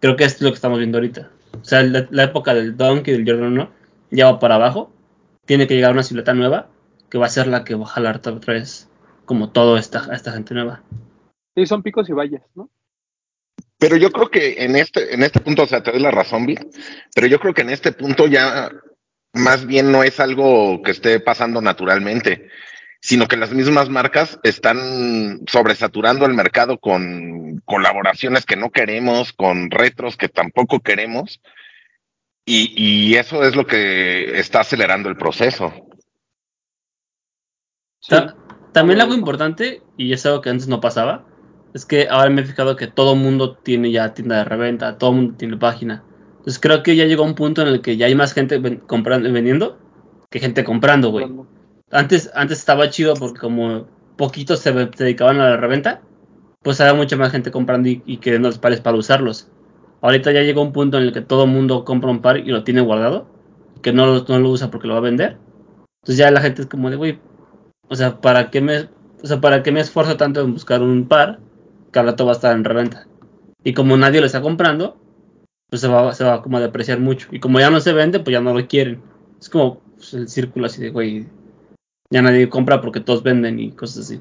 Creo 0.00 0.16
que 0.16 0.24
es 0.24 0.40
lo 0.42 0.50
que 0.50 0.56
estamos 0.56 0.78
viendo 0.78 0.98
ahorita. 0.98 1.30
O 1.60 1.64
sea, 1.64 1.82
la, 1.82 2.06
la 2.10 2.24
época 2.24 2.54
del 2.54 2.76
Dunk 2.76 3.08
y 3.08 3.12
del 3.12 3.24
Jordan 3.26 3.52
1 3.52 3.70
ya 4.10 4.32
va 4.32 4.38
para 4.38 4.56
abajo. 4.56 4.92
Tiene 5.44 5.66
que 5.66 5.74
llegar 5.74 5.92
una 5.92 6.02
silueta 6.02 6.34
nueva 6.34 6.68
que 7.10 7.18
va 7.18 7.26
a 7.26 7.30
ser 7.30 7.46
la 7.46 7.64
que 7.64 7.74
va 7.74 7.84
a 7.84 7.88
jalar 7.88 8.16
otra 8.16 8.54
vez 8.54 8.88
como 9.24 9.50
todo 9.50 9.76
esta, 9.76 10.08
esta 10.12 10.32
gente 10.32 10.54
nueva. 10.54 10.82
Sí, 11.54 11.66
son 11.66 11.82
picos 11.82 12.08
y 12.08 12.12
valles, 12.12 12.42
¿no? 12.54 12.70
Pero 13.78 13.96
yo 13.96 14.10
creo 14.10 14.30
que 14.30 14.64
en 14.64 14.76
este, 14.76 15.12
en 15.14 15.22
este 15.22 15.40
punto, 15.40 15.64
o 15.64 15.66
sea, 15.66 15.82
te 15.82 15.92
doy 15.92 16.00
la 16.00 16.10
razón, 16.10 16.46
Bill, 16.46 16.66
pero 17.14 17.26
yo 17.26 17.38
creo 17.38 17.52
que 17.52 17.62
en 17.62 17.70
este 17.70 17.92
punto 17.92 18.26
ya 18.26 18.70
más 19.34 19.66
bien 19.66 19.92
no 19.92 20.02
es 20.02 20.18
algo 20.18 20.82
que 20.82 20.92
esté 20.92 21.20
pasando 21.20 21.60
naturalmente, 21.60 22.48
sino 23.06 23.28
que 23.28 23.36
las 23.36 23.52
mismas 23.52 23.88
marcas 23.88 24.40
están 24.42 25.42
sobresaturando 25.46 26.26
el 26.26 26.34
mercado 26.34 26.78
con 26.78 27.62
colaboraciones 27.64 28.44
que 28.44 28.56
no 28.56 28.70
queremos, 28.70 29.32
con 29.32 29.70
retros 29.70 30.16
que 30.16 30.28
tampoco 30.28 30.80
queremos, 30.80 31.40
y, 32.44 32.72
y 32.76 33.14
eso 33.14 33.44
es 33.44 33.54
lo 33.54 33.64
que 33.64 34.40
está 34.40 34.58
acelerando 34.58 35.08
el 35.08 35.16
proceso. 35.16 35.72
Sí. 38.00 38.10
Ta- 38.10 38.34
También 38.72 39.00
algo 39.00 39.14
importante, 39.14 39.82
y 39.96 40.12
es 40.12 40.26
algo 40.26 40.40
que 40.40 40.50
antes 40.50 40.66
no 40.66 40.80
pasaba, 40.80 41.24
es 41.74 41.86
que 41.86 42.08
ahora 42.10 42.30
me 42.30 42.42
he 42.42 42.44
fijado 42.44 42.74
que 42.74 42.88
todo 42.88 43.14
el 43.14 43.20
mundo 43.20 43.56
tiene 43.56 43.92
ya 43.92 44.14
tienda 44.14 44.38
de 44.38 44.44
reventa, 44.46 44.98
todo 44.98 45.10
el 45.10 45.16
mundo 45.16 45.34
tiene 45.36 45.56
página. 45.58 46.02
Entonces 46.38 46.58
creo 46.58 46.82
que 46.82 46.96
ya 46.96 47.04
llegó 47.04 47.22
un 47.22 47.36
punto 47.36 47.62
en 47.62 47.68
el 47.68 47.82
que 47.82 47.96
ya 47.96 48.06
hay 48.06 48.16
más 48.16 48.32
gente 48.34 48.58
ven- 48.58 48.78
comprando, 48.78 49.30
vendiendo 49.32 49.78
que 50.28 50.40
gente 50.40 50.64
comprando, 50.64 51.10
güey. 51.10 51.26
Antes, 51.90 52.30
antes 52.34 52.58
estaba 52.58 52.90
chido 52.90 53.14
porque 53.14 53.38
como 53.40 53.86
poquitos 54.16 54.60
se, 54.60 54.72
dedicaban 54.72 55.40
a 55.40 55.50
la 55.50 55.56
reventa, 55.56 56.02
pues 56.62 56.80
había 56.80 56.94
mucha 56.94 57.16
más 57.16 57.32
gente 57.32 57.50
comprando 57.50 57.88
y, 57.88 58.02
y 58.06 58.18
queriendo 58.18 58.48
los 58.48 58.58
pares 58.58 58.80
para 58.80 58.96
usarlos. 58.96 59.48
Ahorita 60.02 60.32
ya 60.32 60.42
llegó 60.42 60.62
un 60.62 60.72
punto 60.72 60.98
en 60.98 61.04
el 61.04 61.12
que 61.12 61.20
todo 61.22 61.44
el 61.44 61.50
mundo 61.50 61.84
compra 61.84 62.10
un 62.10 62.22
par 62.22 62.38
y 62.38 62.44
lo 62.46 62.64
tiene 62.64 62.80
guardado, 62.82 63.28
que 63.82 63.92
no, 63.92 64.06
lo- 64.06 64.24
no 64.28 64.38
lo 64.40 64.50
usa 64.50 64.70
porque 64.70 64.88
lo 64.88 64.94
va 64.94 64.98
a 65.00 65.02
vender. 65.02 65.38
Entonces 66.02 66.18
ya 66.18 66.30
la 66.30 66.40
gente 66.42 66.62
es 66.62 66.68
como 66.68 66.90
de, 66.90 66.96
güey, 66.96 67.20
o 67.88 67.96
sea, 67.96 68.20
¿para 68.20 68.50
qué 68.50 68.60
me, 68.60 68.88
o 69.22 69.26
sea, 69.26 69.40
¿para 69.40 69.62
qué 69.62 69.72
me 69.72 69.80
esfuerzo 69.80 70.16
tanto 70.16 70.40
en 70.42 70.52
buscar 70.52 70.82
un 70.82 71.08
par 71.08 71.40
que 71.92 71.98
al 72.00 72.06
rato 72.06 72.26
va 72.26 72.32
a 72.32 72.36
estar 72.36 72.56
en 72.56 72.64
reventa? 72.64 73.06
Y 73.64 73.74
como 73.74 73.96
nadie 73.96 74.20
lo 74.20 74.26
está 74.26 74.42
comprando, 74.42 74.98
pues 75.70 75.80
se 75.82 75.88
va, 75.88 76.12
se 76.14 76.24
va 76.24 76.42
como 76.42 76.58
a 76.58 76.60
depreciar 76.60 77.00
mucho. 77.00 77.28
Y 77.32 77.40
como 77.40 77.60
ya 77.60 77.70
no 77.70 77.80
se 77.80 77.92
vende, 77.92 78.20
pues 78.20 78.32
ya 78.34 78.40
no 78.40 78.54
lo 78.54 78.66
quieren. 78.66 79.02
Es 79.40 79.48
como 79.50 79.80
pues, 79.96 80.14
el 80.14 80.28
círculo 80.28 80.66
así 80.66 80.80
de, 80.82 80.90
güey, 80.90 81.26
ya 82.10 82.22
nadie 82.22 82.48
compra 82.48 82.80
porque 82.80 83.00
todos 83.00 83.22
venden 83.22 83.58
y 83.58 83.72
cosas 83.72 84.04
así. 84.04 84.20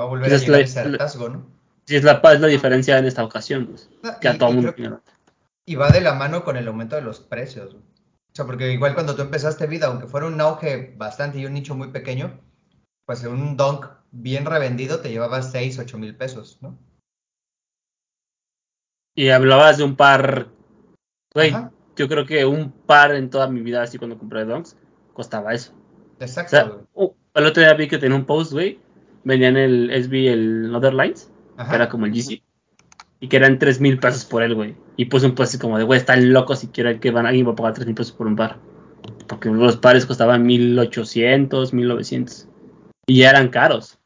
Va 0.00 0.04
a 0.04 0.08
volver 0.08 0.28
Esa 0.32 0.36
a 0.36 0.38
es 0.38 0.48
la- 0.48 0.58
ese 0.60 0.80
hartazgo, 0.80 1.28
¿no? 1.28 1.46
Sí, 1.86 1.96
es 1.96 2.04
la, 2.04 2.20
es 2.32 2.40
la 2.40 2.46
diferencia 2.48 2.98
en 2.98 3.06
esta 3.06 3.24
ocasión, 3.24 3.66
pues, 3.66 3.88
Ah, 4.04 4.18
que 4.20 4.28
a 4.28 4.34
y- 4.34 4.38
todo 4.38 4.50
y 4.50 4.52
el 4.52 4.56
mundo. 4.74 5.02
Y 5.66 5.74
va 5.74 5.90
de 5.90 6.00
la 6.00 6.14
mano 6.14 6.44
con 6.44 6.56
el 6.56 6.68
aumento 6.68 6.96
de 6.96 7.02
los 7.02 7.20
precios. 7.20 7.74
O 7.74 8.34
sea, 8.34 8.44
porque 8.46 8.72
igual 8.72 8.94
cuando 8.94 9.16
tú 9.16 9.22
empezaste 9.22 9.66
vida, 9.66 9.86
aunque 9.86 10.06
fuera 10.06 10.26
un 10.26 10.40
auge 10.40 10.94
bastante 10.96 11.38
y 11.38 11.46
un 11.46 11.54
nicho 11.54 11.74
muy 11.74 11.88
pequeño, 11.88 12.40
pues 13.06 13.24
un 13.24 13.56
dunk 13.56 13.86
bien 14.10 14.44
revendido 14.46 15.00
te 15.00 15.10
llevaba 15.10 15.42
6, 15.42 15.78
8 15.78 15.98
mil 15.98 16.14
pesos, 16.14 16.58
¿no? 16.60 16.78
Y 19.14 19.30
hablabas 19.30 19.78
de 19.78 19.84
un 19.84 19.96
par, 19.96 20.48
güey, 21.34 21.52
yo 21.96 22.08
creo 22.08 22.24
que 22.26 22.44
un 22.44 22.70
par 22.70 23.14
en 23.14 23.30
toda 23.30 23.48
mi 23.48 23.60
vida, 23.60 23.82
así 23.82 23.98
cuando 23.98 24.18
compré 24.18 24.44
Dunks, 24.44 24.76
costaba 25.12 25.52
eso. 25.54 25.72
O 26.20 26.24
Exacto, 26.24 26.50
sea, 26.50 26.64
güey. 26.64 26.80
uh, 26.94 27.10
el 27.34 27.46
otro 27.46 27.62
día 27.62 27.74
vi 27.74 27.88
que 27.88 27.98
tenía 27.98 28.16
un 28.16 28.24
post, 28.24 28.52
güey, 28.52 28.78
vendían 29.24 29.56
el 29.56 29.90
SB, 29.90 30.32
el 30.32 30.74
Other 30.74 30.94
Lines, 30.94 31.30
Ajá. 31.56 31.70
que 31.70 31.76
era 31.76 31.88
como 31.88 32.06
el 32.06 32.12
GC, 32.12 32.42
y 33.20 33.28
que 33.28 33.36
eran 33.36 33.58
3 33.58 33.80
mil 33.80 33.98
pesos 33.98 34.24
por 34.24 34.42
él, 34.42 34.54
güey. 34.54 34.76
Y 34.96 35.06
puse 35.06 35.26
un 35.26 35.34
post 35.34 35.50
así 35.50 35.58
como 35.58 35.78
de, 35.78 35.84
güey, 35.84 35.98
están 35.98 36.32
locos 36.32 36.60
si 36.60 36.68
quieren 36.68 37.00
que 37.00 37.10
van, 37.10 37.26
alguien 37.26 37.46
va 37.46 37.52
a 37.52 37.56
pagar 37.56 37.74
3 37.74 37.86
mil 37.86 37.94
pesos 37.94 38.12
por 38.12 38.26
un 38.26 38.36
par. 38.36 38.58
Porque 39.28 39.48
los 39.48 39.76
pares 39.76 40.06
costaban 40.06 40.44
1800, 40.44 41.72
1900. 41.72 42.48
Y 43.06 43.18
ya 43.18 43.30
eran 43.30 43.48
caros. 43.48 43.98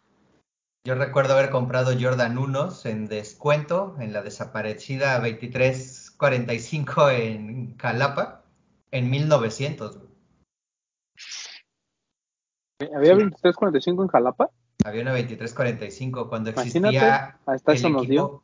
Yo 0.84 0.94
recuerdo 0.96 1.34
haber 1.34 1.50
comprado 1.50 1.92
Jordan 1.98 2.36
1 2.38 2.68
en 2.84 3.06
descuento 3.06 3.96
en 4.00 4.12
la 4.12 4.22
desaparecida 4.22 5.18
2345 5.20 7.10
en 7.10 7.74
Calapa 7.74 8.42
en 8.90 9.10
1900. 9.10 9.96
güey. 9.98 10.11
Había 12.94 13.14
23.45 13.14 14.02
en 14.02 14.08
Jalapa. 14.08 14.50
Había 14.84 15.02
una 15.02 15.12
2345 15.12 16.28
cuando 16.28 16.50
Imagínate, 16.50 16.96
existía 16.96 17.38
hasta 17.46 17.72
el 17.72 17.78
eso 17.78 17.88
nos 17.88 18.08
dio. 18.08 18.22
equipo, 18.24 18.42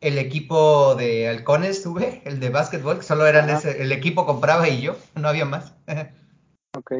el 0.00 0.18
equipo 0.18 0.94
de 0.94 1.28
halcones, 1.28 1.82
tuve, 1.82 2.22
el 2.24 2.40
de 2.40 2.50
básquetbol, 2.50 2.98
que 2.98 3.02
solo 3.04 3.26
eran 3.26 3.48
Ajá. 3.50 3.58
ese, 3.58 3.82
el 3.82 3.92
equipo 3.92 4.26
compraba 4.26 4.68
y 4.68 4.80
yo, 4.82 4.96
no 5.14 5.28
había 5.28 5.44
más. 5.44 5.74
Ok. 6.76 6.92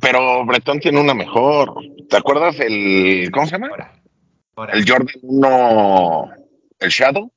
Pero 0.00 0.44
Bretón 0.46 0.80
tiene 0.80 1.00
una 1.00 1.14
mejor. 1.14 1.74
¿Te 2.08 2.16
acuerdas 2.16 2.58
el, 2.60 3.30
¿cómo 3.32 3.46
se 3.46 3.52
llama? 3.52 3.68
Ahora, 3.68 3.92
ahora. 4.56 4.72
El 4.74 4.88
Jordan 4.88 5.14
1, 5.22 6.30
el 6.80 6.90
Shadow. 6.90 7.30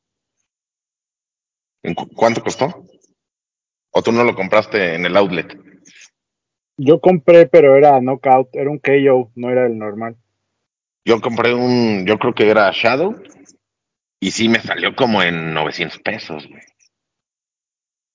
¿En 1.83 1.93
cu- 1.93 2.09
¿Cuánto 2.15 2.41
costó? 2.41 2.85
¿O 3.91 4.01
tú 4.01 4.11
no 4.11 4.23
lo 4.23 4.33
compraste 4.35 4.95
en 4.95 5.05
el 5.05 5.15
outlet? 5.17 5.57
Yo 6.77 6.99
compré, 6.99 7.47
pero 7.47 7.75
era 7.75 7.99
knockout, 8.01 8.49
era 8.53 8.69
un 8.69 8.79
KO, 8.79 9.31
no 9.35 9.49
era 9.49 9.65
el 9.65 9.77
normal. 9.77 10.17
Yo 11.05 11.21
compré 11.21 11.53
un, 11.53 12.05
yo 12.05 12.17
creo 12.17 12.33
que 12.33 12.49
era 12.49 12.71
Shadow. 12.73 13.15
Y 14.19 14.31
sí 14.31 14.49
me 14.49 14.59
salió 14.59 14.95
como 14.95 15.21
en 15.21 15.53
900 15.53 15.99
pesos, 15.99 16.47
güey. 16.47 16.61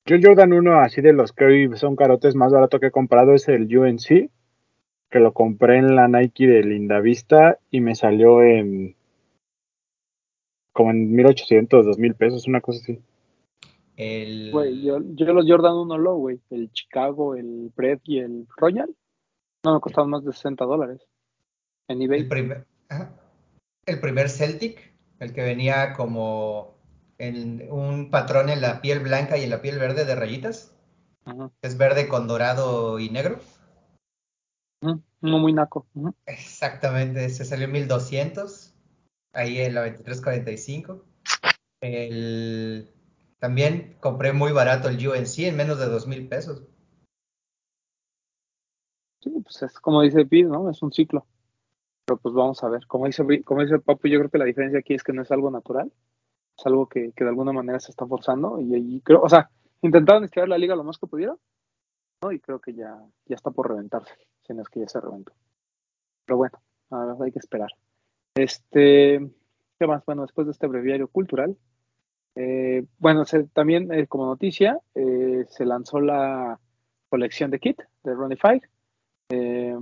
Yo 0.07 0.17
Jordan 0.21 0.53
1, 0.53 0.81
así 0.81 1.01
de 1.01 1.13
los 1.13 1.33
que 1.33 1.45
hoy 1.45 1.77
son 1.77 1.95
carotes 1.95 2.35
más 2.35 2.53
barato 2.53 2.81
que 2.81 2.87
he 2.87 2.91
comprado, 2.91 3.35
es 3.35 3.49
el 3.49 3.75
UNC, 3.77 4.31
que 5.11 5.21
lo 5.21 5.33
compré 5.33 5.77
en 5.77 5.95
la 5.95 6.09
Nike 6.09 6.47
de 6.47 6.65
Lindavista 6.65 7.59
y 7.71 7.81
me 7.81 7.95
salió 7.95 8.43
en 8.43 8.97
como 10.73 10.91
en 10.91 11.13
1800, 11.13 11.85
2000 11.85 12.15
pesos, 12.15 12.49
una 12.49 12.61
cosa 12.61 12.81
así. 12.83 13.01
El, 14.03 14.51
Güey, 14.51 14.81
yo, 14.83 14.99
yo 15.15 15.27
los 15.35 15.45
Jordan 15.47 15.75
1 15.75 15.99
Low, 15.99 16.17
güey. 16.17 16.41
El 16.49 16.73
Chicago, 16.73 17.35
el 17.35 17.71
Pred 17.75 18.01
y 18.05 18.21
el 18.21 18.47
Royal. 18.57 18.89
No 19.63 19.75
me 19.75 19.81
costaban 19.81 20.09
más 20.09 20.25
de 20.25 20.33
60 20.33 20.65
dólares. 20.65 21.03
En 21.87 22.01
eBay. 22.01 22.21
el 22.21 22.29
primer, 22.29 22.67
ajá. 22.89 23.13
el 23.85 24.01
primer 24.01 24.31
Celtic, 24.31 24.95
el 25.19 25.35
que 25.35 25.43
venía 25.43 25.93
como 25.93 26.79
en 27.19 27.71
un 27.71 28.11
patrón 28.11 28.49
en 28.49 28.63
la 28.63 28.81
piel 28.81 29.01
blanca 29.01 29.37
y 29.37 29.45
en 29.45 29.51
la 29.51 29.61
piel 29.61 29.79
verde 29.79 30.07
de 30.07 30.15
rayitas, 30.15 30.75
Ajá. 31.27 31.51
es 31.61 31.77
verde 31.77 32.09
con 32.09 32.27
dorado 32.27 33.01
y 33.01 33.11
negro. 33.11 33.39
Uno 34.81 35.39
muy 35.39 35.53
naco. 35.53 35.87
Exactamente, 36.25 37.29
se 37.29 37.45
salió 37.45 37.67
en 37.67 37.73
1200, 37.73 38.73
ahí 39.35 39.59
en 39.59 39.75
la 39.75 39.83
2345. 39.83 41.05
El, 41.83 42.89
también 43.41 43.97
compré 44.01 44.33
muy 44.33 44.53
barato 44.53 44.89
el 44.89 44.97
UNC 44.97 45.39
en 45.39 45.57
menos 45.57 45.79
de 45.79 45.87
2000 45.87 46.29
pesos. 46.29 46.63
Sí, 49.23 49.31
pues 49.43 49.63
es 49.63 49.81
como 49.81 50.03
dice 50.03 50.25
Pete, 50.27 50.45
¿no? 50.45 50.71
Es 50.71 50.83
un 50.83 50.93
ciclo. 50.93 51.27
Pero 52.05 52.19
pues 52.19 52.35
vamos 52.35 52.63
a 52.63 52.69
ver. 52.69 52.87
Como 52.87 53.07
dice, 53.07 53.25
como 53.43 53.63
dice 53.63 53.79
Papu, 53.79 54.09
yo 54.09 54.19
creo 54.19 54.31
que 54.31 54.39
la 54.39 54.45
diferencia 54.45 54.79
aquí 54.79 54.95
es 54.95 55.03
que 55.03 55.13
no 55.13 55.23
es 55.23 55.31
algo 55.31 55.51
natural. 55.51 55.91
Es 56.57 56.67
algo 56.67 56.87
que, 56.87 57.13
que 57.13 57.25
de 57.25 57.31
alguna 57.31 57.53
manera 57.53 57.81
se 57.81 57.91
está 57.91 58.07
forzando. 58.07 58.61
Y 58.61 58.75
ahí 58.75 59.01
creo, 59.03 59.23
o 59.23 59.29
sea, 59.29 59.51
intentaron 59.81 60.25
estirar 60.25 60.49
la 60.49 60.59
liga 60.59 60.77
lo 60.77 60.85
más 60.85 60.99
que 60.99 61.07
pudieron. 61.07 61.39
¿no? 62.23 62.33
Y 62.33 62.41
creo 62.41 62.61
que 62.61 62.75
ya, 62.75 62.99
ya 63.27 63.37
está 63.37 63.51
por 63.51 63.69
reventarse. 63.69 64.15
Si 64.47 64.53
no 64.53 64.63
es 64.63 64.69
que 64.69 64.81
ya 64.81 64.89
se 64.89 65.01
reventó. 65.01 65.33
Pero 66.27 66.37
bueno, 66.37 66.61
a 66.91 67.05
ver, 67.07 67.17
hay 67.23 67.33
que 67.33 67.39
esperar. 67.39 67.71
Este, 68.35 69.31
¿qué 69.79 69.87
más? 69.87 70.05
Bueno, 70.05 70.23
después 70.23 70.47
de 70.47 70.53
este 70.53 70.67
breviario 70.67 71.09
cultural, 71.09 71.57
eh, 72.35 72.85
bueno, 72.99 73.25
también 73.53 73.93
eh, 73.93 74.07
como 74.07 74.27
noticia, 74.27 74.79
eh, 74.95 75.45
se 75.49 75.65
lanzó 75.65 76.01
la 76.01 76.59
colección 77.09 77.51
de 77.51 77.59
kit 77.59 77.81
de 78.05 78.15
Ronnie 78.15 78.39
eh, 79.31 79.77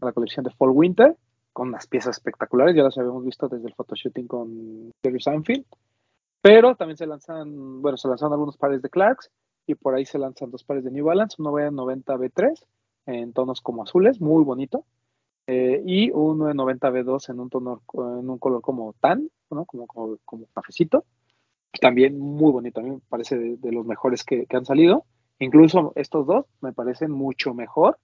la 0.00 0.12
colección 0.12 0.44
de 0.44 0.50
Fall 0.50 0.70
Winter, 0.70 1.16
con 1.52 1.68
unas 1.68 1.86
piezas 1.86 2.16
espectaculares, 2.16 2.74
ya 2.74 2.82
las 2.82 2.96
habíamos 2.96 3.24
visto 3.24 3.48
desde 3.48 3.68
el 3.68 3.74
photoshooting 3.74 4.26
con 4.26 4.92
Jerry 5.02 5.20
Seinfeld, 5.20 5.64
pero 6.42 6.74
también 6.74 6.96
se 6.96 7.06
lanzan, 7.06 7.82
bueno, 7.82 7.96
se 7.96 8.08
lanzaron 8.08 8.32
algunos 8.32 8.56
pares 8.56 8.82
de 8.82 8.88
Clarks 8.88 9.30
y 9.66 9.74
por 9.74 9.94
ahí 9.94 10.06
se 10.06 10.18
lanzan 10.18 10.50
dos 10.50 10.64
pares 10.64 10.84
de 10.84 10.90
New 10.90 11.04
Balance, 11.04 11.36
un 11.38 11.44
990 11.44 12.16
B3 12.16 12.64
en 13.06 13.32
tonos 13.32 13.60
como 13.60 13.82
azules, 13.82 14.20
muy 14.20 14.44
bonito, 14.44 14.84
y 15.46 16.10
un 16.12 16.38
990 16.38 16.90
B2 16.90 17.30
en 17.30 17.40
un 17.40 17.50
tono, 17.50 17.82
en 17.94 18.30
un 18.30 18.38
color 18.38 18.62
como 18.62 18.94
tan, 19.00 19.28
¿no? 19.50 19.64
como, 19.64 19.86
como, 19.86 20.16
como 20.24 20.46
cafecito 20.54 21.04
también 21.78 22.18
muy 22.18 22.52
bonito, 22.52 22.80
a 22.80 22.82
mí 22.82 22.90
me 22.90 23.00
parece 23.08 23.38
de, 23.38 23.72
los 23.72 23.86
mejores 23.86 24.24
que, 24.24 24.46
han 24.50 24.64
salido. 24.64 25.04
Incluso 25.38 25.92
estos 25.94 26.26
dos 26.26 26.46
me 26.60 26.72
parecen 26.72 27.10
mucho 27.10 27.54
mejor 27.54 27.98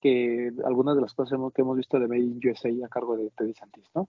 que 0.00 0.50
algunas 0.64 0.96
de 0.96 1.02
las 1.02 1.14
cosas 1.14 1.38
que 1.54 1.62
hemos 1.62 1.76
visto 1.76 1.98
de 1.98 2.08
Made 2.08 2.20
in 2.20 2.40
USA 2.44 2.68
a 2.84 2.88
cargo 2.88 3.16
de 3.16 3.30
Teddy 3.30 3.54
Santis, 3.54 3.88
¿no? 3.94 4.08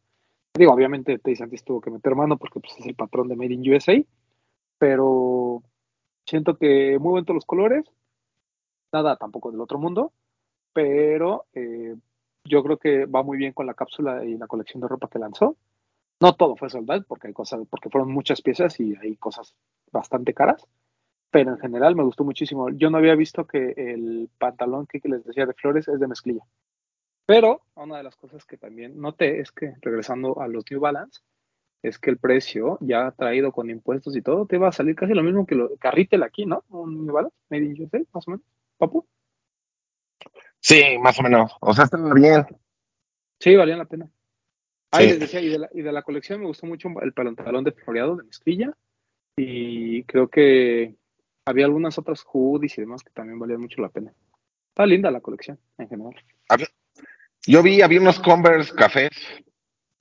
Digo, 0.56 0.74
obviamente 0.74 1.20
Teddy 1.20 1.36
Santis 1.36 1.64
tuvo 1.64 1.82
que 1.82 1.92
meter 1.92 2.16
mano 2.16 2.38
porque 2.38 2.60
pues, 2.60 2.78
es 2.80 2.86
el 2.86 2.96
patrón 2.96 3.28
de 3.28 3.36
Made 3.36 3.54
in 3.54 3.72
USA, 3.72 4.04
pero 4.78 5.64
siento 6.26 6.58
que 6.58 6.98
muy 7.00 7.12
bonitos 7.12 7.36
los 7.36 7.46
colores, 7.46 7.86
nada 8.92 9.16
tampoco 9.18 9.52
del 9.52 9.62
otro 9.62 9.80
mundo, 9.80 10.12
pero 10.74 11.46
eh, 11.54 11.96
yo 12.44 12.64
creo 12.64 12.78
que 12.78 13.06
va 13.06 13.24
muy 13.24 13.38
bien 13.38 13.54
con 13.54 13.66
la 13.66 13.74
cápsula 13.74 14.26
y 14.26 14.38
la 14.38 14.48
colección 14.48 14.82
de 14.82 14.88
ropa 14.88 15.08
que 15.10 15.20
lanzó. 15.20 15.56
No 16.24 16.36
todo 16.36 16.56
fue 16.56 16.70
soldado 16.70 17.04
porque 17.06 17.28
hay 17.28 17.34
cosas, 17.34 17.60
porque 17.70 17.90
fueron 17.90 18.10
muchas 18.10 18.42
piezas 18.42 18.80
y 18.80 18.96
hay 18.96 19.18
cosas 19.18 19.54
bastante 19.92 20.34
caras, 20.34 20.66
pero 21.30 21.52
en 21.52 21.60
general 21.60 21.98
me 21.98 22.04
gustó 22.06 22.24
muchísimo. 22.24 22.70
Yo 22.70 22.90
no 22.90 22.98
había 22.98 23.14
visto 23.16 23.46
que 23.46 23.74
el 23.76 24.30
pantalón 24.38 24.88
que 24.88 25.02
les 25.04 25.26
decía 25.26 25.46
de 25.46 25.54
flores 25.54 25.90
es 25.90 26.00
de 26.00 26.08
mezclilla. 26.08 26.46
Pero 27.26 27.64
una 27.76 27.98
de 27.98 28.04
las 28.04 28.16
cosas 28.16 28.46
que 28.46 28.56
también 28.56 29.02
noté 29.02 29.42
es 29.42 29.52
que, 29.52 29.74
regresando 29.82 30.40
a 30.40 30.48
los 30.48 30.64
New 30.72 30.80
Balance, 30.80 31.20
es 31.82 32.00
que 32.00 32.12
el 32.12 32.18
precio 32.20 32.78
ya 32.80 33.12
traído 33.12 33.52
con 33.52 33.70
impuestos 33.70 34.16
y 34.16 34.22
todo, 34.22 34.46
te 34.46 34.58
va 34.58 34.70
a 34.70 34.72
salir 34.72 34.96
casi 34.96 35.14
lo 35.14 35.24
mismo 35.24 35.46
que 35.46 35.56
lo 35.56 35.76
Carritel 35.76 36.24
aquí, 36.24 36.46
¿no? 36.46 36.64
Un 36.70 37.06
New 37.06 37.14
Balance, 37.14 37.36
Made 37.50 37.66
in 37.66 37.84
USA, 37.84 38.00
más 38.14 38.26
o 38.30 38.32
menos. 38.32 38.46
¿Papu? 38.78 39.06
Sí, 40.62 40.98
más 41.02 41.20
o 41.20 41.24
menos. 41.24 41.52
O 41.60 41.74
sea, 41.74 41.84
está 41.84 41.98
bien. 42.14 42.46
Sí, 43.42 43.58
valían 43.58 43.80
la 43.80 43.86
pena. 43.86 44.10
Ah, 44.94 45.00
Sí. 45.00 45.06
y 45.06 45.08
les 45.10 45.20
decía, 45.20 45.42
y 45.42 45.50
de, 45.50 45.58
la, 45.58 45.70
y 45.74 45.82
de 45.82 45.92
la 45.92 46.04
colección 46.04 46.40
me 46.40 46.46
gustó 46.46 46.68
mucho 46.68 46.88
el 47.02 47.14
pantalón 47.14 47.64
de 47.64 47.72
floreado 47.72 48.16
de 48.16 48.24
mezclilla. 48.26 48.72
Y 49.36 50.04
creo 50.04 50.28
que 50.30 50.96
había 51.46 51.66
algunas 51.66 51.98
otras 51.98 52.24
hoodies 52.24 52.78
y 52.78 52.82
demás 52.82 53.02
que 53.04 53.12
también 53.12 53.40
valían 53.40 53.60
mucho 53.60 53.82
la 53.82 53.90
pena. 53.90 54.14
Está 54.70 54.86
linda 54.86 55.10
la 55.10 55.20
colección 55.22 55.60
en 55.80 55.90
general. 55.90 56.16
Había- 56.48 56.68
Yo 57.48 57.64
vi, 57.64 57.82
había 57.82 58.00
unos 58.00 58.20
Converse 58.20 58.74
cafés. 58.76 59.10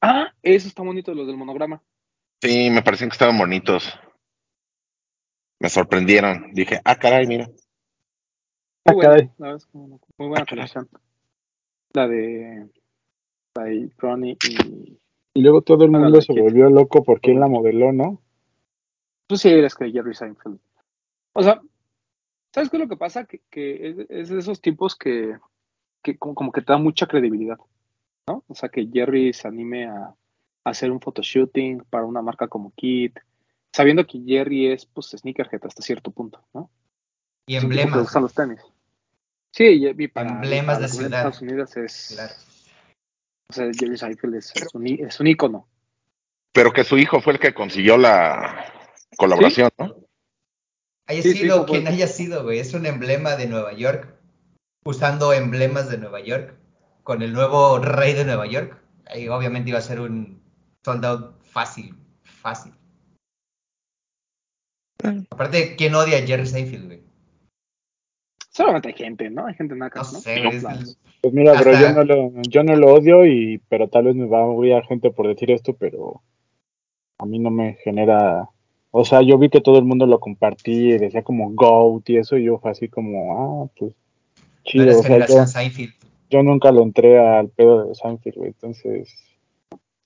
Ah, 0.02 0.32
eso 0.42 0.68
está 0.68 0.82
bonito, 0.82 1.14
los 1.14 1.26
del 1.26 1.36
monograma. 1.38 1.82
Sí, 2.42 2.68
me 2.70 2.82
parecían 2.82 3.08
que 3.08 3.14
estaban 3.14 3.38
bonitos. 3.38 3.98
Me 5.58 5.68
sorprendieron. 5.70 6.52
Dije, 6.52 6.80
ah, 6.84 6.96
caray, 6.96 7.26
mira. 7.26 7.46
Muy 7.46 7.56
Ah, 8.84 8.92
buena, 8.92 9.10
caray. 9.10 9.26
la 9.38 9.46
verdad 9.46 9.56
es 9.56 9.66
que 9.66 9.78
muy 9.78 9.88
muy 10.18 10.28
buena 10.28 10.44
colección. 10.46 10.88
La 11.94 12.08
de, 12.08 12.68
Ronnie 13.98 14.36
y... 14.48 14.98
Y 15.34 15.40
luego 15.40 15.62
todo 15.62 15.84
el 15.84 15.90
mundo 15.90 16.20
se 16.20 16.38
volvió 16.38 16.68
loco 16.68 17.02
por 17.02 17.20
quién 17.20 17.40
la 17.40 17.48
modeló, 17.48 17.90
¿no? 17.90 18.20
Tú 19.26 19.36
sí 19.36 19.48
eres 19.48 19.74
que 19.74 19.90
Jerry 19.90 20.14
Seinfeld. 20.14 20.58
O 21.32 21.42
sea, 21.42 21.62
¿sabes 22.54 22.68
qué 22.68 22.76
es 22.76 22.82
lo 22.82 22.88
que 22.88 22.98
pasa? 22.98 23.24
Que, 23.24 23.40
que 23.48 24.06
es, 24.10 24.28
de 24.28 24.38
esos 24.38 24.60
tipos 24.60 24.94
que, 24.94 25.38
que 26.02 26.18
como, 26.18 26.34
como 26.34 26.52
que 26.52 26.60
te 26.60 26.72
da 26.72 26.78
mucha 26.78 27.06
credibilidad, 27.06 27.56
¿no? 28.28 28.44
O 28.46 28.54
sea, 28.54 28.68
que 28.68 28.86
Jerry 28.92 29.32
se 29.32 29.48
anime 29.48 29.86
a, 29.86 29.94
a 29.94 30.16
hacer 30.64 30.92
un 30.92 31.00
photoshooting 31.00 31.84
para 31.88 32.04
una 32.04 32.20
marca 32.20 32.48
como 32.48 32.72
Kit, 32.76 33.18
sabiendo 33.72 34.06
que 34.06 34.20
Jerry 34.20 34.66
es, 34.66 34.84
pues, 34.84 35.14
sneakerhead 35.16 35.64
hasta 35.64 35.80
cierto 35.80 36.10
punto, 36.10 36.44
¿no? 36.52 36.68
Y 37.46 37.56
emblemas. 37.56 38.02
gustan 38.02 38.22
los 38.22 38.34
tenis. 38.34 38.60
Sí, 39.50 39.82
y 39.82 40.08
para, 40.08 40.30
Emblemas 40.30 40.76
para 40.76 40.86
de 40.86 40.92
ciudad. 40.92 41.20
Estados 41.20 41.40
Unidos 41.40 41.76
es... 41.78 42.12
Claro. 42.14 42.34
O 43.52 43.54
sea, 43.54 43.66
Jerry 43.78 43.98
Seinfeld 43.98 44.34
es, 44.36 44.50
es 44.56 44.74
un, 44.74 44.86
es 44.86 45.20
un 45.20 45.26
ícono. 45.26 45.68
Pero 46.54 46.72
que 46.72 46.84
su 46.84 46.96
hijo 46.96 47.20
fue 47.20 47.34
el 47.34 47.38
que 47.38 47.52
consiguió 47.52 47.98
la 47.98 48.64
colaboración, 49.18 49.68
¿no? 49.78 49.94
Haya 51.06 51.20
Sí, 51.22 51.34
sido 51.34 51.66
quien 51.66 51.82
fue. 51.82 51.92
haya 51.92 52.06
sido, 52.06 52.44
güey. 52.44 52.60
Es 52.60 52.72
un 52.72 52.86
emblema 52.86 53.36
de 53.36 53.46
Nueva 53.48 53.74
York. 53.74 54.14
Usando 54.86 55.34
emblemas 55.34 55.90
de 55.90 55.98
Nueva 55.98 56.20
York. 56.20 56.54
Con 57.02 57.20
el 57.20 57.34
nuevo 57.34 57.78
rey 57.78 58.14
de 58.14 58.24
Nueva 58.24 58.46
York. 58.46 58.80
Ahí 59.04 59.28
obviamente 59.28 59.68
iba 59.68 59.78
a 59.80 59.82
ser 59.82 60.00
un 60.00 60.42
soldado 60.82 61.38
fácil. 61.42 61.94
Fácil. 62.22 62.72
Aparte, 65.30 65.76
¿quién 65.76 65.94
odia 65.94 66.18
a 66.18 66.22
Jerry 66.26 66.46
Seinfeld, 66.46 66.86
güey? 66.86 67.02
Solamente 68.50 68.88
hay 68.88 68.94
gente, 68.94 69.28
¿no? 69.28 69.46
Hay 69.46 69.54
gente 69.54 69.74
No 69.74 69.88
¿no? 69.88 70.04
sé, 70.04 70.40
güey. 70.42 70.56
es 70.56 70.62
Claro. 70.62 70.78
el- 70.80 70.96
Pues 71.22 71.34
mira, 71.34 71.54
pero 71.56 71.78
yo 71.78 71.92
no, 71.92 72.02
lo, 72.02 72.32
yo 72.48 72.64
no 72.64 72.74
lo 72.74 72.94
odio, 72.94 73.24
y 73.24 73.62
pero 73.68 73.88
tal 73.88 74.06
vez 74.06 74.16
me 74.16 74.26
va 74.26 74.40
a 74.40 74.46
odiar 74.46 74.84
gente 74.86 75.12
por 75.12 75.28
decir 75.28 75.52
esto, 75.52 75.72
pero 75.72 76.20
a 77.18 77.26
mí 77.26 77.38
no 77.38 77.50
me 77.50 77.74
genera... 77.84 78.48
O 78.90 79.04
sea, 79.04 79.22
yo 79.22 79.38
vi 79.38 79.48
que 79.48 79.60
todo 79.60 79.78
el 79.78 79.84
mundo 79.84 80.04
lo 80.04 80.18
compartía 80.18 80.96
y 80.96 80.98
decía 80.98 81.22
como 81.22 81.52
GOAT 81.52 82.10
y 82.10 82.16
eso, 82.16 82.36
y 82.36 82.44
yo 82.44 82.58
fue 82.58 82.72
así 82.72 82.88
como, 82.88 83.38
ah, 83.38 83.70
pues 83.78 83.94
chido. 84.64 84.98
O 84.98 85.02
sea, 85.02 85.24
yo, 85.24 85.46
Seinfeld. 85.46 85.94
yo 86.28 86.42
nunca 86.42 86.72
lo 86.72 86.82
entré 86.82 87.20
al 87.20 87.48
pedo 87.50 87.84
de 87.86 87.94
Seinfeld, 87.94 88.36
güey, 88.36 88.48
entonces... 88.48 89.14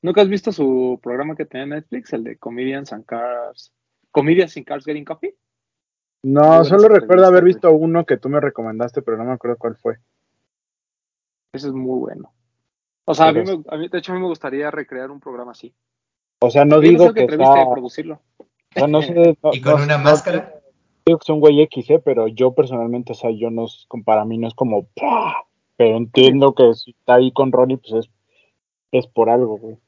¿Nunca 0.02 0.20
has 0.20 0.28
visto 0.28 0.52
su 0.52 1.00
programa 1.02 1.34
que 1.34 1.46
tenía 1.46 1.64
en 1.64 1.70
Netflix, 1.70 2.12
el 2.12 2.24
de 2.24 2.36
Comedians 2.36 2.92
and 2.92 3.06
Cars? 3.06 3.72
Comedians 4.10 4.54
in 4.58 4.64
Cars 4.64 4.84
Getting 4.84 5.06
Coffee? 5.06 5.34
No, 6.22 6.62
solo 6.64 6.88
recuerdo 6.88 7.24
haber 7.24 7.42
visto 7.42 7.72
uno 7.72 8.04
que 8.04 8.18
tú 8.18 8.28
me 8.28 8.38
recomendaste, 8.38 9.00
pero 9.00 9.16
no 9.16 9.24
me 9.24 9.32
acuerdo 9.32 9.56
cuál 9.56 9.76
fue. 9.76 9.96
Ese 11.56 11.68
es 11.68 11.72
muy 11.74 11.98
bueno. 11.98 12.32
O 13.06 13.14
sea, 13.14 13.28
a 13.28 13.32
mí, 13.32 13.40
me, 13.42 13.62
a 13.68 13.76
mí, 13.76 13.88
de 13.88 13.98
hecho, 13.98 14.12
a 14.12 14.14
mí 14.14 14.20
me 14.20 14.26
gustaría 14.28 14.70
recrear 14.70 15.10
un 15.10 15.20
programa 15.20 15.52
así. 15.52 15.74
O 16.40 16.50
sea, 16.50 16.64
no 16.64 16.76
Yo 16.76 16.80
digo 16.82 17.06
sé 17.08 17.14
que 17.14 17.20
entrevista 17.22 17.52
sea... 17.54 17.62
y 17.62 17.70
producirlo. 17.72 18.20
O 18.38 18.46
sea, 18.74 18.86
no 18.88 19.00
sé... 19.02 19.14
no- 19.42 19.52
Y 19.54 19.60
con 19.60 19.76
no- 19.78 19.84
una 19.84 19.98
no 19.98 20.04
máscara. 20.04 20.60
digo 21.06 21.18
que 21.18 21.24
es 21.24 21.30
un 21.30 21.40
güey 21.40 21.60
X, 21.62 21.88
¿eh? 21.90 22.02
pero 22.04 22.26
yo 22.28 22.52
personalmente, 22.54 23.12
o 23.12 23.14
sea, 23.14 23.30
yo 23.30 23.50
no, 23.50 23.64
es- 23.66 23.86
para 24.04 24.24
mí 24.24 24.38
no 24.38 24.48
es 24.48 24.54
como, 24.54 24.86
¡pah! 24.94 25.44
pero 25.76 25.96
entiendo 25.96 26.54
que 26.54 26.74
si 26.74 26.90
está 26.92 27.14
ahí 27.14 27.32
con 27.32 27.52
Ronnie, 27.52 27.76
pues 27.78 27.92
es, 28.06 28.10
es 28.92 29.06
por 29.06 29.30
algo, 29.30 29.56
güey. 29.58 29.78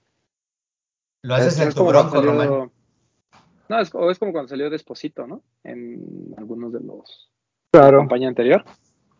Lo 1.22 1.34
haces 1.34 1.54
Es- 1.54 1.60
en 1.60 1.68
es 1.68 1.74
tu 1.74 1.80
como 1.80 1.92
cuando 1.92 2.10
bronco, 2.10 2.26
salió- 2.28 2.48
Román. 2.50 2.72
No, 3.68 3.80
es, 3.80 3.94
o 3.94 4.10
es 4.10 4.18
como 4.18 4.32
cuando 4.32 4.48
salió 4.48 4.70
Desposito, 4.70 5.26
¿no? 5.26 5.42
En 5.64 6.34
algunos 6.38 6.72
de 6.72 6.80
los 6.80 7.30
la 7.72 7.80
Claro, 7.80 7.98
campaña 7.98 8.28
anterior. 8.28 8.64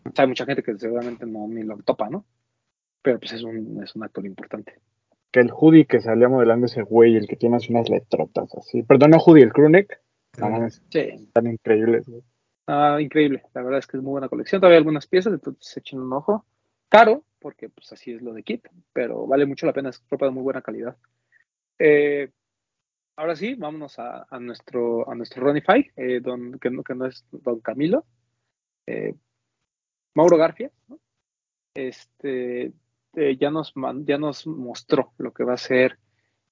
O 0.07 0.11
sea, 0.15 0.23
hay 0.23 0.29
mucha 0.29 0.47
gente 0.47 0.63
que 0.63 0.79
seguramente 0.79 1.27
no 1.27 1.47
ni 1.49 1.63
lo 1.65 1.77
topa, 1.83 2.09
¿no? 2.09 2.25
Pero 3.03 3.19
pues 3.19 3.33
es 3.33 3.43
un, 3.43 3.83
es 3.83 3.95
un 3.95 4.03
actor 4.05 4.25
importante. 4.27 4.75
que 5.31 5.41
el 5.41 5.51
hoodie 5.53 5.87
que 5.87 6.01
salía 6.01 6.29
modelando 6.29 6.67
ese 6.67 6.83
güey, 6.83 7.17
el 7.17 7.27
que 7.29 7.37
tiene 7.37 7.57
así 7.57 7.71
unas 7.73 7.89
letrotas 7.91 8.55
así. 8.57 8.83
Perdón, 8.83 9.11
no 9.11 9.19
hoodie, 9.19 9.45
el 9.45 9.53
crewneck. 9.53 10.01
No 10.39 10.71
Sí. 10.71 11.01
están 11.01 11.47
increíbles, 11.49 12.09
güey. 12.09 12.23
Ah, 12.67 12.99
increíble. 13.01 13.43
La 13.55 13.63
verdad 13.63 13.79
es 13.79 13.87
que 13.87 13.97
es 13.99 14.03
muy 14.03 14.13
buena 14.13 14.29
colección. 14.29 14.61
Todavía 14.61 14.77
hay 14.77 14.81
algunas 14.81 15.07
piezas, 15.07 15.33
entonces 15.33 15.77
echen 15.77 16.01
un 16.01 16.13
ojo. 16.13 16.45
Caro, 16.89 17.25
porque 17.41 17.69
pues 17.69 17.93
así 17.93 18.13
es 18.13 18.23
lo 18.23 18.33
de 18.33 18.43
Kit, 18.43 18.67
pero 18.93 19.27
vale 19.27 19.47
mucho 19.47 19.67
la 19.67 19.73
pena. 19.73 19.91
Es 19.91 20.03
ropa 20.11 20.27
de 20.27 20.33
muy 20.33 20.43
buena 20.43 20.63
calidad. 20.63 20.97
Eh, 21.79 22.31
ahora 23.17 23.37
sí, 23.37 23.55
vámonos 23.55 23.99
a, 23.99 24.27
a 24.31 24.39
nuestro 24.41 25.09
a 25.11 25.15
nuestro 25.15 25.43
Ronnie 25.45 25.63
Five, 25.63 25.93
eh, 25.97 26.21
don, 26.21 26.59
que, 26.59 26.71
no, 26.71 26.83
que 26.83 26.95
no 26.95 27.07
es 27.07 27.25
Don 27.31 27.61
Camilo. 27.61 28.05
Eh, 28.87 29.15
Mauro 30.15 30.37
Garfia, 30.39 30.71
¿no? 30.89 30.99
Este 31.75 32.73
eh, 33.19 33.37
ya 33.39 33.51
nos 33.51 33.73
ya 34.05 34.19
nos 34.19 34.47
mostró 34.47 35.13
lo 35.19 35.33
que 35.33 35.45
va 35.45 35.55
a 35.55 35.59
ser 35.59 35.99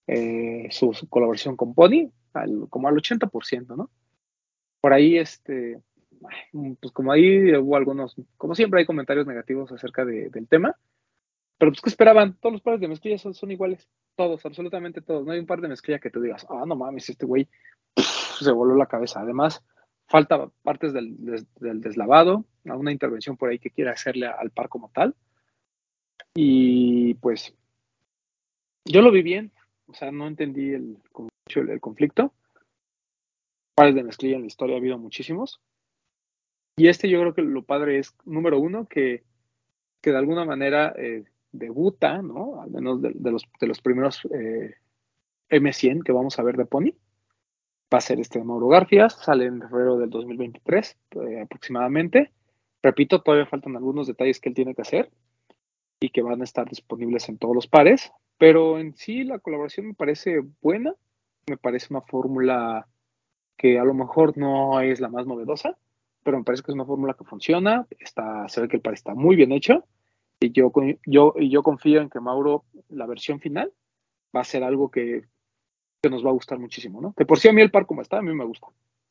eh, 0.06 0.68
su, 0.70 0.92
colaboración 1.08 1.56
con 1.56 1.74
Pony, 1.74 2.10
al- 2.34 2.68
como 2.70 2.88
al 2.88 2.94
80%, 2.96 3.76
¿no? 3.76 3.90
Por 4.80 4.92
ahí, 4.92 5.18
este, 5.18 5.80
ay, 6.28 6.76
pues 6.80 6.92
como 6.92 7.12
ahí 7.12 7.54
hubo 7.56 7.76
algunos, 7.76 8.14
como 8.36 8.54
siempre 8.54 8.80
hay 8.80 8.86
comentarios 8.86 9.26
negativos 9.26 9.72
acerca 9.72 10.04
de- 10.04 10.30
del 10.30 10.46
tema, 10.48 10.76
Pero 11.58 11.70
pues, 11.72 11.80
¿qué 11.80 11.88
esperaban? 11.90 12.36
Todos 12.40 12.52
los 12.54 12.62
pares 12.62 12.80
de 12.80 12.88
mezclilla 12.88 13.18
son, 13.18 13.32
son 13.34 13.50
iguales. 13.50 13.88
Todos, 14.16 14.44
absolutamente 14.46 15.00
todos. 15.00 15.24
No 15.24 15.32
hay 15.32 15.38
un 15.40 15.46
par 15.46 15.60
de 15.60 15.68
mezclilla 15.68 15.98
que 15.98 16.10
tú 16.10 16.20
digas, 16.20 16.46
ah, 16.50 16.64
no 16.66 16.76
mames, 16.76 17.08
este 17.08 17.26
güey 17.26 17.48
se 17.96 18.50
voló 18.52 18.76
la 18.76 18.86
cabeza. 18.86 19.20
Además, 19.20 19.64
falta 20.06 20.48
partes 20.62 20.92
del, 20.92 21.16
des- 21.24 21.46
del 21.56 21.80
deslavado, 21.80 22.44
una 22.64 22.92
intervención 22.92 23.36
por 23.38 23.48
ahí 23.50 23.58
que 23.58 23.70
quiera 23.70 23.92
hacerle 23.92 24.26
al 24.26 24.50
par 24.50 24.68
como 24.68 24.90
tal. 24.90 25.14
Y 26.38 27.14
pues 27.14 27.54
yo 28.84 29.00
lo 29.00 29.10
vi 29.10 29.22
bien, 29.22 29.52
o 29.86 29.94
sea, 29.94 30.12
no 30.12 30.26
entendí 30.26 30.74
el, 30.74 30.98
conflicto. 31.80 32.34
Pares 33.74 33.94
de 33.94 34.04
mezclilla 34.04 34.36
en 34.36 34.42
la 34.42 34.46
historia 34.46 34.76
ha 34.76 34.78
habido 34.78 34.98
muchísimos. 34.98 35.62
Y 36.76 36.88
este 36.88 37.08
yo 37.08 37.20
creo 37.20 37.34
que 37.34 37.40
lo 37.40 37.62
padre 37.62 37.98
es, 37.98 38.14
número 38.26 38.60
uno, 38.60 38.86
que, 38.86 39.24
que 40.02 40.10
de 40.10 40.18
alguna 40.18 40.44
manera 40.44 40.92
eh, 40.98 41.24
debuta, 41.52 42.20
¿no? 42.20 42.60
Al 42.60 42.70
menos 42.70 43.00
de, 43.00 43.12
de 43.14 43.30
los, 43.30 43.44
de 43.58 43.66
los 43.66 43.80
primeros 43.80 44.20
eh, 44.26 44.74
M100 45.48 46.04
que 46.04 46.12
vamos 46.12 46.38
a 46.38 46.42
ver 46.42 46.58
de 46.58 46.66
Pony. 46.66 46.92
Va 47.92 47.98
a 47.98 48.02
ser 48.02 48.20
este 48.20 48.44
Mauro 48.44 48.68
Garfias, 48.68 49.14
sale 49.14 49.46
en 49.46 49.62
febrero 49.62 49.96
del 49.96 50.10
2023 50.10 50.98
eh, 51.12 51.40
aproximadamente. 51.40 52.30
Repito, 52.82 53.22
todavía 53.22 53.46
faltan 53.46 53.74
algunos 53.74 54.06
detalles 54.06 54.38
que 54.38 54.50
él 54.50 54.54
tiene 54.54 54.74
que 54.74 54.82
hacer 54.82 55.10
y 56.00 56.10
que 56.10 56.22
van 56.22 56.40
a 56.40 56.44
estar 56.44 56.68
disponibles 56.68 57.28
en 57.28 57.38
todos 57.38 57.54
los 57.54 57.66
pares, 57.66 58.12
pero 58.38 58.78
en 58.78 58.94
sí 58.94 59.24
la 59.24 59.38
colaboración 59.38 59.88
me 59.88 59.94
parece 59.94 60.42
buena, 60.60 60.94
me 61.48 61.56
parece 61.56 61.88
una 61.90 62.02
fórmula 62.02 62.86
que 63.56 63.78
a 63.78 63.84
lo 63.84 63.94
mejor 63.94 64.36
no 64.36 64.80
es 64.80 65.00
la 65.00 65.08
más 65.08 65.26
novedosa, 65.26 65.78
pero 66.22 66.38
me 66.38 66.44
parece 66.44 66.62
que 66.62 66.72
es 66.72 66.74
una 66.74 66.84
fórmula 66.84 67.14
que 67.14 67.24
funciona, 67.24 67.86
está, 67.98 68.48
se 68.48 68.60
ve 68.60 68.68
que 68.68 68.76
el 68.76 68.82
par 68.82 68.94
está 68.94 69.14
muy 69.14 69.36
bien 69.36 69.52
hecho 69.52 69.84
y 70.40 70.52
yo, 70.52 70.70
yo, 71.06 71.34
yo 71.36 71.62
confío 71.62 72.00
en 72.00 72.10
que 72.10 72.20
Mauro, 72.20 72.64
la 72.88 73.06
versión 73.06 73.40
final, 73.40 73.72
va 74.34 74.40
a 74.40 74.44
ser 74.44 74.64
algo 74.64 74.90
que, 74.90 75.24
que 76.02 76.10
nos 76.10 76.24
va 76.24 76.30
a 76.30 76.34
gustar 76.34 76.58
muchísimo, 76.58 77.00
¿no? 77.00 77.14
De 77.16 77.24
por 77.24 77.38
sí 77.38 77.48
a 77.48 77.52
mí 77.52 77.62
el 77.62 77.70
par 77.70 77.86
como 77.86 78.02
está, 78.02 78.18
a 78.18 78.22
mí 78.22 78.34
me 78.34 78.44
gusta. 78.44 78.66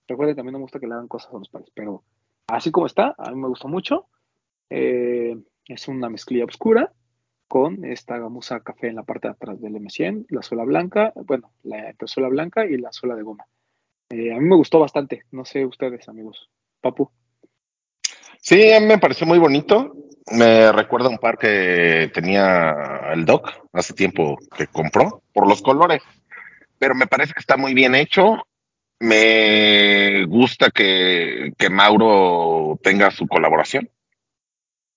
Recuerden 0.07 0.35
que 0.35 0.43
mí 0.43 0.51
no 0.51 0.59
me 0.59 0.63
gusta 0.63 0.79
que 0.79 0.87
le 0.87 0.93
hagan 0.93 1.07
cosas 1.07 1.33
a 1.33 1.37
los 1.39 1.49
pares, 1.49 1.71
pero 1.73 2.03
así 2.47 2.69
como 2.69 2.85
está, 2.85 3.15
a 3.17 3.31
mí 3.31 3.37
me 3.37 3.47
gusta 3.47 3.67
mucho. 3.67 4.07
Eh, 4.69 5.35
es 5.67 5.87
una 5.87 6.09
mezclilla 6.09 6.45
oscura 6.45 6.91
con 7.47 7.85
esta 7.85 8.17
gamuza 8.17 8.61
café 8.61 8.87
en 8.87 8.95
la 8.95 9.03
parte 9.03 9.27
de 9.27 9.33
atrás 9.33 9.61
del 9.61 9.75
M100, 9.75 10.25
la 10.29 10.41
suela 10.41 10.63
blanca, 10.63 11.13
bueno, 11.15 11.51
la 11.63 11.93
suela 12.05 12.29
blanca 12.29 12.65
y 12.65 12.77
la 12.77 12.91
suela 12.91 13.15
de 13.15 13.23
goma. 13.23 13.45
Eh, 14.09 14.33
a 14.33 14.39
mí 14.39 14.47
me 14.47 14.55
gustó 14.55 14.79
bastante, 14.79 15.23
no 15.31 15.45
sé 15.45 15.65
ustedes, 15.65 16.07
amigos. 16.09 16.49
Papu. 16.81 17.11
Sí, 18.39 18.71
a 18.71 18.79
me 18.79 18.99
pareció 18.99 19.25
muy 19.25 19.39
bonito. 19.39 19.95
Me 20.31 20.71
recuerda 20.71 21.09
un 21.09 21.17
par 21.17 21.37
que 21.37 22.09
tenía 22.13 23.11
el 23.13 23.25
Doc 23.25 23.49
hace 23.73 23.93
tiempo 23.93 24.37
que 24.55 24.67
compró 24.67 25.23
por 25.33 25.47
los 25.47 25.61
colores, 25.61 26.01
pero 26.79 26.95
me 26.95 27.07
parece 27.07 27.33
que 27.33 27.39
está 27.39 27.57
muy 27.57 27.73
bien 27.73 27.95
hecho. 27.95 28.47
Me 28.99 30.25
gusta 30.25 30.71
que, 30.71 31.53
que 31.57 31.69
Mauro 31.69 32.79
tenga 32.81 33.11
su 33.11 33.27
colaboración. 33.27 33.89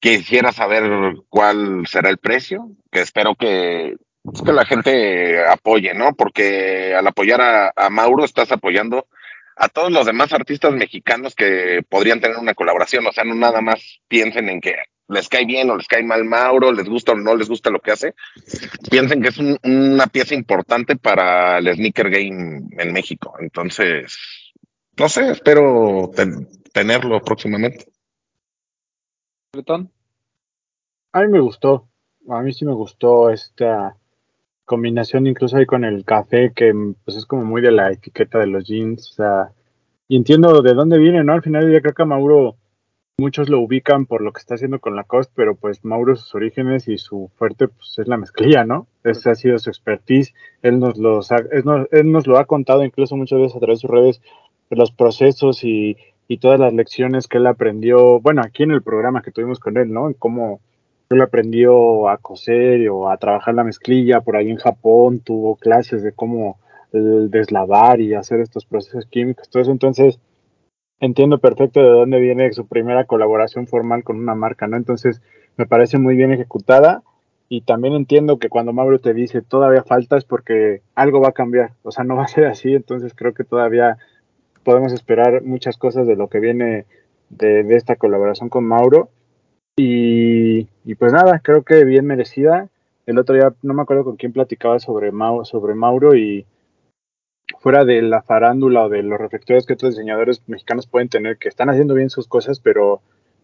Quisiera 0.00 0.52
saber 0.52 0.84
cuál 1.28 1.86
será 1.86 2.08
el 2.10 2.18
precio, 2.18 2.70
que 2.90 3.00
espero 3.00 3.34
que, 3.34 3.96
pues, 4.22 4.42
que 4.42 4.52
la 4.52 4.64
gente 4.64 5.44
apoye, 5.44 5.92
¿no? 5.94 6.14
Porque 6.14 6.94
al 6.94 7.06
apoyar 7.06 7.72
a, 7.74 7.90
Mauro 7.90 8.24
estás 8.24 8.52
apoyando 8.52 9.08
a 9.56 9.68
todos 9.68 9.90
los 9.90 10.06
demás 10.06 10.32
artistas 10.32 10.72
mexicanos 10.72 11.34
que 11.34 11.80
podrían 11.88 12.20
tener 12.20 12.36
una 12.36 12.54
colaboración, 12.54 13.04
o 13.06 13.12
sea, 13.12 13.24
no 13.24 13.34
nada 13.34 13.60
más 13.60 14.00
piensen 14.06 14.48
en 14.48 14.60
que 14.60 14.76
les 15.08 15.28
cae 15.28 15.46
bien 15.46 15.68
o 15.70 15.76
les 15.76 15.88
cae 15.88 16.04
mal 16.04 16.24
Mauro, 16.24 16.70
les 16.70 16.86
gusta 16.88 17.12
o 17.12 17.16
no 17.16 17.34
les 17.34 17.48
gusta 17.48 17.70
lo 17.70 17.80
que 17.80 17.90
hace, 17.90 18.14
piensen 18.90 19.20
que 19.20 19.28
es 19.30 19.38
un- 19.38 19.58
una 19.64 20.06
pieza 20.06 20.34
importante 20.36 20.94
para 20.96 21.58
el 21.58 21.74
sneaker 21.74 22.08
game 22.10 22.68
en 22.78 22.92
México. 22.92 23.34
Entonces, 23.40 24.16
no 24.96 25.08
sé, 25.08 25.30
espero 25.30 26.10
ten- 26.14 26.46
tenerlo 26.72 27.20
próximamente. 27.20 27.86
A 31.12 31.22
mí 31.22 31.28
me 31.28 31.40
gustó, 31.40 31.88
a 32.28 32.42
mí 32.42 32.52
sí 32.52 32.64
me 32.66 32.74
gustó 32.74 33.30
esta 33.30 33.96
combinación 34.66 35.26
incluso 35.26 35.56
ahí 35.56 35.64
con 35.66 35.84
el 35.84 36.04
café 36.04 36.52
que 36.54 36.72
pues 37.04 37.16
es 37.16 37.24
como 37.24 37.44
muy 37.44 37.62
de 37.62 37.72
la 37.72 37.90
etiqueta 37.90 38.38
de 38.38 38.46
los 38.46 38.64
jeans, 38.66 39.10
o 39.10 39.14
sea, 39.14 39.52
y 40.06 40.16
entiendo 40.16 40.60
de 40.60 40.74
dónde 40.74 40.98
viene, 40.98 41.24
¿no? 41.24 41.32
Al 41.32 41.42
final 41.42 41.68
día 41.68 41.80
creo 41.80 41.94
que 41.94 42.02
a 42.02 42.06
Mauro 42.06 42.56
muchos 43.18 43.48
lo 43.48 43.60
ubican 43.60 44.06
por 44.06 44.20
lo 44.20 44.32
que 44.32 44.40
está 44.40 44.54
haciendo 44.54 44.80
con 44.80 44.96
Lacoste, 44.96 45.32
pero 45.34 45.56
pues 45.56 45.84
Mauro 45.84 46.14
sus 46.16 46.34
orígenes 46.34 46.86
y 46.88 46.98
su 46.98 47.30
fuerte 47.36 47.68
pues 47.68 47.98
es 47.98 48.06
la 48.06 48.18
mezclilla, 48.18 48.64
¿no? 48.64 48.86
Esa 49.02 49.30
ha 49.30 49.34
sido 49.34 49.58
su 49.58 49.70
expertise, 49.70 50.34
él 50.62 50.78
nos, 50.78 50.98
lo, 50.98 51.22
sa- 51.22 51.36
él 51.52 51.62
nos, 51.64 51.88
él 51.92 52.12
nos 52.12 52.26
lo 52.26 52.38
ha 52.38 52.44
contado 52.44 52.84
incluso 52.84 53.16
muchas 53.16 53.38
veces 53.40 53.56
a 53.56 53.60
través 53.60 53.78
de 53.78 53.88
sus 53.88 53.90
redes, 53.90 54.22
los 54.70 54.92
procesos 54.92 55.64
y, 55.64 55.96
y 56.28 56.38
todas 56.38 56.60
las 56.60 56.74
lecciones 56.74 57.26
que 57.26 57.38
él 57.38 57.46
aprendió, 57.46 58.20
bueno, 58.20 58.42
aquí 58.44 58.62
en 58.62 58.70
el 58.70 58.82
programa 58.82 59.22
que 59.22 59.32
tuvimos 59.32 59.58
con 59.58 59.78
él, 59.78 59.90
¿no? 59.90 60.08
En 60.08 60.14
cómo 60.14 60.60
él 61.08 61.22
aprendió 61.22 62.08
a 62.10 62.18
coser 62.18 62.86
o 62.90 63.08
a 63.10 63.16
trabajar 63.16 63.54
la 63.54 63.64
mezclilla 63.64 64.20
por 64.20 64.36
ahí 64.36 64.50
en 64.50 64.58
Japón, 64.58 65.20
tuvo 65.20 65.56
clases 65.56 66.02
de 66.02 66.12
cómo 66.12 66.58
eh, 66.92 66.98
deslavar 66.98 68.02
y 68.02 68.14
hacer 68.14 68.40
estos 68.40 68.66
procesos 68.66 69.06
químicos, 69.06 69.48
todo 69.48 69.62
eso, 69.62 69.72
entonces 69.72 70.20
entiendo 71.00 71.38
perfecto 71.38 71.80
de 71.80 71.88
dónde 71.88 72.20
viene 72.20 72.52
su 72.52 72.66
primera 72.66 73.04
colaboración 73.04 73.66
formal 73.66 74.04
con 74.04 74.18
una 74.18 74.34
marca, 74.34 74.66
¿no? 74.66 74.76
Entonces 74.76 75.22
me 75.56 75.66
parece 75.66 75.98
muy 75.98 76.14
bien 76.14 76.32
ejecutada 76.32 77.02
y 77.48 77.62
también 77.62 77.94
entiendo 77.94 78.38
que 78.38 78.50
cuando 78.50 78.74
Mauro 78.74 78.98
te 78.98 79.14
dice 79.14 79.40
todavía 79.40 79.82
falta 79.82 80.18
es 80.18 80.24
porque 80.24 80.82
algo 80.94 81.20
va 81.20 81.28
a 81.28 81.32
cambiar, 81.32 81.72
o 81.82 81.90
sea, 81.90 82.04
no 82.04 82.16
va 82.16 82.24
a 82.24 82.28
ser 82.28 82.44
así, 82.44 82.74
entonces 82.74 83.14
creo 83.14 83.32
que 83.32 83.44
todavía 83.44 83.96
podemos 84.68 84.92
esperar 84.92 85.42
muchas 85.44 85.78
cosas 85.78 86.06
de 86.06 86.14
lo 86.14 86.28
que 86.28 86.40
viene 86.40 86.84
de, 87.30 87.74
esta 87.74 87.96
colaboración 87.96 88.50
con 88.50 88.66
Mauro 88.66 89.08
y, 89.78 90.68
y 90.84 90.94
pues 90.94 91.10
nada, 91.10 91.40
creo 91.42 91.62
que 91.62 91.84
bien 91.84 92.04
merecida. 92.04 92.68
El 93.06 93.18
otro 93.18 93.34
día 93.34 93.54
no 93.62 93.72
me 93.72 93.80
acuerdo 93.80 94.04
con 94.04 94.16
quién 94.16 94.34
platicaba 94.34 94.78
sobre, 94.78 95.10
Mau, 95.10 95.42
sobre 95.46 95.74
Mauro 95.74 96.14
y 96.14 96.44
fuera 97.60 97.86
de 97.86 98.02
la 98.02 98.20
farándula 98.20 98.84
o 98.84 98.88
de 98.90 99.02
los 99.02 99.18
reflectores 99.18 99.64
que 99.64 99.72
otros 99.72 99.96
diseñadores 99.96 100.42
mexicanos 100.46 100.86
pueden 100.86 101.08
tener, 101.08 101.38
que 101.38 101.48
están 101.48 101.70
haciendo 101.70 101.94
bien 101.94 102.10
sus 102.10 102.28
cosas, 102.28 102.60
pero, 102.60 103.00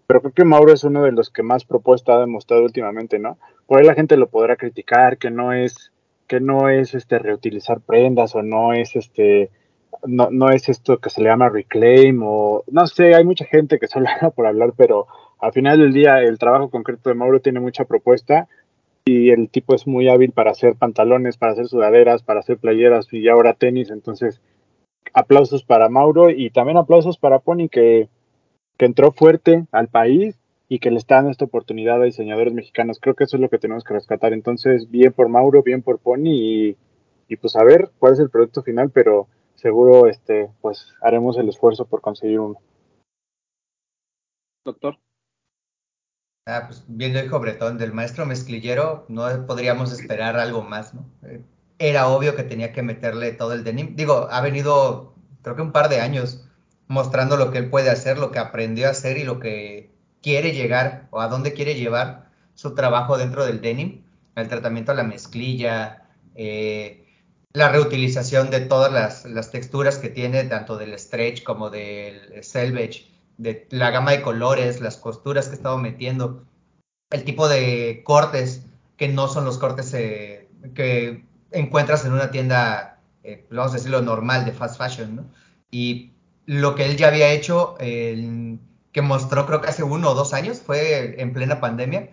pero 0.07 0.21
creo 0.21 0.35
que 0.35 0.45
Mauro 0.45 0.75
es 0.75 0.85
uno 0.85 1.05
de 1.05 1.13
los 1.13 1.31
que 1.31 1.43
más 1.43 1.65
propuesta 1.65 2.17
ha 2.17 2.21
demostrado 2.21 2.65
últimamente, 2.65 3.19
¿no? 3.19 3.39
Por 3.67 3.79
ahí 3.79 3.87
la 3.87 3.95
gente 3.95 4.19
lo 4.19 4.29
podrá 4.29 4.57
criticar, 4.57 5.17
que 5.17 5.31
no 5.31 5.55
es, 5.55 5.91
que 6.29 6.41
no 6.41 6.69
es 6.69 6.95
este 6.95 7.19
reutilizar 7.19 7.81
prendas 7.81 8.35
o 8.35 8.43
no 8.43 8.75
es 8.75 8.95
este 8.95 9.51
no, 10.07 10.31
no 10.31 10.51
es 10.51 10.69
esto 10.69 10.99
que 10.99 11.11
se 11.11 11.23
le 11.23 11.29
llama 11.29 11.49
reclaim 11.49 12.21
o 12.23 12.65
no 12.71 12.87
sé, 12.87 13.15
hay 13.15 13.25
mucha 13.25 13.45
gente 13.45 13.79
que 13.79 13.87
solo 13.87 14.09
habla 14.15 14.31
por 14.31 14.47
hablar, 14.47 14.73
pero 14.77 15.07
al 15.41 15.53
final 15.53 15.79
del 15.79 15.93
día 15.93 16.21
el 16.21 16.39
trabajo 16.39 16.71
concreto 16.71 17.09
de 17.09 17.15
Mauro 17.15 17.41
tiene 17.41 17.61
mucha 17.61 17.85
propuesta 17.85 18.49
y 19.05 19.31
el 19.31 19.51
tipo 19.51 19.75
es 19.75 19.87
muy 19.87 20.09
hábil 20.09 20.33
para 20.33 20.53
hacer 20.53 20.77
pantalones, 20.77 21.37
para 21.37 21.53
hacer 21.53 21.67
sudaderas, 21.67 22.23
para 22.23 22.41
hacer 22.41 22.59
playeras 22.59 23.13
y 23.13 23.29
ahora 23.29 23.55
tenis, 23.55 23.91
entonces 23.91 24.41
aplausos 25.13 25.63
para 25.63 25.89
Mauro 25.89 26.31
y 26.31 26.51
también 26.51 26.77
aplausos 26.77 27.19
para 27.19 27.39
Pony 27.39 27.69
que, 27.71 28.09
que 28.79 28.87
entró 28.87 29.13
fuerte 29.13 29.67
al 29.73 29.89
país 29.89 30.39
y 30.69 30.79
que 30.79 30.91
le 30.91 30.99
está 30.99 31.17
dando 31.17 31.31
esta 31.31 31.45
oportunidad 31.45 32.01
a 32.01 32.05
diseñadores 32.05 32.55
mexicanos. 32.55 32.99
Creo 33.01 33.15
que 33.15 33.25
eso 33.25 33.37
es 33.37 33.41
lo 33.41 33.51
que 33.51 33.59
tenemos 33.59 33.85
que 33.85 33.95
rescatar. 33.95 34.33
Entonces, 34.33 34.91
bien 34.91 35.13
por 35.13 35.29
Mauro, 35.29 35.63
bien 35.63 35.83
por 35.83 35.99
Pony 35.99 36.31
y, 36.31 36.77
y 37.29 37.37
pues 37.37 37.55
a 37.57 37.65
ver 37.65 37.91
cuál 37.99 38.15
es 38.15 38.21
el 38.21 38.31
producto 38.31 38.63
final, 38.63 38.91
pero 38.91 39.29
seguro 39.65 40.07
este 40.09 40.51
pues 40.61 40.93
haremos 41.01 41.39
el 41.39 41.49
esfuerzo 41.49 41.87
por 41.87 42.03
conseguir 42.03 42.39
uno. 42.39 42.61
Doctor. 44.63 44.99
Ah, 46.47 46.65
pues 46.67 46.85
bien 46.87 47.15
lo 47.15 47.23
dijo 47.23 47.41
Bretón, 47.41 47.79
del 47.79 47.95
maestro 47.95 48.27
mezclillero 48.27 49.07
no 49.09 49.25
podríamos 49.47 49.91
esperar 49.91 50.37
algo 50.39 50.63
más, 50.63 50.93
¿no? 50.93 51.07
Eh, 51.23 51.43
Era 51.79 52.09
obvio 52.09 52.37
que 52.37 52.43
tenía 52.43 52.73
que 52.73 52.83
meterle 52.83 53.33
todo 53.33 53.55
el 53.55 53.65
denim. 53.65 53.97
Digo, 53.97 54.29
ha 54.31 54.43
venido, 54.43 55.15
creo 55.41 55.57
que 55.57 55.63
un 55.63 55.73
par 55.73 55.89
de 55.89 56.03
años, 56.03 56.47
mostrando 56.87 57.39
lo 57.39 57.51
que 57.51 57.57
él 57.57 57.71
puede 57.71 57.89
hacer, 57.89 58.19
lo 58.19 58.31
que 58.31 58.41
aprendió 58.41 58.89
a 58.89 58.91
hacer 58.91 59.17
y 59.17 59.25
lo 59.25 59.41
que 59.41 59.91
quiere 60.21 60.53
llegar 60.53 61.09
o 61.11 61.23
a 61.23 61.29
dónde 61.29 61.55
quiere 61.55 61.75
llevar 61.75 62.29
su 62.53 62.75
trabajo 62.75 63.17
dentro 63.17 63.47
del 63.47 63.63
denim, 63.63 64.05
el 64.37 64.49
tratamiento 64.49 64.93
a 64.93 64.95
la 64.95 65.05
mezclilla, 65.05 66.07
eh, 66.35 67.04
la 67.55 67.69
reutilización 67.69 68.51
de 68.51 68.61
todas 68.61 68.93
las, 69.25 69.51
texturas 69.51 69.99
que 69.99 70.11
tiene, 70.11 70.45
tanto 70.45 70.77
del 70.77 70.99
stretch 70.99 71.43
como 71.45 71.71
del 71.71 72.43
selvage 72.43 73.07
de 73.39 73.67
la 73.71 73.91
gama 73.91 74.11
de 74.11 74.23
colores, 74.23 74.81
las 74.81 74.97
costuras 74.97 75.47
que 75.47 75.53
he 75.53 75.57
estado 75.57 75.79
metiendo, 75.79 76.45
el 77.11 77.25
tipo 77.25 77.49
de 77.49 78.03
cortes 78.05 78.67
que 78.97 79.09
no 79.09 79.29
son 79.29 79.45
los 79.45 79.59
cortes 79.59 79.95
eh, 79.95 80.49
que 80.75 81.25
encuentras 81.51 82.05
en 82.05 82.13
una 82.13 82.31
tienda, 82.31 83.01
eh, 83.23 83.47
vamos 83.51 83.73
a 83.73 83.77
decirlo, 83.77 84.03
normal 84.03 84.45
de 84.45 84.53
fast 84.53 84.77
fashion, 84.77 85.17
¿no? 85.17 85.25
Y 85.71 86.13
lo 86.47 86.75
que 86.75 86.87
él 86.87 86.97
ya 86.97 87.09
había 87.09 87.33
hecho, 87.33 87.77
que 87.79 89.03
mostró 89.03 89.47
creo 89.47 89.61
que 89.61 89.69
hace 89.69 89.83
uno 89.83 90.11
o 90.11 90.15
dos 90.15 90.35
años, 90.35 90.61
fue 90.61 91.21
en 91.21 91.33
plena 91.33 91.61
pandemia, 91.61 92.11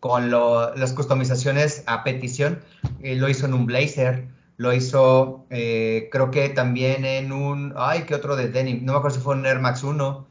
con 0.00 0.30
las 0.30 0.92
customizaciones 0.92 1.82
a 1.86 2.04
petición. 2.04 2.60
Eh, 3.00 3.16
lo 3.16 3.28
hizo 3.28 3.46
en 3.46 3.54
un 3.54 3.66
blazer, 3.66 4.28
lo 4.58 4.72
hizo 4.74 5.46
eh, 5.50 6.08
creo 6.12 6.30
que 6.30 6.50
también 6.50 7.04
en 7.06 7.32
un, 7.32 7.72
ay, 7.76 8.02
¿qué 8.02 8.14
otro 8.14 8.36
de 8.36 8.48
denim? 8.48 8.84
No 8.84 8.92
me 8.92 8.98
acuerdo 8.98 9.16
si 9.16 9.22
fue 9.22 9.34
un 9.36 9.46
Air 9.46 9.60
Max 9.60 9.82
1. 9.82 10.26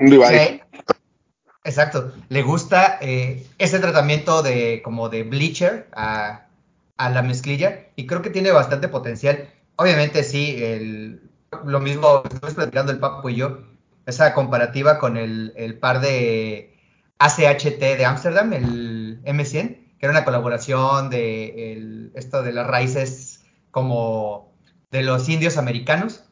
Un 0.00 0.10
Levi's. 0.10 0.60
Exacto, 1.62 2.14
le 2.30 2.42
gusta 2.42 2.98
eh, 3.02 3.46
ese 3.58 3.78
tratamiento 3.80 4.42
de 4.42 4.80
como 4.82 5.10
de 5.10 5.24
bleacher 5.24 5.88
a, 5.92 6.46
a 6.96 7.10
la 7.10 7.22
mezclilla 7.22 7.88
y 7.96 8.06
creo 8.06 8.22
que 8.22 8.30
tiene 8.30 8.50
bastante 8.50 8.88
potencial. 8.88 9.50
Obviamente 9.76 10.22
sí, 10.24 10.56
el, 10.62 11.20
lo 11.66 11.80
mismo 11.80 12.22
estuvimos 12.24 12.54
platicando 12.54 12.92
el 12.92 12.98
Papo 12.98 13.28
y 13.28 13.36
yo, 13.36 13.58
esa 14.06 14.32
comparativa 14.32 14.98
con 14.98 15.16
el, 15.18 15.52
el 15.56 15.78
par 15.78 16.00
de 16.00 16.74
ACHT 17.18 17.78
de 17.98 18.04
Ámsterdam, 18.06 18.52
el 18.54 19.20
M100, 19.24 19.96
que 19.98 20.06
era 20.06 20.12
una 20.12 20.24
colaboración 20.24 21.10
de 21.10 21.72
el- 21.74 22.12
esto 22.14 22.42
de 22.42 22.52
las 22.52 22.66
raíces 22.66 23.39
como 23.70 24.52
de 24.90 25.02
los 25.02 25.28
indios 25.28 25.56
americanos 25.56 26.24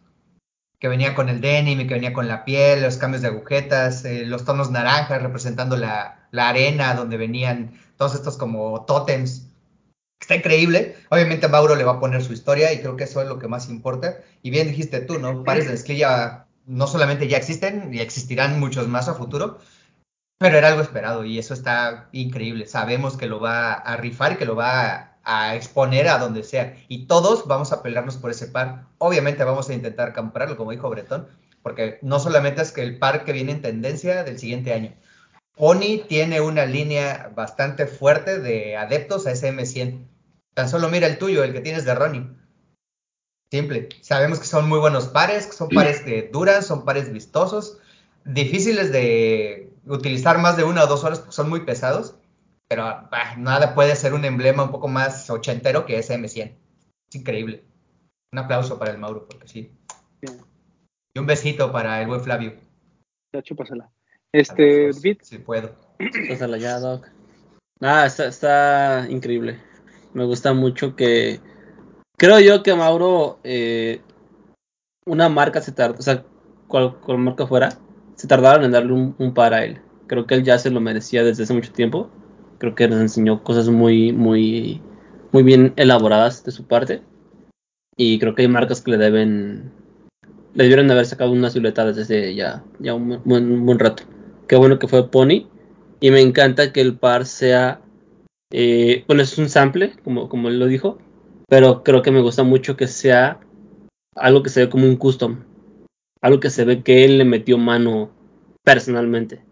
que 0.78 0.88
venía 0.88 1.14
con 1.14 1.28
el 1.28 1.40
denim 1.40 1.80
y 1.80 1.86
que 1.86 1.94
venía 1.94 2.12
con 2.12 2.28
la 2.28 2.44
piel, 2.44 2.82
los 2.82 2.98
cambios 2.98 3.22
de 3.22 3.28
agujetas, 3.28 4.04
eh, 4.04 4.24
los 4.24 4.44
tonos 4.44 4.70
naranjas 4.70 5.22
representando 5.22 5.76
la, 5.76 6.28
la 6.30 6.48
arena 6.48 6.94
donde 6.94 7.16
venían 7.16 7.72
todos 7.96 8.14
estos 8.14 8.36
como 8.36 8.84
tótems. 8.84 9.48
Está 10.20 10.36
increíble. 10.36 10.96
Obviamente 11.10 11.48
Mauro 11.48 11.74
le 11.74 11.84
va 11.84 11.92
a 11.92 12.00
poner 12.00 12.22
su 12.22 12.32
historia 12.32 12.72
y 12.72 12.80
creo 12.80 12.96
que 12.96 13.04
eso 13.04 13.20
es 13.22 13.28
lo 13.28 13.38
que 13.38 13.48
más 13.48 13.68
importa. 13.68 14.18
Y 14.42 14.50
bien 14.50 14.68
dijiste 14.68 15.00
tú, 15.00 15.18
¿no? 15.18 15.44
Pares 15.44 15.66
de 15.66 15.72
mezclilla 15.72 16.46
no 16.66 16.86
solamente 16.86 17.28
ya 17.28 17.38
existen 17.38 17.92
y 17.92 18.00
existirán 18.00 18.60
muchos 18.60 18.88
más 18.88 19.08
a 19.08 19.14
futuro, 19.14 19.58
pero 20.38 20.58
era 20.58 20.68
algo 20.68 20.82
esperado 20.82 21.24
y 21.24 21.38
eso 21.38 21.54
está 21.54 22.08
increíble. 22.12 22.66
Sabemos 22.66 23.16
que 23.16 23.26
lo 23.26 23.40
va 23.40 23.72
a 23.72 23.96
rifar 23.96 24.32
y 24.32 24.36
que 24.36 24.44
lo 24.44 24.54
va 24.54 24.94
a, 24.94 25.07
a 25.28 25.54
exponer 25.54 26.08
a 26.08 26.18
donde 26.18 26.42
sea. 26.42 26.74
Y 26.88 27.06
todos 27.06 27.46
vamos 27.46 27.70
a 27.70 27.82
pelearnos 27.82 28.16
por 28.16 28.30
ese 28.30 28.46
par. 28.46 28.86
Obviamente 28.96 29.44
vamos 29.44 29.68
a 29.68 29.74
intentar 29.74 30.14
comprarlo, 30.14 30.56
como 30.56 30.70
dijo 30.70 30.88
Bretón, 30.88 31.28
porque 31.62 31.98
no 32.00 32.18
solamente 32.18 32.62
es 32.62 32.72
que 32.72 32.82
el 32.82 32.98
par 32.98 33.26
que 33.26 33.34
viene 33.34 33.52
en 33.52 33.60
tendencia 33.60 34.24
del 34.24 34.38
siguiente 34.38 34.72
año. 34.72 34.94
Pony 35.54 36.02
tiene 36.08 36.40
una 36.40 36.64
línea 36.64 37.30
bastante 37.36 37.86
fuerte 37.86 38.38
de 38.38 38.78
adeptos 38.78 39.26
a 39.26 39.32
SM100. 39.32 40.06
Tan 40.54 40.68
solo 40.70 40.88
mira 40.88 41.06
el 41.06 41.18
tuyo, 41.18 41.44
el 41.44 41.52
que 41.52 41.60
tienes 41.60 41.84
de 41.84 41.94
Ronnie. 41.94 42.26
Simple. 43.50 43.90
Sabemos 44.00 44.40
que 44.40 44.46
son 44.46 44.66
muy 44.66 44.78
buenos 44.78 45.08
pares, 45.08 45.46
que 45.46 45.52
son 45.52 45.68
pares 45.68 46.00
que 46.00 46.30
duran, 46.32 46.62
son 46.62 46.86
pares 46.86 47.12
vistosos, 47.12 47.76
difíciles 48.24 48.92
de 48.92 49.70
utilizar 49.86 50.38
más 50.38 50.56
de 50.56 50.64
una 50.64 50.84
o 50.84 50.86
dos 50.86 51.04
horas 51.04 51.18
porque 51.18 51.34
son 51.34 51.50
muy 51.50 51.66
pesados, 51.66 52.14
pero 52.68 53.08
bah, 53.10 53.34
nada 53.36 53.74
puede 53.74 53.96
ser 53.96 54.12
un 54.12 54.24
emblema 54.24 54.64
un 54.64 54.70
poco 54.70 54.88
más 54.88 55.28
ochentero 55.30 55.86
que 55.86 55.98
ese 55.98 56.16
M100. 56.18 56.54
Es 57.08 57.14
increíble. 57.14 57.64
Un 58.32 58.38
aplauso 58.38 58.78
para 58.78 58.92
el 58.92 58.98
Mauro, 58.98 59.26
porque 59.26 59.48
sí. 59.48 59.72
Bien. 60.20 60.38
Y 61.14 61.18
un 61.18 61.26
besito 61.26 61.72
para 61.72 62.00
el 62.02 62.08
buen 62.08 62.20
Flavio. 62.20 62.54
Ya 63.32 63.42
chúpasela. 63.42 63.84
A 63.84 63.90
Este, 64.32 64.88
dos, 64.88 65.00
Bit, 65.00 65.22
Si 65.22 65.38
puedo. 65.38 65.74
Pásala 66.28 66.58
ya, 66.58 66.78
Doc. 66.78 67.08
Ah, 67.80 68.04
está, 68.04 68.26
está 68.26 69.06
increíble. 69.08 69.58
Me 70.12 70.24
gusta 70.24 70.52
mucho 70.52 70.94
que. 70.94 71.40
Creo 72.18 72.40
yo 72.40 72.62
que 72.62 72.74
Mauro, 72.74 73.38
eh, 73.44 74.02
una 75.06 75.28
marca 75.28 75.62
se 75.62 75.72
tardó, 75.72 75.98
o 75.98 76.02
sea, 76.02 76.24
cual, 76.66 76.98
cual 77.00 77.18
marca 77.18 77.46
fuera, 77.46 77.78
se 78.16 78.26
tardaron 78.26 78.64
en 78.64 78.72
darle 78.72 78.92
un, 78.92 79.14
un 79.18 79.32
par 79.32 79.54
a 79.54 79.64
él. 79.64 79.80
Creo 80.08 80.26
que 80.26 80.34
él 80.34 80.42
ya 80.42 80.58
se 80.58 80.70
lo 80.70 80.80
merecía 80.80 81.22
desde 81.22 81.44
hace 81.44 81.54
mucho 81.54 81.72
tiempo. 81.72 82.10
Creo 82.58 82.74
que 82.74 82.88
nos 82.88 83.00
enseñó 83.00 83.42
cosas 83.42 83.68
muy, 83.68 84.12
muy, 84.12 84.82
muy 85.32 85.42
bien 85.42 85.72
elaboradas 85.76 86.44
de 86.44 86.52
su 86.52 86.66
parte. 86.66 87.02
Y 87.96 88.18
creo 88.18 88.34
que 88.34 88.42
hay 88.42 88.48
marcas 88.48 88.80
que 88.80 88.92
le 88.92 88.96
deben, 88.98 89.72
le 90.54 90.64
debieron 90.64 90.90
haber 90.90 91.06
sacado 91.06 91.32
una 91.32 91.50
silueta 91.50 91.84
desde 91.84 92.34
ya, 92.34 92.64
ya 92.78 92.94
un 92.94 93.20
buen, 93.24 93.64
buen 93.64 93.78
rato. 93.78 94.04
Qué 94.46 94.56
bueno 94.56 94.78
que 94.78 94.88
fue 94.88 95.10
Pony. 95.10 95.46
Y 96.00 96.10
me 96.10 96.20
encanta 96.20 96.72
que 96.72 96.80
el 96.80 96.96
par 96.96 97.26
sea. 97.26 97.80
eh, 98.52 99.04
bueno, 99.06 99.22
es 99.22 99.36
un 99.38 99.48
sample, 99.48 99.92
como, 100.04 100.28
como 100.28 100.48
él 100.48 100.58
lo 100.58 100.66
dijo. 100.66 100.98
Pero 101.48 101.82
creo 101.82 102.02
que 102.02 102.10
me 102.10 102.20
gusta 102.20 102.42
mucho 102.42 102.76
que 102.76 102.86
sea 102.86 103.40
algo 104.14 104.42
que 104.42 104.50
se 104.50 104.60
ve 104.60 104.68
como 104.68 104.86
un 104.86 104.96
custom. 104.96 105.44
Algo 106.20 106.40
que 106.40 106.50
se 106.50 106.64
ve 106.64 106.82
que 106.82 107.04
él 107.04 107.18
le 107.18 107.24
metió 107.24 107.58
mano 107.58 108.10
personalmente. 108.64 109.44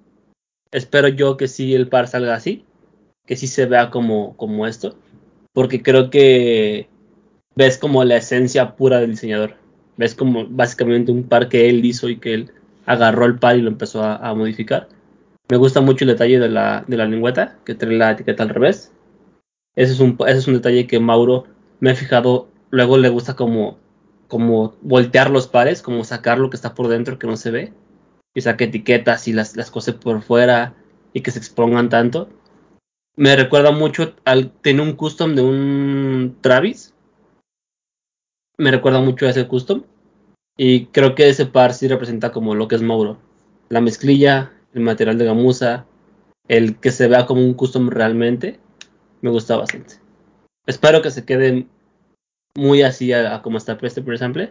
Espero 0.73 1.09
yo 1.09 1.37
que 1.37 1.49
sí 1.49 1.75
el 1.75 1.89
par 1.89 2.09
salga 2.09 2.35
así. 2.35 2.65
Que 3.27 3.37
sí 3.37 3.47
se 3.47 3.67
vea 3.67 3.91
como, 3.91 4.37
como 4.37 4.67
esto. 4.67 4.97
Porque 5.53 5.83
creo 5.83 6.11
que 6.11 6.89
ves 7.55 7.79
como 7.79 8.05
la 8.05 8.17
esencia 8.17 8.77
pura 8.77 9.01
del 9.01 9.11
diseñador. 9.11 9.55
Ves 9.97 10.15
como 10.15 10.47
básicamente 10.47 11.11
un 11.13 11.25
par 11.25 11.49
que 11.49 11.69
él 11.69 11.85
hizo 11.85 12.09
y 12.09 12.19
que 12.19 12.35
él 12.35 12.53
agarró 12.87 13.27
el 13.27 13.39
par 13.39 13.57
y 13.57 13.63
lo 13.63 13.71
empezó 13.71 14.03
a, 14.03 14.33
modificar. 14.35 14.89
Me 15.49 15.57
gusta 15.57 15.81
mucho 15.81 16.05
el 16.05 16.11
detalle 16.11 16.39
de 16.39 16.49
la, 16.49 16.85
de 16.87 16.97
la 16.97 17.07
lengüeta, 17.07 17.59
que 17.65 17.75
trae 17.75 17.97
la 17.97 18.13
etiqueta 18.13 18.43
al 18.43 18.51
revés. 18.51 18.93
Ese 19.75 19.93
es 19.93 20.01
un, 20.01 20.17
ese 20.27 20.39
es 20.39 20.49
un 20.49 20.55
detalle 20.55 20.87
que 20.87 21.01
Mauro 21.01 21.45
me 21.81 21.91
he 21.91 21.95
fijado, 21.95 22.49
luego 22.71 22.97
le 22.99 23.09
gusta 23.09 23.35
como, 23.35 23.79
como 24.29 24.75
voltear 24.83 25.31
los 25.31 25.47
pares, 25.47 25.83
como 25.83 26.05
sacar 26.05 26.39
lo 26.39 26.51
que 26.51 26.57
está 26.57 26.75
por 26.75 26.89
dentro 26.89 27.19
que 27.19 27.27
no 27.27 27.37
se 27.37 27.51
ve, 27.51 27.73
y 28.35 28.41
saque 28.41 28.65
etiquetas 28.65 29.29
y 29.29 29.33
las, 29.33 29.57
las 29.57 29.71
cose 29.71 29.93
por 29.93 30.23
fuera 30.23 30.75
y 31.13 31.21
que 31.21 31.31
se 31.31 31.39
expongan 31.39 31.89
tanto. 31.89 32.29
Me 33.17 33.35
recuerda 33.35 33.71
mucho 33.71 34.15
al 34.25 34.51
tener 34.51 34.83
un 34.83 34.93
custom 34.93 35.35
de 35.35 35.43
un 35.43 36.37
Travis. 36.43 36.95
Me 38.59 38.71
recuerda 38.71 39.01
mucho 39.01 39.27
a 39.27 39.31
ese 39.31 39.49
custom. 39.49 39.85
Y 40.59 40.87
creo 40.87 41.15
que 41.15 41.29
ese 41.29 41.47
par 41.47 41.73
sí 41.73 41.89
representa 41.89 42.31
como 42.31 42.55
lo 42.55 42.69
que 42.69 42.77
es 42.77 42.83
Mauro. 42.83 43.19
La 43.71 43.81
mezclilla, 43.81 44.53
el 44.75 44.83
material 44.83 45.17
de 45.17 45.25
gamuza, 45.25 45.87
el 46.49 46.77
que 46.79 46.91
se 46.91 47.09
vea 47.09 47.27
como 47.27 47.43
un 47.43 47.55
custom 47.55 47.89
realmente, 47.89 48.61
me 49.23 49.31
gusta 49.31 49.57
bastante. 49.57 49.97
Espero 50.67 51.01
que 51.01 51.11
se 51.11 51.25
quede 51.25 51.67
muy 52.55 52.83
así 52.83 53.13
a, 53.13 53.35
a 53.35 53.43
como 53.43 53.59
está 53.59 53.79
este 53.81 54.03
por 54.03 54.15
ejemplo. 54.15 54.49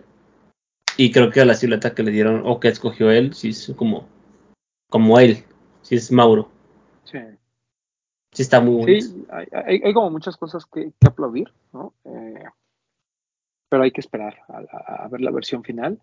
Y 0.98 1.12
creo 1.12 1.30
que 1.30 1.46
la 1.46 1.56
silueta 1.56 1.94
que 1.94 2.04
le 2.04 2.12
dieron 2.12 2.44
o 2.46 2.60
que 2.60 2.70
escogió 2.70 3.12
él, 3.12 3.34
sí 3.34 3.50
es 3.50 3.74
como, 3.76 4.08
como 4.90 5.20
él, 5.20 5.44
sí 5.82 5.96
es 5.96 6.12
Mauro. 6.12 6.50
sí. 7.04 7.20
Sí 8.36 8.42
está 8.42 8.60
muy 8.60 8.76
bonito. 8.76 9.06
Sí, 9.08 9.26
hay, 9.32 9.48
hay, 9.52 9.82
hay 9.84 9.94
como 9.94 10.10
muchas 10.12 10.36
cosas 10.36 10.66
que, 10.66 10.92
que 11.00 11.08
aplaudir, 11.08 11.52
¿no? 11.72 11.94
Eh, 12.04 12.44
pero 13.70 13.84
hay 13.84 13.92
que 13.92 14.02
esperar 14.02 14.38
a, 14.50 14.58
a- 14.58 15.06
a 15.06 15.08
ver 15.08 15.22
la 15.22 15.32
versión 15.32 15.64
final. 15.64 16.02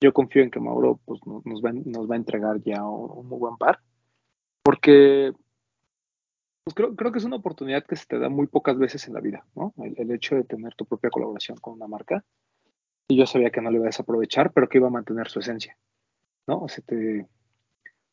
Yo 0.00 0.12
confío 0.12 0.42
en 0.42 0.50
que 0.52 0.60
Mauro 0.60 1.00
pues, 1.04 1.20
no- 1.26 1.42
nos, 1.44 1.60
va, 1.62 1.72
nos 1.72 2.08
va 2.08 2.14
a 2.14 2.18
entregar 2.18 2.62
ya 2.62 2.84
un, 2.84 3.10
un 3.18 3.26
muy 3.28 3.38
buen 3.40 3.56
par, 3.56 3.80
porque 4.62 5.32
pues, 6.64 6.74
creo, 6.74 6.94
creo 6.94 7.10
que 7.10 7.18
es 7.18 7.24
una 7.24 7.36
oportunidad 7.36 7.84
que 7.84 7.96
se 7.96 8.06
te 8.06 8.18
da 8.20 8.28
muy 8.28 8.46
pocas 8.46 8.78
veces 8.78 9.06
en 9.08 9.14
la 9.14 9.20
vida, 9.20 9.44
¿no? 9.56 9.74
El, 9.78 9.94
el 9.98 10.10
hecho 10.12 10.36
de 10.36 10.44
tener 10.44 10.74
tu 10.76 10.86
propia 10.86 11.10
colaboración 11.10 11.58
con 11.58 11.74
una 11.74 11.88
marca. 11.88 12.24
Y 13.08 13.16
yo 13.18 13.26
sabía 13.26 13.50
que 13.50 13.60
no 13.60 13.70
lo 13.70 13.76
iba 13.78 13.86
a 13.86 13.88
desaprovechar, 13.92 14.52
pero 14.52 14.68
que 14.68 14.78
iba 14.78 14.86
a 14.86 14.92
mantener 14.92 15.28
su 15.28 15.40
esencia, 15.40 15.76
¿no? 16.46 16.60
O 16.60 16.68
sea, 16.68 16.84
te... 16.86 17.26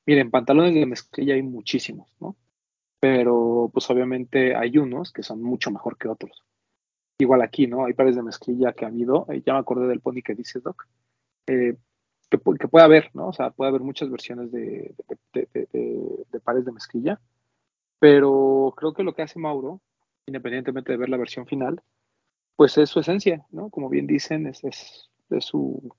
Miren, 0.06 0.32
pantalones 0.32 0.74
de 0.74 0.86
mezclilla 0.86 1.36
hay 1.36 1.44
muchísimos, 1.44 2.12
¿no? 2.20 2.36
Pero 3.02 3.72
pues 3.74 3.90
obviamente 3.92 4.56
hay 4.56 4.78
unos 4.80 5.12
que 5.14 5.24
son 5.24 5.44
mucho 5.44 5.72
mejor 5.72 5.98
que 5.98 6.08
otros. 6.10 6.46
Igual 7.20 7.42
aquí, 7.44 7.68
¿no? 7.68 7.86
Hay 7.86 7.94
pares 7.94 8.16
de 8.16 8.24
mezclilla 8.24 8.74
que 8.74 8.86
ha 8.86 8.90
habido, 8.90 9.28
eh, 9.30 9.44
ya 9.46 9.54
me 9.54 9.60
acordé 9.60 9.88
del 9.88 10.02
pony 10.02 10.22
que 10.24 10.36
dice 10.36 10.62
Doc, 10.62 10.88
eh, 11.48 11.76
que, 12.30 12.40
que 12.60 12.70
puede 12.70 12.86
haber, 12.86 13.12
¿no? 13.16 13.30
O 13.30 13.34
sea, 13.34 13.52
puede 13.52 13.70
haber 13.70 13.82
muchas 13.82 14.10
versiones 14.12 14.52
de- 14.54 14.96
de 16.32 16.40
pares 16.44 16.66
de 16.66 16.72
mezclilla, 16.72 17.20
pero 18.00 18.74
creo 18.78 18.94
que 18.94 19.04
lo 19.04 19.14
que 19.14 19.24
hace 19.24 19.40
Mauro, 19.40 19.82
independientemente 20.26 20.92
de 20.92 20.98
ver 20.98 21.10
la 21.10 21.18
versión 21.18 21.46
final, 21.48 21.82
pues 22.56 22.78
es 22.78 22.90
su 22.90 23.00
esencia, 23.00 23.46
¿no? 23.52 23.70
Como 23.70 23.90
bien 23.90 24.08
dicen, 24.08 24.48
es, 24.48 24.64
es, 24.64 25.10
es 25.30 25.46
su... 25.46 25.96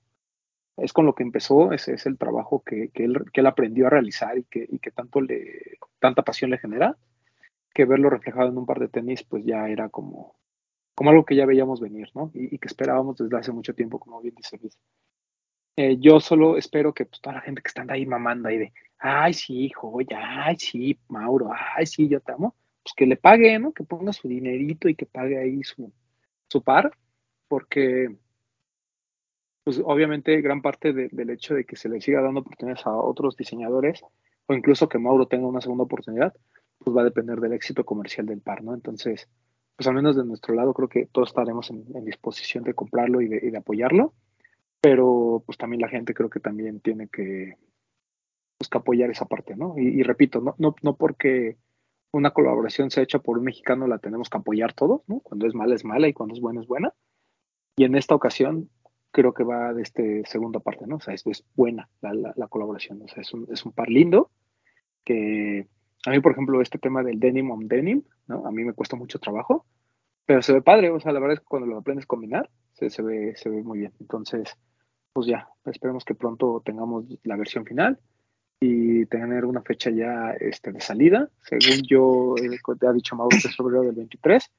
Es 0.77 0.91
con 0.91 1.05
lo 1.05 1.13
que 1.13 1.23
empezó, 1.23 1.71
ese 1.71 1.93
es 1.93 2.05
el 2.05 2.17
trabajo 2.17 2.63
que, 2.63 2.89
que 2.89 3.05
él, 3.05 3.25
que 3.31 3.41
él 3.41 3.47
aprendió 3.47 3.87
a 3.87 3.91
realizar 3.91 4.37
y 4.37 4.43
que, 4.45 4.65
y 4.69 4.79
que 4.79 4.91
tanto 4.91 5.21
le, 5.21 5.77
tanta 5.99 6.23
pasión 6.23 6.49
le 6.49 6.57
genera, 6.57 6.97
que 7.73 7.85
verlo 7.85 8.09
reflejado 8.09 8.49
en 8.49 8.57
un 8.57 8.65
par 8.65 8.79
de 8.79 8.87
tenis, 8.87 9.23
pues 9.23 9.45
ya 9.45 9.67
era 9.69 9.89
como, 9.89 10.35
como 10.95 11.09
algo 11.09 11.25
que 11.25 11.35
ya 11.35 11.45
veíamos 11.45 11.79
venir, 11.81 12.09
¿no? 12.13 12.31
Y, 12.33 12.57
que 12.57 12.67
esperábamos 12.67 13.17
desde 13.17 13.37
hace 13.37 13.51
mucho 13.51 13.73
tiempo, 13.73 13.99
como 13.99 14.21
bien 14.21 14.35
dice 14.35 14.57
Luis. 14.57 14.77
Eh, 15.75 15.97
yo 15.99 16.19
solo 16.19 16.57
espero 16.57 16.93
que 16.93 17.05
pues, 17.05 17.19
toda 17.19 17.37
la 17.37 17.41
gente 17.41 17.61
que 17.61 17.67
está 17.67 17.83
ahí 17.89 18.05
mamando 18.05 18.47
ahí 18.47 18.59
de, 18.59 18.73
ay, 18.99 19.33
sí, 19.33 19.69
joya, 19.71 20.45
ay, 20.45 20.55
sí, 20.59 20.99
Mauro, 21.07 21.51
ay, 21.75 21.85
sí, 21.87 22.07
yo 22.07 22.19
te 22.21 22.31
amo, 22.31 22.55
pues 22.83 22.93
que 22.95 23.07
le 23.07 23.17
pague, 23.17 23.57
¿no? 23.57 23.73
Que 23.73 23.83
ponga 23.83 24.13
su 24.13 24.27
dinerito 24.27 24.87
y 24.87 24.95
que 24.95 25.07
pague 25.07 25.39
ahí 25.39 25.63
su, 25.63 25.91
su 26.47 26.61
par, 26.61 26.91
porque 27.47 28.15
pues 29.63 29.81
obviamente 29.83 30.41
gran 30.41 30.61
parte 30.61 30.93
de- 30.93 31.09
del 31.11 31.29
hecho 31.29 31.53
de 31.55 31.65
que 31.65 31.75
se 31.75 31.89
le 31.89 32.01
siga 32.01 32.21
dando 32.21 32.41
oportunidades 32.41 32.85
a 32.85 32.95
otros 32.95 33.35
diseñadores 33.37 34.01
o 34.47 34.53
incluso 34.53 34.89
que 34.89 34.99
Mauro 34.99 35.27
tenga 35.27 35.47
una 35.47 35.61
segunda 35.61 35.85
oportunidad, 35.85 36.33
pues 36.79 36.95
va 36.95 37.01
a 37.01 37.05
depender 37.05 37.39
del 37.39 37.53
éxito 37.53 37.85
comercial 37.85 38.25
del 38.25 38.41
par, 38.41 38.63
¿no? 38.63 38.73
Entonces, 38.73 39.29
pues 39.75 39.87
al 39.87 39.95
menos 39.95 40.15
de 40.15 40.25
nuestro 40.25 40.53
lado 40.53 40.73
creo 40.73 40.89
que 40.89 41.05
todos 41.07 41.29
estaremos 41.29 41.69
en, 41.71 41.85
en 41.95 42.05
disposición 42.05 42.63
de 42.63 42.73
comprarlo 42.73 43.21
y 43.21 43.27
de, 43.27 43.39
de, 43.39 43.57
apoyarlo, 43.57 44.13
pero 44.81 45.43
pues 45.45 45.57
también 45.57 45.81
la 45.81 45.87
gente 45.87 46.13
creo 46.13 46.29
que 46.29 46.39
también 46.39 46.81
tiene 46.81 47.07
que, 47.07 47.55
pues, 48.57 48.69
que 48.69 48.77
apoyar 48.77 49.09
esa 49.09 49.25
parte, 49.25 49.55
¿no? 49.55 49.75
Y, 49.77 49.87
y, 49.99 50.03
repito, 50.03 50.41
no, 50.41 50.55
no, 50.57 50.75
no 50.81 50.95
porque 50.95 51.57
una 52.11 52.31
colaboración 52.31 52.91
sea 52.91 53.03
hecha 53.03 53.19
por 53.19 53.37
un 53.37 53.45
mexicano 53.45 53.87
la 53.87 53.97
tenemos 53.97 54.29
que 54.29 54.37
apoyar 54.37 54.73
todos, 54.73 55.01
¿no? 55.07 55.21
Cuando 55.21 55.47
es 55.47 55.55
mala 55.55 55.73
es 55.73 55.85
mala 55.85 56.07
y 56.07 56.13
cuando 56.13 56.35
es 56.35 56.41
buena 56.41 56.61
es 56.61 56.67
buena. 56.67 56.93
Y 57.75 57.85
en 57.85 57.95
esta 57.95 58.13
ocasión 58.13 58.69
creo 59.13 59.33
que 59.33 59.43
va 59.43 59.73
de 59.73 59.83
este 59.83 60.25
segunda 60.25 60.59
parte, 60.59 60.85
¿no? 60.87 60.97
O 60.97 60.99
sea, 60.99 61.13
es, 61.13 61.25
es 61.27 61.45
buena 61.55 61.87
la, 62.01 62.13
la, 62.13 62.33
la, 62.35 62.47
colaboración, 62.47 63.01
o 63.03 63.07
sea, 63.07 63.21
es 63.21 63.33
un, 63.33 63.47
es 63.51 63.63
un 63.63 63.71
par 63.71 63.87
lindo 63.87 64.31
que 65.05 65.67
a 66.05 66.09
mí, 66.09 66.19
por 66.19 66.33
ejemplo, 66.33 66.61
este 66.61 66.79
tema 66.79 67.03
del 67.03 67.19
denim 67.19 67.51
on 67.51 67.67
denim, 67.67 68.03
¿no? 68.27 68.45
A 68.45 68.51
mí 68.51 68.63
me 68.65 68.73
cuesta 68.73 68.97
mucho 68.97 69.19
trabajo, 69.19 69.65
pero 70.25 70.41
se 70.41 70.51
ve 70.51 70.61
padre, 70.61 70.89
o 70.89 70.99
sea, 70.99 71.13
la 71.13 71.19
verdad 71.19 71.35
es 71.35 71.39
que 71.41 71.45
cuando 71.45 71.67
lo 71.67 71.77
aprendes 71.77 72.05
a 72.05 72.07
combinar, 72.07 72.49
se, 72.73 72.89
se, 72.89 73.01
ve, 73.01 73.35
se 73.35 73.49
ve 73.49 73.61
muy 73.61 73.79
bien. 73.79 73.93
Entonces, 73.99 74.57
pues 75.13 75.27
ya, 75.27 75.47
esperemos 75.65 76.03
que 76.03 76.15
pronto 76.15 76.61
tengamos 76.65 77.05
la 77.23 77.37
versión 77.37 77.65
final 77.65 77.99
y 78.59 79.05
tener 79.05 79.45
una 79.45 79.61
fecha 79.61 79.91
ya 79.91 80.31
este, 80.39 80.71
de 80.71 80.81
salida. 80.81 81.29
Según 81.41 81.85
yo, 81.87 82.35
eh, 82.37 82.57
te 82.79 82.87
ha 82.87 82.93
dicho 82.93 83.15
Mauro, 83.15 83.37
que 83.41 83.47
es 83.47 83.55
febrero 83.55 83.83
del 83.83 83.95
23. 83.95 84.49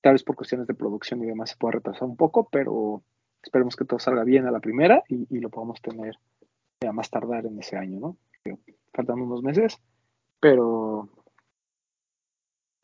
Tal 0.00 0.14
vez 0.14 0.24
por 0.24 0.34
cuestiones 0.34 0.66
de 0.66 0.74
producción 0.74 1.22
y 1.22 1.26
demás 1.26 1.50
se 1.50 1.56
pueda 1.56 1.72
retrasar 1.72 2.08
un 2.08 2.16
poco, 2.16 2.48
pero 2.50 3.02
esperemos 3.42 3.76
que 3.76 3.84
todo 3.84 3.98
salga 3.98 4.24
bien 4.24 4.46
a 4.46 4.50
la 4.50 4.60
primera 4.60 5.02
y, 5.08 5.40
lo 5.40 5.50
podamos 5.50 5.80
tener 5.82 6.16
a 6.86 6.92
más 6.92 7.10
tardar 7.10 7.46
en 7.46 7.58
ese 7.58 7.76
año, 7.76 8.00
¿no? 8.00 8.16
Faltan 8.92 9.20
unos 9.20 9.42
meses 9.42 9.80
pero 10.42 11.08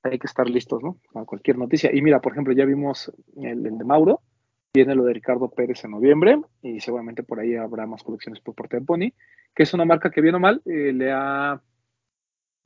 hay 0.04 0.16
que 0.20 0.28
estar 0.28 0.48
listos, 0.48 0.80
¿no? 0.80 1.00
A 1.16 1.24
cualquier 1.24 1.58
noticia. 1.58 1.90
Y 1.92 2.00
mira, 2.02 2.20
por 2.20 2.32
ejemplo, 2.32 2.54
ya 2.54 2.64
vimos 2.64 3.12
el, 3.36 3.64
de 3.64 3.84
Mauro, 3.84 4.22
viene 4.72 4.94
lo 4.94 5.04
de 5.04 5.14
Ricardo 5.14 5.50
Pérez 5.50 5.84
en 5.84 5.90
noviembre, 5.90 6.40
y 6.62 6.78
seguramente 6.78 7.24
por 7.24 7.40
ahí 7.40 7.56
habrá 7.56 7.84
más 7.84 8.04
colecciones 8.04 8.40
por 8.40 8.54
parte 8.54 8.78
de 8.78 8.86
Pony, 8.86 9.12
que 9.56 9.64
es 9.64 9.74
una 9.74 9.84
marca 9.84 10.12
que 10.12 10.20
bien 10.20 10.36
o 10.36 10.38
mal 10.38 10.62
eh, 10.66 10.92
le 10.92 11.10
ha, 11.10 11.60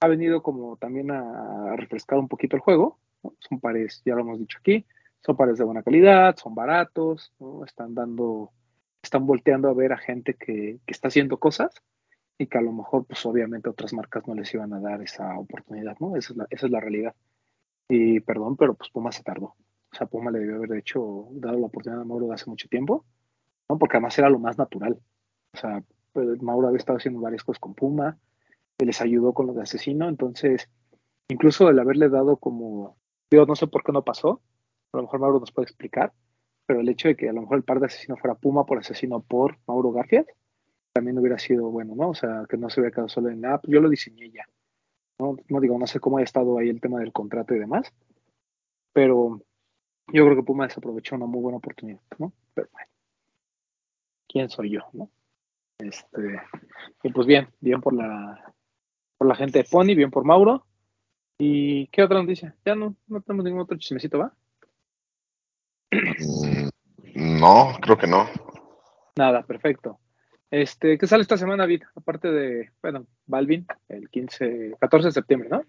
ha 0.01 0.09
venido 0.09 0.43
como 0.43 0.77
también 0.77 1.11
a, 1.11 1.73
a 1.73 1.77
refrescar 1.77 2.19
un 2.19 2.29
poquito 2.29 2.57
el 2.57 2.63
juego. 2.63 2.99
¿no? 3.23 3.35
Son 3.39 3.61
pares, 3.61 4.03
ya 4.05 4.15
lo 4.15 4.21
hemos 4.21 4.39
dicho 4.39 4.59
aquí, 4.61 4.85
son 5.25 5.37
pares 5.37 5.59
de 5.59 5.65
buena 5.65 5.83
calidad, 5.83 6.37
son 6.37 6.55
baratos, 6.55 7.33
¿no? 7.39 7.65
están 7.65 7.95
dando, 7.95 8.53
están 9.03 9.27
volteando 9.27 9.69
a 9.69 9.75
ver 9.75 9.93
a 9.93 9.99
gente 9.99 10.35
que, 10.35 10.81
que 10.85 10.93
está 10.93 11.09
haciendo 11.09 11.39
cosas 11.39 11.71
y 12.39 12.47
que 12.47 12.59
a 12.59 12.63
lo 12.63 12.73
mejor, 12.73 13.07
pues 13.07 13.25
obviamente 13.25 13.69
otras 13.69 13.93
marcas 13.93 14.27
no 14.27 14.35
les 14.35 14.53
iban 14.53 14.73
a 14.73 14.81
dar 14.81 15.01
esa 15.03 15.39
oportunidad, 15.39 15.97
¿no? 16.01 16.17
Esa 16.17 16.33
es 16.33 16.37
la, 16.37 16.47
esa 16.51 16.67
es 16.67 16.73
la 16.73 16.81
realidad. 16.81 17.15
Y 17.89 18.21
perdón, 18.21 18.57
pero 18.57 18.75
pues 18.75 18.91
Puma 18.91 19.13
se 19.13 19.23
tardó. 19.23 19.47
O 19.93 19.95
sea, 19.97 20.07
Puma 20.07 20.31
le 20.31 20.41
debió 20.41 20.57
haber 20.57 20.79
hecho, 20.79 21.29
dado 21.33 21.59
la 21.59 21.67
oportunidad 21.67 22.03
a 22.03 22.05
Mauro 22.05 22.27
de 22.27 22.35
hace 22.35 22.51
mucho 22.51 22.69
tiempo, 22.69 23.05
¿no? 23.69 23.79
Porque 23.79 23.97
además 23.97 24.19
era 24.19 24.31
lo 24.31 24.39
más 24.39 24.59
natural. 24.59 24.99
O 25.55 25.59
sea, 25.59 25.85
pues, 26.13 26.43
Mauro 26.43 26.69
había 26.69 26.79
estado 26.79 26.99
haciendo 26.99 27.21
varias 27.21 27.45
cosas 27.45 27.61
con 27.61 27.75
Puma, 27.75 28.19
que 28.79 28.87
les 28.87 29.01
ayudó 29.01 29.35
con 29.35 29.47
lo 29.47 29.53
de 29.53 29.63
Asesino, 29.63 30.09
entonces, 30.09 30.69
incluso 31.29 31.69
el 31.69 31.79
haberle 31.79 32.09
dado 32.09 32.39
como, 32.39 32.97
digo, 33.31 33.47
no 33.47 33.55
sé 33.55 33.67
por 33.67 33.85
qué 33.85 33.93
no 33.93 34.03
pasó, 34.03 34.41
a 34.93 34.97
lo 34.99 35.03
mejor 35.05 35.21
Mauro 35.21 35.41
nos 35.41 35.53
puede 35.53 35.67
explicar, 35.67 36.13
pero 36.67 36.81
el 36.81 36.89
hecho 36.89 37.09
de 37.09 37.17
que 37.17 37.29
a 37.29 37.33
lo 37.33 37.43
mejor 37.43 37.57
el 37.57 37.65
par 37.65 37.81
de 37.81 37.87
Asesino 37.87 38.17
fuera 38.17 38.35
Puma 38.35 38.65
por 38.65 38.79
Asesino 38.79 39.21
por 39.21 39.59
Mauro 39.67 39.93
Garfield, 39.93 40.27
también 40.93 41.19
hubiera 41.19 41.39
sido 41.39 41.71
bueno, 41.71 41.95
¿no? 41.97 42.11
O 42.11 42.15
sea, 42.15 42.45
que 42.49 42.57
no 42.57 42.69
se 42.69 42.81
hubiera 42.81 42.95
quedado 42.95 43.09
solo 43.09 43.31
en, 43.31 43.45
ah, 43.47 43.61
yo 43.65 43.81
lo 43.81 43.89
diseñé 43.89 44.31
ya. 44.31 44.45
No, 45.19 45.37
no 45.49 45.61
digo, 45.61 45.79
no 45.79 45.87
sé 45.87 46.01
cómo 46.01 46.19
ha 46.19 46.23
estado 46.23 46.59
ahí 46.59 46.69
el 46.69 46.81
tema 46.81 46.99
del 47.01 47.13
contrato 47.13 47.55
y 47.55 47.59
demás, 47.59 47.93
pero 48.93 49.41
yo 50.13 50.25
creo 50.25 50.37
que 50.37 50.43
Puma 50.43 50.67
desaprovechó 50.67 51.17
una 51.17 51.27
muy 51.27 51.41
buena 51.41 51.59
oportunidad, 51.59 52.01
¿no? 52.19 52.33
Pero 52.55 52.69
bueno, 52.73 52.89
¿quién 54.29 54.51
soy 54.51 54.71
yo, 54.71 54.81
no? 54.93 55.11
Este, 55.79 56.41
y 57.03 57.13
pues 57.13 57.27
bien, 57.27 57.49
bien 57.61 57.81
por 57.81 57.95
la, 57.95 58.55
por 59.17 59.27
la 59.27 59.35
gente 59.35 59.59
de 59.59 59.65
Pony, 59.65 59.95
bien 59.95 60.11
por 60.11 60.25
Mauro. 60.25 60.67
¿Y 61.39 61.89
qué 61.89 62.03
otra 62.03 62.21
noticia? 62.21 62.55
Ya 62.65 62.75
no, 62.75 62.95
no 63.07 63.21
tenemos 63.21 63.45
ningún 63.45 63.63
otro 63.63 63.77
chismecito, 63.79 64.19
¿va? 64.19 64.35
No, 67.15 67.77
creo 67.81 67.99
que 67.99 68.07
no. 68.07 68.29
Nada, 69.17 69.43
perfecto. 69.43 69.99
Este, 70.51 70.99
¿qué 70.99 71.07
sale 71.07 71.23
esta 71.23 71.37
semana, 71.37 71.67
Vid? 71.67 71.83
Aparte 71.95 72.31
de, 72.31 72.71
bueno, 72.83 73.07
Balvin, 73.27 73.67
el 73.89 74.09
15, 74.11 74.77
14 74.81 75.09
de 75.09 75.13
septiembre, 75.13 75.49
¿no? 75.49 75.65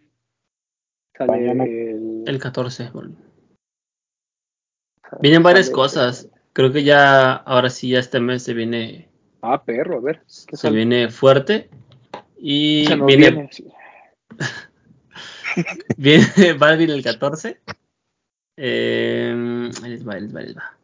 Sale 1.18 1.52
el, 1.52 2.24
el 2.26 2.40
14, 2.40 2.90
Balvin. 2.94 3.18
Vienen 5.22 5.44
varias 5.44 5.68
sale, 5.68 5.76
cosas. 5.76 6.30
Creo 6.54 6.72
que 6.72 6.84
ya, 6.84 7.34
ahora 7.34 7.70
sí, 7.70 7.90
ya 7.90 8.00
este 8.00 8.20
mes 8.20 8.44
se 8.44 8.54
viene. 8.54 9.10
Ah, 9.42 9.64
perro, 9.64 9.98
a 9.98 10.02
ver. 10.02 10.22
se 10.28 10.56
sale? 10.58 10.76
viene 10.76 11.10
fuerte. 11.10 11.70
Y 12.38 12.86
se 12.88 12.96
viene. 12.96 13.32
Viene, 13.32 13.50
sí. 13.52 13.68
viene 15.98 16.54
Balvin 16.58 16.90
el 16.90 17.04
14. 17.04 17.60
Eh, 18.58 19.72
ahí 19.82 19.90
les 19.90 20.08
va, 20.08 20.14
ahí 20.14 20.22
les 20.22 20.36
va, 20.36 20.40
ahí 20.40 20.46
les 20.48 20.58
va. 20.58 20.78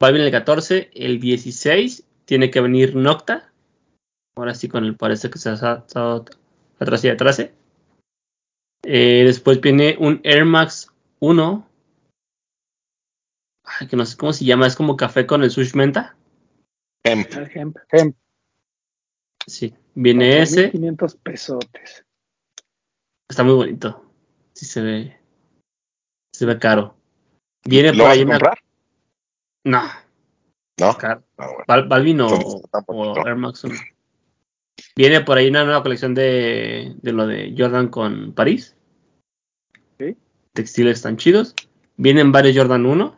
Balvin 0.00 0.22
el 0.22 0.30
14, 0.30 0.90
el 0.94 1.20
16 1.20 2.04
tiene 2.24 2.50
que 2.50 2.60
venir 2.60 2.96
Nocta. 2.96 3.52
Ahora 4.36 4.54
sí, 4.54 4.68
con 4.68 4.84
el 4.84 4.96
parece 4.96 5.30
que 5.30 5.38
se 5.38 5.50
ha 5.50 5.54
estado 5.54 6.24
atrás 6.78 7.04
y 7.04 7.08
atrás. 7.08 7.40
Eh, 8.82 9.22
después 9.24 9.60
viene 9.60 9.96
un 9.98 10.20
Air 10.24 10.44
Max 10.44 10.92
1. 11.20 11.68
Ay, 13.64 13.88
que 13.88 13.96
no 13.96 14.04
sé 14.04 14.16
cómo 14.16 14.32
se 14.32 14.44
llama, 14.44 14.66
es 14.66 14.76
como 14.76 14.96
café 14.96 15.26
con 15.26 15.42
el 15.42 15.50
sush 15.50 15.74
menta. 15.74 16.16
Hemp. 17.04 17.28
Hemp. 17.54 17.76
Hemp. 17.90 18.16
Sí, 19.46 19.74
viene 19.94 20.42
ese. 20.42 20.70
500 20.70 21.16
pesotes. 21.16 22.04
Está 23.28 23.42
muy 23.42 23.54
bonito. 23.54 24.04
Sí 24.54 24.66
se 24.66 24.80
ve. 24.80 25.23
Se 26.34 26.46
ve 26.46 26.58
caro. 26.58 26.96
Viene 27.64 27.92
¿Lo 27.92 27.98
por 27.98 28.08
vas 28.08 28.16
ahí 28.16 28.22
a 28.22 28.26
comprar? 28.26 28.58
Una... 29.64 29.82
No. 30.78 30.88
¿No? 30.88 30.98
Car 30.98 31.22
ah, 31.38 31.46
bueno. 31.46 31.64
Val 31.68 31.86
Balvin 31.86 32.20
o, 32.22 32.26
o, 32.26 33.16
Air 33.24 33.36
Max 33.36 33.62
1. 33.62 33.74
Viene 34.96 35.20
por 35.20 35.38
ahí 35.38 35.48
una 35.48 35.64
nueva 35.64 35.84
colección 35.84 36.12
de, 36.12 36.96
de 37.00 37.12
lo 37.12 37.28
de 37.28 37.54
Jordan 37.56 37.86
con 37.86 38.32
París. 38.32 38.76
¿Sí? 39.96 40.16
Textiles 40.52 41.02
tan 41.02 41.18
chidos. 41.18 41.54
Vienen 41.96 42.32
varios 42.32 42.56
Jordan 42.56 42.84
1. 42.84 43.14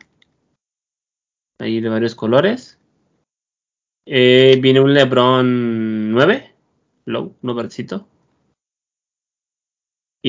Ahí 1.57 1.81
de 1.81 1.89
varios 1.89 2.13
colores. 2.13 2.77
Eh, 4.05 4.59
viene 4.61 4.79
un 4.79 4.93
LeBron 4.93 6.11
9. 6.11 6.53
Low, 7.05 7.35
uno 7.41 7.55
verdecito. 7.55 8.07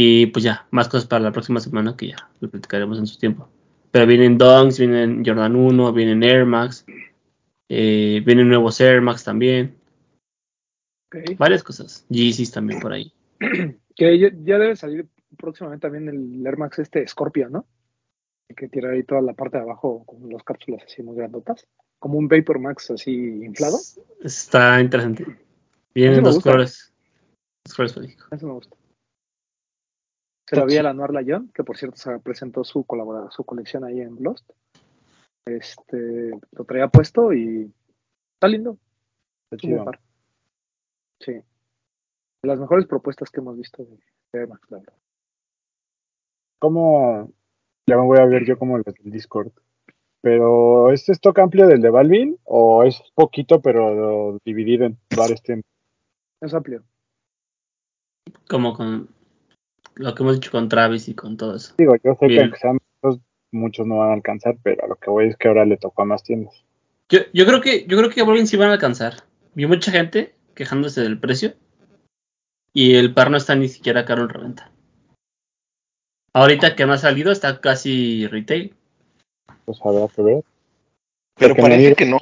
Y 0.01 0.27
pues 0.27 0.45
ya, 0.45 0.65
más 0.71 0.89
cosas 0.89 1.09
para 1.09 1.25
la 1.25 1.33
próxima 1.33 1.59
semana 1.59 1.97
que 1.97 2.11
ya 2.11 2.31
lo 2.39 2.49
platicaremos 2.49 3.01
en 3.01 3.09
su 3.09 3.19
tiempo. 3.19 3.49
Pero 3.91 4.07
vienen 4.07 4.39
Dunks, 4.39 4.79
vienen 4.79 5.25
Jordan 5.27 5.57
1, 5.57 5.93
vienen 5.93 6.23
Air 6.23 6.47
Max, 6.47 6.87
eh, 7.69 8.23
vienen 8.25 8.49
nuevos 8.49 8.81
Air 8.81 9.01
Max 9.03 9.25
también. 9.25 9.77
Okay. 11.09 11.35
Varias 11.35 11.65
cosas. 11.65 12.07
Yeezys 12.11 12.53
también 12.53 12.79
por 12.79 12.93
ahí. 12.93 13.13
Que 13.97 14.17
ya, 14.17 14.29
ya, 14.45 14.59
debe 14.59 14.77
salir 14.77 15.09
próximamente 15.37 15.89
también 15.89 16.09
el 16.09 16.47
Air 16.47 16.59
Max 16.59 16.79
este 16.79 17.05
Scorpio, 17.09 17.51
¿no? 17.51 17.67
Que 18.57 18.69
tiene 18.69 18.91
ahí 18.91 19.03
toda 19.03 19.21
la 19.21 19.33
parte 19.33 19.57
de 19.57 19.65
abajo 19.65 20.05
con 20.07 20.31
las 20.31 20.45
cápsulas 20.45 20.85
así 20.85 21.03
muy 21.03 21.17
grandotas. 21.17 21.67
Como 21.99 22.19
un 22.19 22.29
Vapor 22.29 22.61
Max 22.61 22.93
así 22.93 23.11
inflado. 23.11 23.79
Está 24.23 24.81
interesante. 24.81 25.27
Vienen 25.93 26.23
dos 26.23 26.39
colores. 26.39 26.95
Dos 27.65 27.75
colores 27.75 28.17
Eso 28.31 28.47
me 28.47 28.53
gusta. 28.53 28.78
Se 30.49 30.57
lo 30.57 30.65
vi 30.65 30.79
a 30.79 30.83
la 30.83 30.95
Noir 30.95 31.13
Layon, 31.13 31.51
que 31.53 31.63
por 31.63 31.77
cierto 31.77 31.99
se 31.99 32.19
presentó 32.21 32.65
su 32.65 32.83
colaborador, 32.85 33.31
su 33.31 33.45
colección 33.45 33.85
ahí 33.85 34.01
en 34.01 34.17
Lost. 34.23 34.51
Este, 35.45 36.31
lo 36.53 36.65
traía 36.65 36.89
puesto 36.89 37.35
y 37.35 37.71
está 38.33 38.49
lindo. 38.49 38.79
Está 39.45 39.57
chido. 39.59 39.85
Sí. 41.21 41.33
De 41.33 42.49
las 42.49 42.59
mejores 42.59 42.87
propuestas 42.87 43.31
que 43.31 43.41
hemos 43.41 43.59
visto 43.59 43.85
de, 43.85 43.99
de 44.33 44.47
Max, 44.47 44.63
la 44.71 44.79
verdad. 44.79 44.95
¿Cómo? 46.61 47.31
Ya 47.87 47.99
me 47.99 48.05
voy 48.05 48.19
a 48.19 48.25
ver 48.25 48.47
yo 48.47 48.59
como 48.59 48.79
el 48.79 48.85
del 48.85 48.95
Discord. 49.05 49.53
Pero 50.23 50.91
¿es 50.93 51.07
stock 51.11 51.39
amplio 51.41 51.67
del 51.67 51.83
de 51.83 51.91
Balvin 51.91 52.39
o 52.45 52.85
es 52.85 53.03
poquito 53.15 53.61
pero 53.61 54.39
dividido 54.47 54.87
en 54.87 54.99
varios 55.15 55.43
tiempos? 55.43 55.71
Es 56.41 56.55
amplio. 56.55 56.85
Como 58.49 58.75
con 58.75 59.18
lo 59.99 60.15
que 60.15 60.23
hemos 60.23 60.37
dicho 60.37 60.51
con 60.51 60.69
Travis 60.69 61.09
y 61.09 61.15
con 61.15 61.37
todo 61.37 61.57
eso. 61.57 61.75
Digo, 61.77 61.95
yo 62.03 62.17
sé 62.19 62.27
Bien. 62.27 62.39
que 62.39 62.43
aunque 62.45 62.59
sean 62.59 62.79
muchos, 63.03 63.21
muchos 63.51 63.87
no 63.87 63.99
van 63.99 64.11
a 64.11 64.15
alcanzar, 64.15 64.57
pero 64.63 64.85
a 64.85 64.89
lo 64.89 64.97
que 64.97 65.11
voy 65.11 65.27
es 65.27 65.37
que 65.37 65.49
ahora 65.49 65.65
le 65.65 65.77
tocó 65.77 66.03
a 66.03 66.07
más 66.07 66.23
tiendas. 66.23 66.65
Yo, 67.09 67.21
yo 67.33 67.47
creo 67.47 67.61
que 67.61 67.87
yo 67.87 67.97
creo 67.97 68.11
que 68.11 68.47
sí 68.47 68.57
van 68.57 68.71
a 68.71 68.75
alcanzar. 68.75 69.15
Vi 69.55 69.67
mucha 69.67 69.91
gente 69.91 70.35
quejándose 70.55 71.01
del 71.01 71.19
precio. 71.19 71.55
y 72.73 72.95
el 72.95 73.15
par 73.15 73.31
no 73.31 73.37
está 73.37 73.55
ni 73.55 73.69
siquiera 73.69 74.05
caro 74.05 74.23
en 74.23 74.29
reventa. 74.29 74.71
Ahorita 76.33 76.77
que 76.77 76.87
no 76.87 76.93
ha 76.93 76.99
salido 76.99 77.33
está 77.33 77.61
casi 77.61 78.27
retail. 78.29 78.75
Pues 79.65 79.81
habrá 79.83 80.07
que 80.09 80.23
ver. 80.23 80.45
Pero 81.37 81.55
Porque 81.55 81.63
parece 81.63 81.95
que 81.95 82.07
no, 82.07 82.19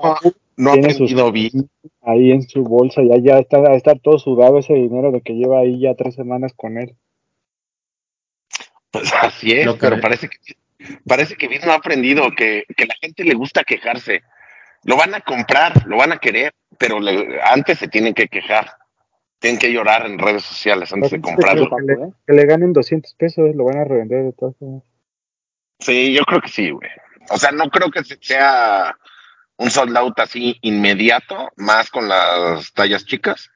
no 0.56 0.70
ha 0.70 0.74
aprendido 0.74 1.32
bien. 1.32 1.68
Ahí 2.02 2.30
en 2.30 2.42
su 2.42 2.62
bolsa, 2.62 3.02
ya, 3.02 3.18
ya 3.18 3.38
está, 3.38 3.74
estar 3.74 3.98
todo 4.00 4.18
sudado 4.18 4.58
ese 4.58 4.74
dinero 4.74 5.10
de 5.10 5.20
que 5.20 5.34
lleva 5.34 5.60
ahí 5.60 5.80
ya 5.80 5.94
tres 5.94 6.14
semanas 6.14 6.52
con 6.54 6.78
él. 6.78 6.94
Pues 8.98 9.12
así 9.22 9.52
es, 9.52 9.66
que- 9.66 9.74
pero 9.80 10.00
parece 10.00 10.28
que 10.28 10.38
parece 11.06 11.36
que 11.36 11.48
bien 11.48 11.62
no 11.64 11.72
ha 11.72 11.76
aprendido, 11.76 12.30
que, 12.36 12.64
que 12.76 12.86
la 12.86 12.94
gente 13.00 13.24
le 13.24 13.34
gusta 13.34 13.64
quejarse. 13.64 14.22
Lo 14.84 14.96
van 14.96 15.14
a 15.14 15.20
comprar, 15.20 15.86
lo 15.86 15.96
van 15.96 16.12
a 16.12 16.18
querer, 16.18 16.52
pero 16.78 17.00
le- 17.00 17.40
antes 17.42 17.78
se 17.78 17.88
tienen 17.88 18.14
que 18.14 18.28
quejar. 18.28 18.70
Tienen 19.38 19.58
que 19.58 19.72
llorar 19.72 20.06
en 20.06 20.18
redes 20.18 20.44
sociales 20.44 20.92
antes 20.92 21.10
de 21.10 21.18
Pero 21.18 21.28
comprarlo. 21.34 21.68
que 21.76 21.82
le, 21.82 21.96
que 22.26 22.32
le 22.34 22.46
ganen 22.46 22.72
200 22.72 23.14
pesos, 23.14 23.54
lo 23.54 23.64
van 23.64 23.78
a 23.78 23.84
revender 23.84 24.24
de 24.24 24.32
todas 24.32 24.56
formas. 24.56 24.82
Sí, 25.80 26.14
yo 26.14 26.22
creo 26.24 26.40
que 26.40 26.48
sí, 26.48 26.70
güey. 26.70 26.88
O 27.30 27.36
sea, 27.38 27.50
no 27.52 27.68
creo 27.68 27.90
que 27.90 28.02
se- 28.04 28.18
sea 28.20 28.96
un 29.58 29.70
sold 29.70 29.96
out 29.96 30.18
así 30.20 30.56
inmediato, 30.62 31.50
más 31.56 31.90
con 31.90 32.08
las 32.08 32.72
tallas 32.72 33.04
chicas, 33.04 33.50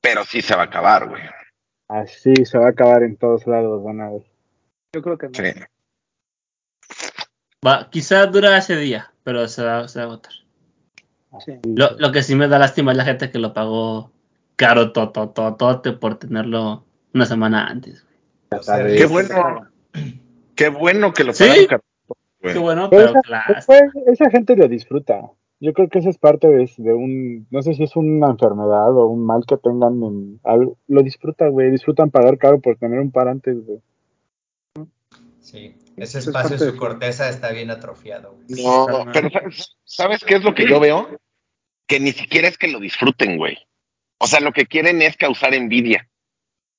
pero 0.00 0.24
sí 0.24 0.42
se 0.42 0.54
va 0.56 0.62
a 0.62 0.66
acabar, 0.66 1.08
güey. 1.08 1.22
Así 1.88 2.34
se 2.44 2.58
va 2.58 2.66
a 2.66 2.70
acabar 2.70 3.02
en 3.02 3.16
todos 3.16 3.46
lados, 3.46 3.82
van 3.84 4.00
a 4.00 4.10
ver. 4.10 4.22
Yo 4.94 5.02
creo 5.02 5.18
que 5.18 5.26
no. 5.28 5.34
Sí. 5.34 5.60
Va, 7.66 7.88
quizá 7.90 8.26
dura 8.26 8.56
ese 8.58 8.76
día, 8.76 9.12
pero 9.22 9.48
se 9.48 9.64
va, 9.64 9.88
se 9.88 9.98
va 9.98 10.04
a 10.04 10.08
agotar. 10.08 10.32
Sí. 11.44 11.52
Lo, 11.64 11.90
lo 11.98 12.12
que 12.12 12.22
sí 12.22 12.34
me 12.36 12.46
da 12.48 12.58
lástima 12.58 12.92
es 12.92 12.96
la 12.98 13.04
gente 13.04 13.30
que 13.30 13.38
lo 13.38 13.52
pagó 13.52 14.12
caro 14.56 14.92
totototote 14.92 15.92
por 15.92 16.16
tenerlo 16.18 16.84
una 17.12 17.26
semana 17.26 17.66
antes. 17.66 18.06
Qué 18.50 19.06
bueno, 19.06 19.66
qué 20.54 20.68
bueno 20.68 21.12
que 21.12 21.24
lo 21.24 21.32
Sí. 21.32 21.44
pagaron 21.44 21.66
caro, 21.66 21.82
güey. 22.40 22.52
Qué 22.54 22.58
bueno, 22.60 22.88
Pero 22.90 23.06
pero 23.06 23.10
esa, 23.12 23.20
claro. 23.22 23.54
pues, 23.66 23.82
esa 24.06 24.30
gente 24.30 24.54
lo 24.56 24.68
disfruta. 24.68 25.22
Yo 25.60 25.72
creo 25.72 25.88
que 25.88 25.98
eso 26.00 26.10
es 26.10 26.18
parte 26.18 26.46
de, 26.46 26.70
de 26.76 26.92
un, 26.92 27.46
no 27.50 27.62
sé 27.62 27.74
si 27.74 27.84
es 27.84 27.96
una 27.96 28.28
enfermedad 28.30 28.90
o 28.96 29.06
un 29.06 29.24
mal 29.24 29.44
que 29.48 29.56
tengan 29.56 30.02
en 30.02 30.40
algo. 30.44 30.76
Lo 30.86 31.02
disfrutan, 31.02 31.50
güey. 31.52 31.70
Disfrutan 31.70 32.10
pagar 32.10 32.36
caro 32.38 32.60
por 32.60 32.76
tener 32.76 33.00
un 33.00 33.10
par 33.10 33.28
antes, 33.28 33.64
güey. 33.64 33.80
Sí, 35.44 35.76
ese 35.98 36.18
Eso 36.18 36.18
es 36.18 36.26
espacio 36.28 36.30
en 36.30 36.32
parte 36.52 36.58
su 36.58 36.72
de- 36.72 36.76
corteza 36.78 37.28
está 37.28 37.52
bien 37.52 37.70
atrofiado. 37.70 38.32
güey. 38.48 38.64
No, 38.64 39.06
pero 39.12 39.28
¿sabes- 39.30 39.76
¿sabes 39.84 40.24
qué 40.24 40.36
es 40.36 40.42
lo 40.42 40.54
que 40.54 40.66
yo 40.66 40.80
veo? 40.80 41.20
Que 41.86 42.00
ni 42.00 42.12
siquiera 42.12 42.48
es 42.48 42.56
que 42.56 42.68
lo 42.68 42.80
disfruten, 42.80 43.36
güey. 43.36 43.58
O 44.18 44.26
sea, 44.26 44.40
lo 44.40 44.52
que 44.52 44.64
quieren 44.64 45.02
es 45.02 45.18
causar 45.18 45.52
envidia. 45.52 46.08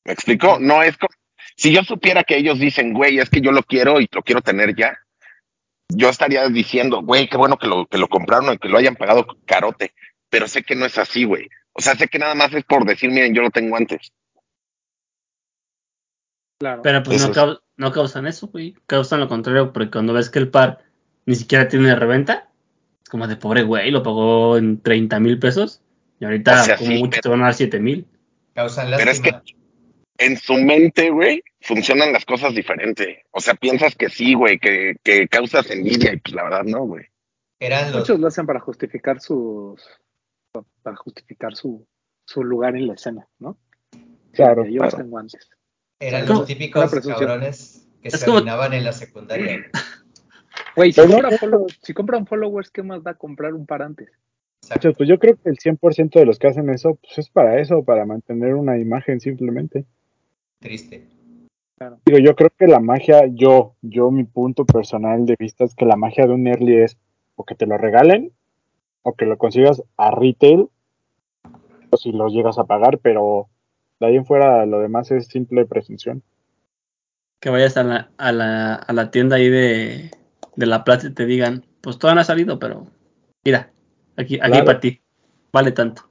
¿Me 0.04 0.14
explico? 0.14 0.58
No 0.60 0.82
es 0.82 0.98
como... 0.98 1.14
Si 1.56 1.72
yo 1.72 1.84
supiera 1.84 2.24
que 2.24 2.38
ellos 2.38 2.58
dicen, 2.60 2.92
güey, 2.94 3.20
es 3.20 3.30
que 3.30 3.40
yo 3.40 3.52
lo 3.52 3.62
quiero 3.62 4.02
y 4.02 4.10
lo 4.12 4.24
quiero 4.24 4.42
tener 4.42 4.76
ya, 4.76 4.98
yo 5.90 6.10
estaría 6.10 6.50
diciendo, 6.50 7.04
güey, 7.04 7.30
qué 7.30 7.38
bueno 7.38 7.58
que 7.58 7.68
lo, 7.68 7.86
que 7.86 8.00
lo 8.00 8.08
compraron 8.10 8.52
y 8.54 8.58
que 8.58 8.68
lo 8.68 8.80
hayan 8.80 8.96
pagado 8.96 9.28
carote. 9.46 9.94
Pero 10.30 10.48
sé 10.48 10.64
que 10.64 10.76
no 10.76 10.86
es 10.88 10.98
así, 10.98 11.24
güey. 11.24 11.48
O 11.74 11.82
sea, 11.82 11.96
sé 11.96 12.08
que 12.08 12.18
nada 12.18 12.34
más 12.34 12.52
es 12.54 12.64
por 12.66 12.84
decir, 12.84 13.12
miren, 13.12 13.36
yo 13.36 13.44
lo 13.44 13.52
tengo 13.52 13.78
antes. 13.78 14.12
Claro. 16.60 16.82
Pero 16.82 17.04
pues 17.04 17.18
Eso 17.22 17.32
no, 17.32 17.52
es. 17.54 17.60
No 17.78 17.92
causan 17.92 18.28
eso, 18.28 18.48
güey. 18.48 18.76
Causan 18.88 19.20
lo 19.20 19.28
contrario, 19.28 19.74
porque 19.74 19.92
cuando 19.92 20.14
ves 20.14 20.30
que 20.30 20.40
el 20.40 20.50
par 20.50 20.80
ni 21.26 21.36
siquiera 21.36 21.68
tiene 21.68 21.96
reventa, 21.96 22.50
es 23.04 23.10
como 23.10 23.28
de 23.28 23.36
pobre 23.36 23.64
güey, 23.64 23.92
lo 23.92 24.04
pagó 24.04 24.58
en 24.58 24.82
30 24.82 25.20
mil 25.20 25.40
pesos. 25.40 25.82
Y 26.20 26.26
ahorita, 26.26 26.62
O 26.62 26.66
sea, 26.66 26.78
como 26.78 26.92
sí, 26.92 26.98
mucho, 27.00 27.10
pero- 27.12 27.22
te 27.22 27.30
van 27.30 27.42
a 27.42 27.46
dar 27.46 27.54
7 27.54 27.80
mil. 27.80 28.08
Causan 28.54 28.90
Pero 28.96 29.12
es 29.12 29.20
lástima. 29.20 29.44
En 30.18 30.38
su 30.38 30.54
mente, 30.54 31.10
güey, 31.10 31.44
funcionan 31.60 32.14
las 32.14 32.24
cosas 32.24 32.56
diferente. 32.56 33.26
O 33.32 33.42
sea, 33.42 33.54
piensas 33.56 33.96
que 33.96 34.10
sí, 34.10 34.34
güey, 34.34 34.60
que, 34.60 34.96
que 35.04 35.28
causas 35.28 35.70
envidia 35.72 36.14
y 36.14 36.18
pues 36.18 36.34
la 36.34 36.44
verdad 36.44 36.64
no, 36.64 36.84
güey. 36.86 37.06
Eran 37.60 37.92
los, 37.92 38.02
Muchos 38.02 38.20
lo 38.20 38.28
hacen 38.28 38.46
para 38.46 38.62
justificar 38.62 39.20
sus 39.20 39.82
para 40.84 40.96
justificar 40.96 41.54
su, 41.54 41.86
su 42.26 42.44
lugar 42.44 42.78
en 42.78 42.88
la 42.88 42.94
escena, 42.94 43.28
¿no? 43.40 43.58
Claro, 44.32 44.66
yo 44.66 44.84
los 44.84 44.92
claro. 44.94 45.04
tengo 45.04 45.18
antes. 45.18 45.50
Eran 46.00 46.28
los 46.28 46.46
típicos 46.46 46.92
cabrones 46.92 47.88
que 48.02 48.10
Es 48.10 48.20
se 48.20 48.26
como- 48.26 48.38
orinaban 48.38 48.74
en 48.74 48.84
la 48.84 48.92
secundaria. 48.92 49.66
güey. 50.76 50.92
Si, 50.92 51.02
follow- 51.02 51.68
si 51.82 51.94
compran 51.94 52.26
followers, 52.28 52.70
¿qué 52.70 52.84
más 52.84 53.04
da 53.04 53.14
comprar 53.16 53.54
un 53.54 53.66
par 53.66 53.82
antes? 53.82 54.10
Exacto. 54.62 54.94
Pues 54.94 55.08
yo 55.10 55.20
creo 55.20 55.36
que 55.36 55.50
el 55.50 55.58
100% 55.58 56.20
de 56.20 56.26
los 56.26 56.40
que 56.40 56.48
hacen 56.48 56.70
eso, 56.70 56.96
pues 56.96 57.18
es 57.20 57.30
para 57.30 57.60
eso, 57.60 57.84
para 57.84 58.06
mantener 58.06 58.56
una 58.56 58.78
imagen 58.78 59.20
simplemente. 59.20 59.86
Triste. 60.60 61.08
Digo, 62.06 62.20
yo 62.20 62.36
creo 62.36 62.50
que 62.58 62.68
la 62.68 62.80
magia, 62.80 63.28
yo, 63.28 63.76
yo, 63.82 64.10
mi 64.10 64.24
punto 64.24 64.66
personal 64.66 65.26
de 65.26 65.36
vista 65.38 65.66
es 65.66 65.76
que 65.76 65.86
la 65.86 65.98
magia 65.98 66.26
de 66.26 66.34
un 66.34 66.48
early 66.48 66.78
es 66.78 66.98
o 67.36 67.44
que 67.44 67.54
te 67.54 67.66
lo 67.66 67.78
regalen 67.78 68.32
o 69.04 69.14
que 69.14 69.26
lo 69.26 69.38
consigas 69.38 69.84
a 69.98 70.10
retail 70.12 70.68
o 71.92 71.98
si 71.98 72.12
lo 72.14 72.30
llegas 72.30 72.58
a 72.58 72.64
pagar, 72.64 73.00
pero 73.00 73.50
de 74.00 74.08
ahí 74.08 74.16
en 74.16 74.26
fuera 74.26 74.66
lo 74.66 74.80
demás 74.80 75.12
es 75.12 75.28
simple 75.28 75.66
presunción. 75.66 76.22
Que 77.40 77.50
vayas 77.50 77.78
a 77.78 77.84
la, 77.84 78.10
a 78.18 78.32
la, 78.32 78.76
a 78.76 78.94
la 78.94 79.12
tienda 79.12 79.36
ahí 79.36 79.50
de, 79.50 80.12
de 80.56 80.66
la 80.66 80.84
plaza 80.84 81.08
y 81.08 81.14
te 81.14 81.26
digan, 81.26 81.66
pues 81.82 81.98
todavía 81.98 82.16
no 82.16 82.22
ha 82.22 82.26
salido, 82.26 82.60
pero 82.60 82.88
mira, 83.44 83.72
aquí, 84.18 84.40
aquí 84.40 84.52
Claro. 84.52 84.66
para 84.66 84.80
ti, 84.80 85.02
vale 85.52 85.72
tanto. 85.72 86.04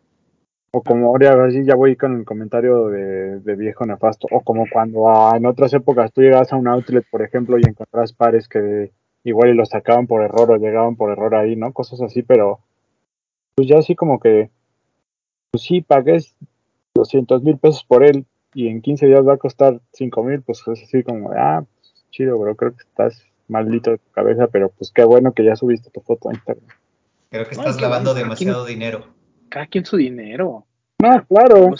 O 0.73 0.83
como 0.83 1.07
ahora 1.07 1.49
ya 1.51 1.77
voy 1.77 1.95
con 1.97 2.19
el 2.19 2.25
comentario 2.25 2.89
de, 2.89 3.39
de 3.41 3.55
viejo 3.57 3.87
nefasto, 3.87 4.27
o 4.33 4.41
como 4.41 4.67
cuando 4.73 5.09
ah, 5.09 5.37
en 5.37 5.47
otras 5.47 5.73
épocas 5.73 6.13
tú 6.13 6.21
llegabas 6.21 6.53
a 6.53 6.57
un 6.57 6.67
outlet, 6.67 7.05
por 7.09 7.23
ejemplo, 7.23 7.59
y 7.59 7.63
encontrabas 7.65 8.13
pares 8.13 8.49
que 8.49 8.93
igual 9.23 9.51
y 9.51 9.55
los 9.55 9.69
sacaban 9.69 10.07
por 10.07 10.23
error 10.23 10.51
o 10.51 10.57
llegaban 10.57 10.97
por 10.97 11.11
error 11.11 11.35
ahí, 11.37 11.55
¿no? 11.55 11.73
Cosas 11.73 12.01
así, 12.03 12.23
pero 12.23 12.59
pues 13.55 13.69
ya 13.69 13.79
así 13.79 13.95
como 13.95 14.19
que, 14.19 14.51
pues 15.53 15.63
sí, 15.63 15.81
pagues 15.81 16.35
200 16.95 17.43
mil 17.43 17.59
pesos 17.59 17.85
por 17.85 18.05
él 18.05 18.25
y 18.55 18.69
en 18.69 18.81
15 18.81 19.07
días 19.07 19.27
va 19.27 19.35
a 19.35 19.39
costar 19.39 19.81
5 19.93 20.23
mil, 20.23 20.43
pues 20.43 20.63
es 20.67 20.83
así 20.85 21.03
como, 21.03 21.31
de, 21.31 21.37
ah, 21.39 21.65
pues, 21.81 22.07
chido, 22.11 22.39
bro, 22.39 22.55
creo 22.55 22.75
que 22.77 22.83
estás 22.83 23.27
maldito 23.49 23.91
de 23.91 23.99
tu 23.99 24.11
cabeza, 24.13 24.47
pero 24.47 24.71
pues 24.71 24.91
qué 24.93 25.05
bueno 25.05 25.33
que 25.33 25.45
ya 25.45 25.57
subiste 25.57 25.91
tu 25.91 26.01
foto 26.01 26.29
a 26.31 26.33
Instagram. 26.35 26.65
Creo 27.31 27.49
que 27.49 27.57
No, 27.57 27.63
estás 27.63 27.81
lavando 27.81 28.11
bueno. 28.13 28.25
demasiado 28.25 28.65
dinero. 28.65 29.07
Cada 29.49 29.67
quien 29.67 29.85
su 29.85 29.97
dinero. 29.97 30.67
No, 31.03 31.27
claro. 31.27 31.71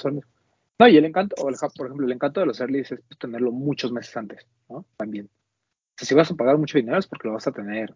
No, 0.79 0.89
y 0.89 0.97
el 0.97 1.05
encanto, 1.05 1.37
o 1.43 1.49
el- 1.49 1.57
por 1.77 1.87
ejemplo, 1.87 2.07
el 2.07 2.13
encanto 2.13 2.41
de 2.41 2.47
los 2.47 2.61
earlys 2.61 2.91
es 2.93 3.01
pues, 3.07 3.19
tenerlo 3.19 3.53
muchos 3.53 3.93
meses 3.93 4.17
antes, 4.17 4.45
¿no? 4.69 4.85
También. 4.97 5.27
O 5.27 5.97
sea, 5.97 6.09
si 6.09 6.15
vas 6.15 6.31
a 6.31 6.35
pagar 6.35 6.59
mucho 6.59 6.77
dinero 6.77 6.99
es 6.99 7.07
porque 7.07 7.29
lo 7.29 7.35
vas 7.35 7.47
a 7.47 7.53
tener 7.53 7.95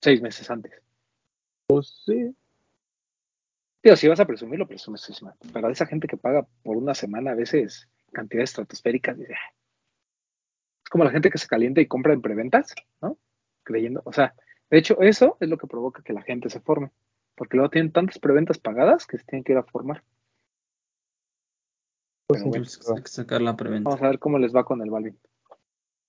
seis 0.00 0.22
meses 0.22 0.48
antes. 0.50 0.72
Pues 1.66 2.02
sí. 2.06 2.32
Digo, 3.84 3.96
si 3.96 4.08
vas 4.08 4.18
a 4.18 4.24
presumir, 4.24 4.58
lo 4.58 4.66
presumes. 4.66 5.06
Pero 5.52 5.68
esa 5.68 5.84
gente 5.84 6.08
que 6.08 6.16
paga 6.16 6.46
por 6.62 6.78
una 6.78 6.94
semana 6.94 7.32
a 7.32 7.34
veces 7.34 7.86
cantidades 8.12 8.50
estratosféricas, 8.50 9.18
dice, 9.18 9.34
"Ah". 9.34 9.52
es 10.84 10.88
como 10.90 11.04
la 11.04 11.10
gente 11.10 11.30
que 11.30 11.36
se 11.36 11.46
calienta 11.46 11.82
y 11.82 11.86
compra 11.86 12.14
en 12.14 12.22
preventas, 12.22 12.74
¿no? 13.02 13.18
Creyendo, 13.62 14.00
o 14.04 14.12
sea, 14.12 14.34
de 14.70 14.78
hecho, 14.78 15.00
eso 15.02 15.36
es 15.38 15.48
lo 15.50 15.58
que 15.58 15.66
provoca 15.66 16.02
que 16.02 16.14
la 16.14 16.22
gente 16.22 16.48
se 16.48 16.60
forme. 16.60 16.90
Porque 17.34 17.56
luego 17.56 17.70
tienen 17.70 17.92
tantas 17.92 18.18
preventas 18.18 18.58
pagadas 18.58 19.06
que 19.06 19.18
se 19.18 19.24
tienen 19.24 19.44
que 19.44 19.52
ir 19.52 19.58
a 19.58 19.64
formar. 19.64 20.02
Pues 22.26 22.42
bueno. 22.42 22.64
Hay 22.96 23.02
que 23.02 23.08
sacar 23.08 23.42
la 23.42 23.54
preventa. 23.54 23.90
Vamos 23.90 24.02
a 24.02 24.08
ver 24.08 24.18
cómo 24.18 24.38
les 24.38 24.54
va 24.54 24.64
con 24.64 24.80
el 24.80 24.90
Balvin. 24.90 25.18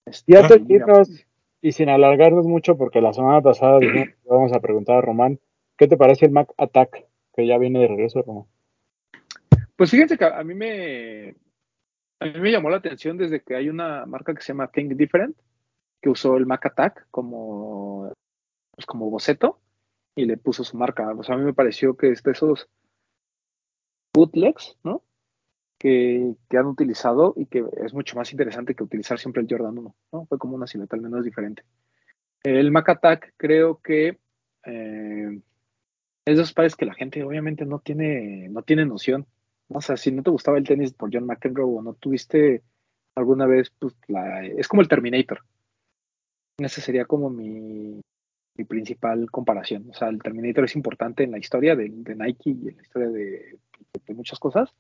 Este, 0.06 0.32
Y 0.32 0.36
antes 0.38 0.60
de 0.60 0.74
mira, 0.74 0.86
irnos, 0.86 1.26
y 1.62 1.72
sin 1.74 1.90
alargarnos 1.90 2.46
mucho, 2.46 2.78
porque 2.78 3.02
la 3.02 3.12
semana 3.12 3.42
pasada 3.42 3.80
dijimos 3.80 4.08
vamos 4.26 4.54
a 4.54 4.62
preguntar 4.62 4.98
a 4.98 5.02
Román, 5.02 5.40
¿qué 5.78 5.88
te 5.88 5.98
parece 5.98 6.26
el 6.28 6.32
Mac 6.32 6.54
Attack? 6.58 7.06
Que 7.36 7.46
ya 7.46 7.58
viene 7.58 7.80
de 7.80 7.88
regreso, 7.88 8.22
Román. 8.22 8.46
Pues 9.76 9.92
fíjense 9.92 10.18
que 10.18 10.26
a 10.26 10.44
mí 10.44 10.54
me 10.56 11.36
a 12.20 12.26
mí 12.26 12.40
me 12.40 12.52
llamó 12.52 12.70
la 12.70 12.78
atención 12.78 13.18
desde 13.18 13.42
que 13.42 13.56
hay 13.56 13.70
una 13.70 14.06
marca 14.06 14.34
que 14.34 14.42
se 14.42 14.54
llama 14.54 14.72
Think 14.72 14.94
Different 14.94 15.36
que 16.02 16.10
usó 16.10 16.38
el 16.38 16.46
Mac 16.46 16.66
Attack 16.66 17.08
como 17.12 18.14
pues 18.72 18.86
como 18.86 19.10
boceto 19.10 19.60
y 20.16 20.26
le 20.26 20.38
puso 20.38 20.64
su 20.64 20.78
marca. 20.78 21.12
O 21.12 21.32
a 21.32 21.38
mí 21.38 21.44
me 21.44 21.54
pareció 21.54 21.98
que 21.98 22.12
es 22.12 22.22
esos 22.26 22.70
bootlegs, 24.14 24.78
¿no? 24.84 25.04
Que, 25.78 26.36
que 26.50 26.58
han 26.58 26.68
utilizado 26.68 27.34
y 27.36 27.48
que 27.48 27.66
es 27.84 27.94
mucho 27.94 28.16
más 28.16 28.32
interesante 28.32 28.76
que 28.76 28.84
utilizar 28.84 29.20
siempre 29.20 29.42
el 29.42 29.48
Jordan 29.50 29.78
1, 29.78 29.96
¿no? 30.14 30.26
Fue 30.28 30.38
como 30.38 30.56
una 30.56 30.68
silueta 30.68 30.96
al 30.96 31.02
menos 31.02 31.26
diferente. 31.26 31.64
El 32.44 32.72
Mac 32.72 32.88
Attack 32.90 33.34
creo 33.36 33.82
que 33.82 34.20
eh, 34.66 35.42
esos 36.26 36.54
pares 36.54 36.76
que 36.76 36.86
la 36.86 36.94
gente 36.94 37.24
obviamente 37.24 37.66
no 37.66 37.80
tiene, 37.80 38.50
no 38.50 38.62
tiene 38.64 38.86
noción. 38.86 39.28
¿no? 39.70 39.80
O 39.80 39.82
sea, 39.82 39.98
si 39.98 40.12
no 40.12 40.24
te 40.24 40.32
gustaba 40.32 40.58
el 40.58 40.68
tenis 40.68 40.94
por 40.94 41.10
John 41.14 41.26
McEnroe 41.26 41.66
o 41.66 41.82
no 41.82 41.94
tuviste 41.94 42.64
alguna 43.16 43.46
vez, 43.46 43.72
pues 43.80 43.96
la, 44.08 44.46
es 44.46 44.68
como 44.68 44.82
el 44.82 44.88
Terminator. 44.88 45.42
Esa 46.58 46.82
sería 46.82 47.06
como 47.06 47.30
mi, 47.30 48.02
principal 48.68 49.30
comparación. 49.30 49.90
O 49.90 49.94
sea, 49.94 50.08
el 50.10 50.22
Terminator 50.22 50.66
es 50.66 50.76
importante 50.76 51.24
en 51.24 51.32
la 51.32 51.38
historia 51.38 51.76
de, 51.76 51.90
de 51.90 52.16
Nike 52.16 52.52
y 52.52 52.70
en 52.70 52.78
la 52.78 52.82
historia 52.82 53.10
de, 53.10 53.60
de 54.06 54.14
muchas 54.14 54.40
cosas, 54.40 54.74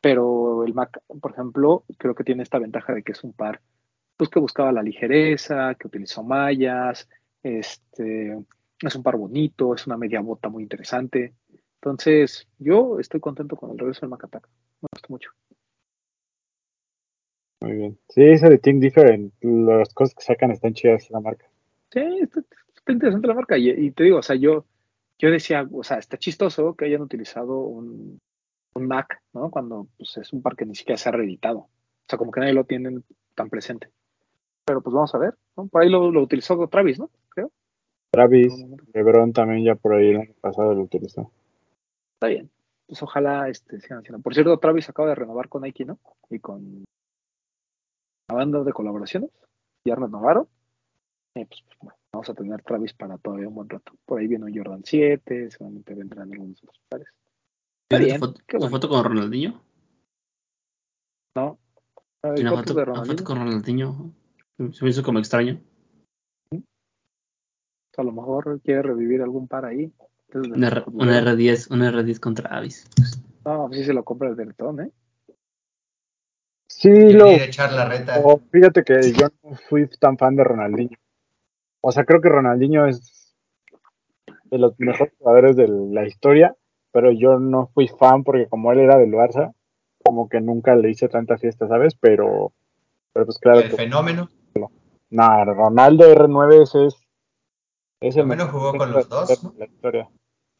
pero 0.00 0.64
el 0.64 0.74
Mac, 0.74 1.00
por 1.20 1.32
ejemplo, 1.32 1.84
creo 1.98 2.14
que 2.14 2.24
tiene 2.24 2.42
esta 2.42 2.58
ventaja 2.58 2.92
de 2.92 3.02
que 3.02 3.12
es 3.12 3.24
un 3.24 3.32
par 3.32 3.60
pues 4.16 4.30
que 4.30 4.40
buscaba 4.40 4.72
la 4.72 4.82
ligereza, 4.82 5.74
que 5.74 5.88
utilizó 5.88 6.22
mallas, 6.22 7.08
este, 7.42 8.38
es 8.88 8.96
un 8.96 9.02
par 9.02 9.16
bonito, 9.16 9.74
es 9.74 9.86
una 9.86 9.96
media 9.96 10.20
bota 10.20 10.48
muy 10.48 10.62
interesante. 10.62 11.34
Entonces, 11.80 12.48
yo 12.58 12.98
estoy 12.98 13.20
contento 13.20 13.56
con 13.56 13.70
el 13.70 13.78
regreso 13.78 14.00
del 14.00 14.10
Mac 14.10 14.24
Attack. 14.24 14.48
Me 14.80 14.88
gustó 14.92 15.08
mucho. 15.10 15.30
Muy 17.60 17.72
bien. 17.72 17.98
Sí, 18.08 18.22
esa 18.22 18.48
de 18.48 18.58
Think 18.58 18.80
Different, 18.80 19.34
las 19.42 19.92
cosas 19.94 20.14
que 20.14 20.24
sacan 20.24 20.50
están 20.50 20.74
chidas 20.74 21.10
la 21.10 21.20
marca. 21.20 21.46
Sí, 21.90 22.00
está, 22.20 22.40
está 22.74 22.92
interesante 22.92 23.28
la 23.28 23.34
marca. 23.34 23.58
Y, 23.58 23.70
y, 23.70 23.90
te 23.90 24.04
digo, 24.04 24.18
o 24.18 24.22
sea, 24.22 24.36
yo, 24.36 24.66
yo 25.18 25.30
decía, 25.30 25.66
o 25.72 25.82
sea, 25.82 25.98
está 25.98 26.18
chistoso 26.18 26.74
que 26.74 26.86
hayan 26.86 27.02
utilizado 27.02 27.58
un, 27.60 28.20
un 28.74 28.86
Mac, 28.86 29.22
¿no? 29.32 29.50
Cuando 29.50 29.88
pues, 29.96 30.16
es 30.16 30.32
un 30.32 30.42
par 30.42 30.56
que 30.56 30.66
ni 30.66 30.74
siquiera 30.74 30.98
se 30.98 31.08
ha 31.08 31.12
reeditado. 31.12 31.58
O 31.58 31.70
sea, 32.08 32.18
como 32.18 32.32
que 32.32 32.40
nadie 32.40 32.52
lo 32.52 32.64
tiene 32.64 33.00
tan 33.34 33.48
presente. 33.48 33.90
Pero 34.64 34.82
pues 34.82 34.94
vamos 34.94 35.14
a 35.14 35.18
ver, 35.18 35.34
¿no? 35.56 35.66
Por 35.68 35.82
ahí 35.82 35.90
lo, 35.90 36.10
lo 36.10 36.22
utilizó 36.22 36.66
Travis, 36.68 36.98
¿no? 36.98 37.10
Creo. 37.30 37.50
Travis, 38.14 38.64
Lebron 38.92 39.32
también 39.32 39.64
ya 39.64 39.74
por 39.74 39.94
ahí 39.94 40.10
el 40.10 40.16
año 40.18 40.34
pasado 40.40 40.72
lo 40.74 40.82
utilizó. 40.82 41.32
Está 42.14 42.28
bien. 42.28 42.50
Pues 42.86 43.02
ojalá 43.02 43.48
este, 43.48 43.80
sigan 43.80 43.98
haciendo. 43.98 44.22
Por 44.22 44.34
cierto, 44.34 44.56
Travis 44.58 44.88
acaba 44.88 45.08
de 45.08 45.14
renovar 45.16 45.48
con 45.48 45.62
Nike, 45.62 45.84
¿no? 45.84 45.98
Y 46.30 46.38
con 46.38 46.84
la 48.28 48.36
banda 48.36 48.62
de 48.62 48.72
colaboraciones. 48.72 49.30
Ya 49.84 49.96
renovaron. 49.96 50.46
Y 51.34 51.44
pues, 51.44 51.64
bueno, 51.80 51.96
vamos 52.12 52.30
a 52.30 52.34
tener 52.34 52.62
Travis 52.62 52.92
para 52.94 53.18
todavía 53.18 53.48
un 53.48 53.54
buen 53.54 53.68
rato. 53.68 53.92
Por 54.06 54.20
ahí 54.20 54.28
viene 54.28 54.44
un 54.44 54.56
Jordan 54.56 54.82
7, 54.84 55.50
seguramente 55.50 55.94
vendrán 55.94 56.32
algunos 56.32 56.62
otros 56.62 56.80
pares. 56.88 57.08
Está 57.88 58.04
bien. 58.04 58.20
Foto, 58.20 58.40
¿Qué 58.46 58.56
bueno. 58.58 58.70
foto 58.70 58.88
con 58.88 59.04
Ronaldinho? 59.04 59.60
No. 61.36 61.58
Una 62.22 62.50
foto, 62.52 62.74
una 62.74 63.04
foto 63.04 63.24
con 63.24 63.38
Ronaldinho. 63.38 64.12
Se 64.72 64.84
me 64.84 64.90
hizo 64.90 65.02
como 65.02 65.18
extraño. 65.18 65.60
A 67.96 68.02
lo 68.02 68.12
mejor 68.12 68.60
quiere 68.62 68.82
revivir 68.82 69.22
algún 69.22 69.48
par 69.48 69.64
ahí. 69.64 69.92
Entonces, 70.28 70.52
una, 70.56 70.68
R, 70.68 70.84
una 70.92 71.20
R10, 71.20 71.70
una 71.70 71.92
R10 71.92 72.18
contra 72.18 72.56
Avis. 72.56 72.88
No, 73.44 73.66
pues 73.66 73.80
sí 73.80 73.86
se 73.86 73.92
lo 73.92 74.04
compra 74.04 74.28
el 74.28 74.34
Bertón, 74.34 74.80
¿eh? 74.80 74.90
Sí, 76.66 77.12
lo. 77.12 77.28
Echar 77.28 77.72
la 77.72 77.84
reta. 77.84 78.20
Oh, 78.24 78.40
fíjate 78.50 78.82
que 78.82 79.12
yo 79.12 79.28
no 79.42 79.56
fui 79.68 79.86
tan 80.00 80.18
fan 80.18 80.36
de 80.36 80.44
Ronaldinho. 80.44 80.96
O 81.80 81.92
sea, 81.92 82.04
creo 82.04 82.20
que 82.20 82.28
Ronaldinho 82.28 82.86
es 82.86 83.34
de 84.44 84.58
los 84.58 84.78
mejores 84.78 85.14
jugadores 85.18 85.56
de 85.56 85.68
la 85.68 86.06
historia, 86.06 86.56
pero 86.92 87.12
yo 87.12 87.38
no 87.38 87.68
fui 87.74 87.88
fan 87.88 88.24
porque 88.24 88.48
como 88.48 88.72
él 88.72 88.80
era 88.80 88.98
del 88.98 89.12
Barça, 89.12 89.52
como 90.02 90.28
que 90.28 90.40
nunca 90.40 90.74
le 90.76 90.90
hice 90.90 91.08
tanta 91.08 91.38
fiesta, 91.38 91.68
¿sabes? 91.68 91.94
Pero, 91.94 92.52
pero 93.12 93.26
pues 93.26 93.38
claro. 93.38 93.60
El 93.60 93.70
que, 93.70 93.76
fenómeno. 93.76 94.28
No, 95.10 95.44
Ronaldo 95.44 96.12
R9 96.12 96.62
ese 96.62 96.86
es. 98.08 98.16
El 98.16 98.22
fenómeno 98.22 98.48
jugó 98.48 98.76
con 98.76 98.92
los 98.92 99.08
dos. 99.08 99.44
¿no? 99.44 99.54
La 99.56 99.66
historia. 99.66 100.10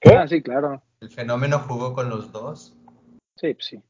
¿Qué? 0.00 0.14
Ah, 0.14 0.28
sí, 0.28 0.42
claro. 0.42 0.82
El 1.00 1.10
fenómeno 1.10 1.58
jugó 1.60 1.92
con 1.94 2.08
los 2.08 2.30
dos. 2.32 2.76
Sí, 3.36 3.54
pues 3.54 3.66
sí. 3.66 3.82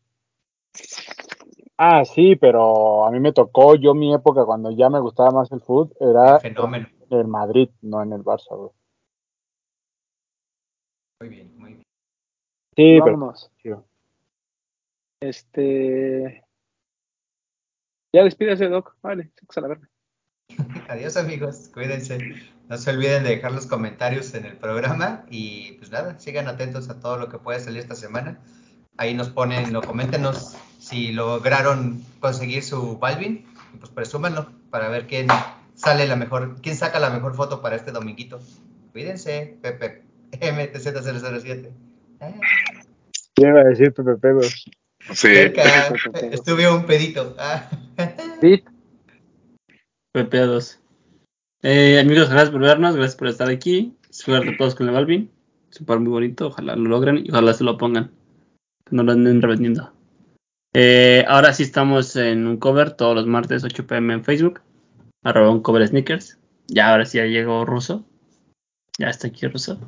Ah, 1.77 2.05
sí, 2.05 2.37
pero 2.37 3.05
a 3.05 3.11
mí 3.11 3.19
me 3.21 3.33
tocó, 3.33 3.75
yo 3.75 3.95
mi 3.95 4.15
época 4.15 4.45
cuando 4.45 4.71
ya 4.71 4.89
me 4.89 5.01
gustaba 5.01 5.31
más 5.31 5.51
el 5.51 5.61
fútbol, 5.61 5.93
era 5.99 6.37
el 6.37 6.41
fenómeno. 6.41 6.89
en 7.11 7.19
el 7.19 7.27
Madrid, 7.27 7.69
no 7.83 8.03
en 8.03 8.13
el 8.13 8.23
Barça. 8.23 8.73
Muy 11.21 11.29
bien, 11.29 11.59
muy 11.59 11.73
bien. 11.75 11.87
Sí, 12.77 12.99
Vámonos. 13.01 13.51
pero. 13.63 13.85
Este. 15.21 16.45
Ya 18.13 18.23
despídase, 18.23 18.69
Doc. 18.69 18.97
Vale, 19.03 19.33
a 19.57 19.61
la 19.61 19.69
verga. 19.69 19.89
Adiós, 20.89 21.17
amigos. 21.17 21.71
Cuídense. 21.73 22.19
No 22.69 22.79
se 22.79 22.91
olviden 22.91 23.25
de 23.25 23.31
dejar 23.31 23.53
los 23.53 23.67
comentarios 23.67 24.35
en 24.35 24.47
el 24.47 24.57
programa 24.57 25.27
y 25.31 25.73
pues 25.73 25.91
nada, 25.91 26.19
sigan 26.19 26.49
atentos 26.49 26.89
a 26.89 26.99
todo 26.99 27.19
lo 27.19 27.29
que 27.29 27.39
puede 27.39 27.61
salir 27.61 27.81
esta 27.81 27.95
semana. 27.95 28.41
Ahí 28.97 29.13
nos 29.13 29.29
ponen, 29.29 29.75
o 29.77 29.83
coméntenos 29.83 30.57
si 30.79 31.13
lograron 31.13 32.03
conseguir 32.21 32.63
su 32.63 32.99
Balvin 32.99 33.45
y 33.75 33.77
pues 33.79 33.91
presúmanlo 33.91 34.51
para 34.71 34.89
ver 34.89 35.07
quién 35.07 35.27
sale 35.75 36.07
la 36.07 36.17
mejor, 36.17 36.57
quién 36.63 36.77
saca 36.77 37.01
la 37.01 37.11
mejor 37.11 37.35
foto 37.35 37.61
para 37.61 37.77
este 37.77 37.91
dominguito. 37.91 38.41
Cuídense, 38.93 39.59
Pepe 39.61 40.05
MTZ007. 40.33 41.71
Eh. 42.21 42.35
¿Qué 43.35 43.47
iba 43.47 43.61
a 43.61 43.65
decir 43.65 43.93
Pepe 43.93 44.15
Pego? 44.17 44.43
Sí. 44.43 45.35
Cerca, 45.35 45.89
estuve 46.31 46.71
un 46.71 46.87
pedito. 46.87 47.37
Ah. 47.39 47.69
Sí. 48.41 48.65
Pepe2. 50.15 50.79
Eh, 51.63 51.99
amigos, 51.99 52.29
gracias 52.31 52.51
por 52.51 52.61
vernos, 52.61 52.95
gracias 52.95 53.17
por 53.17 53.27
estar 53.27 53.49
aquí. 53.51 53.97
Suerte 54.11 54.51
a 54.51 54.57
todos 54.57 54.77
con 54.77 54.87
el 54.87 54.95
Balvin. 54.95 55.29
Súper 55.71 55.99
muy 55.99 56.11
bonito, 56.11 56.47
ojalá 56.47 56.77
lo 56.77 56.89
logren 56.89 57.25
y 57.27 57.31
ojalá 57.31 57.53
se 57.53 57.65
lo 57.65 57.77
pongan. 57.77 58.13
Que 58.85 58.95
no 58.95 59.03
lo 59.03 59.11
anden 59.11 59.43
revendiendo. 59.43 59.93
Eh, 60.73 61.25
ahora 61.27 61.53
sí 61.53 61.65
estamos 61.65 62.15
en 62.15 62.47
un 62.47 62.59
cover 62.59 62.93
todos 62.93 63.17
los 63.17 63.27
martes 63.27 63.65
8 63.65 63.87
pm 63.89 64.15
en 64.15 64.25
Facebook. 64.25 64.61
Arroba 65.25 65.51
un 65.51 65.63
cover 65.63 65.87
sneakers. 65.89 66.39
Ya 66.69 66.91
ahora 66.91 67.07
sí 67.07 67.19
ya 67.19 67.27
llegó 67.27 67.65
Ruso. 67.65 68.05
Ya 68.99 69.09
está 69.09 69.27
aquí 69.27 69.49
Ruso. 69.49 69.81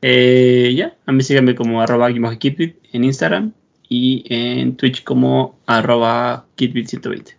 Eh, 0.00 0.72
ya, 0.74 0.96
a 1.04 1.12
mí 1.12 1.22
síganme 1.22 1.54
como 1.54 1.82
arroba 1.82 2.08
en 2.08 3.04
Instagram 3.04 3.52
y 3.88 4.24
en 4.30 4.76
Twitch 4.76 5.04
como 5.04 5.58
arroba 5.66 6.46
kitbit120. 6.56 7.34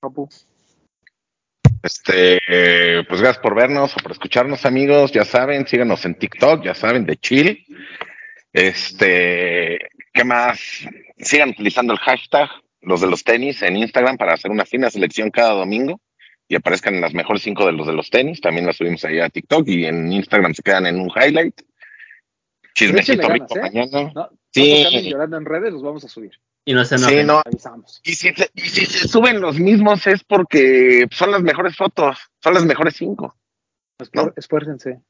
Papu. 0.00 0.28
Este, 1.82 2.40
pues 3.08 3.20
gracias 3.20 3.38
por 3.38 3.54
vernos 3.54 3.96
o 3.96 4.00
por 4.00 4.12
escucharnos, 4.12 4.66
amigos. 4.66 5.12
Ya 5.12 5.24
saben, 5.24 5.66
síganos 5.66 6.04
en 6.04 6.14
TikTok, 6.14 6.64
ya 6.64 6.74
saben, 6.74 7.06
de 7.06 7.16
chill. 7.16 7.64
Este, 8.52 9.78
¿qué 10.12 10.24
más? 10.24 10.60
Sigan 11.18 11.50
utilizando 11.50 11.92
el 11.92 11.98
hashtag, 11.98 12.50
los 12.82 13.00
de 13.00 13.06
los 13.06 13.24
tenis, 13.24 13.62
en 13.62 13.76
Instagram 13.76 14.16
para 14.16 14.34
hacer 14.34 14.50
una 14.50 14.64
fina 14.66 14.90
selección 14.90 15.30
cada 15.30 15.52
domingo 15.52 16.00
y 16.48 16.56
aparezcan 16.56 16.96
en 16.96 17.00
las 17.00 17.14
mejores 17.14 17.42
cinco 17.42 17.64
de 17.64 17.72
los 17.72 17.86
de 17.86 17.92
los 17.92 18.10
tenis. 18.10 18.40
También 18.40 18.66
las 18.66 18.76
subimos 18.76 19.04
ahí 19.04 19.20
a 19.20 19.28
TikTok 19.28 19.68
y 19.68 19.86
en 19.86 20.12
Instagram 20.12 20.52
se 20.54 20.62
quedan 20.62 20.86
en 20.86 21.00
un 21.00 21.10
highlight. 21.14 21.62
Chismecito 22.74 23.28
rico 23.28 23.56
¿eh? 23.56 23.60
mañana. 23.60 24.12
No, 24.14 24.30
Sí. 24.52 25.08
llorando 25.08 25.36
en 25.36 25.44
redes, 25.44 25.72
los 25.72 25.82
vamos 25.82 26.04
a 26.04 26.08
subir. 26.08 26.32
Y 26.64 26.74
no 26.74 26.84
se 26.84 26.98
Sí, 26.98 27.24
no. 27.24 27.40
Avisamos. 27.44 28.00
Y 28.04 28.14
si, 28.14 28.32
se, 28.34 28.50
y 28.54 28.60
si 28.60 28.86
se 28.86 29.08
suben 29.08 29.40
los 29.40 29.58
mismos 29.58 30.06
es 30.06 30.22
porque 30.24 31.06
son 31.10 31.30
las 31.32 31.42
mejores 31.42 31.76
fotos, 31.76 32.18
son 32.42 32.54
las 32.54 32.64
mejores 32.64 32.94
cinco. 32.96 33.34
Esfuer- 33.98 34.32
Esfuércense. 34.36 35.00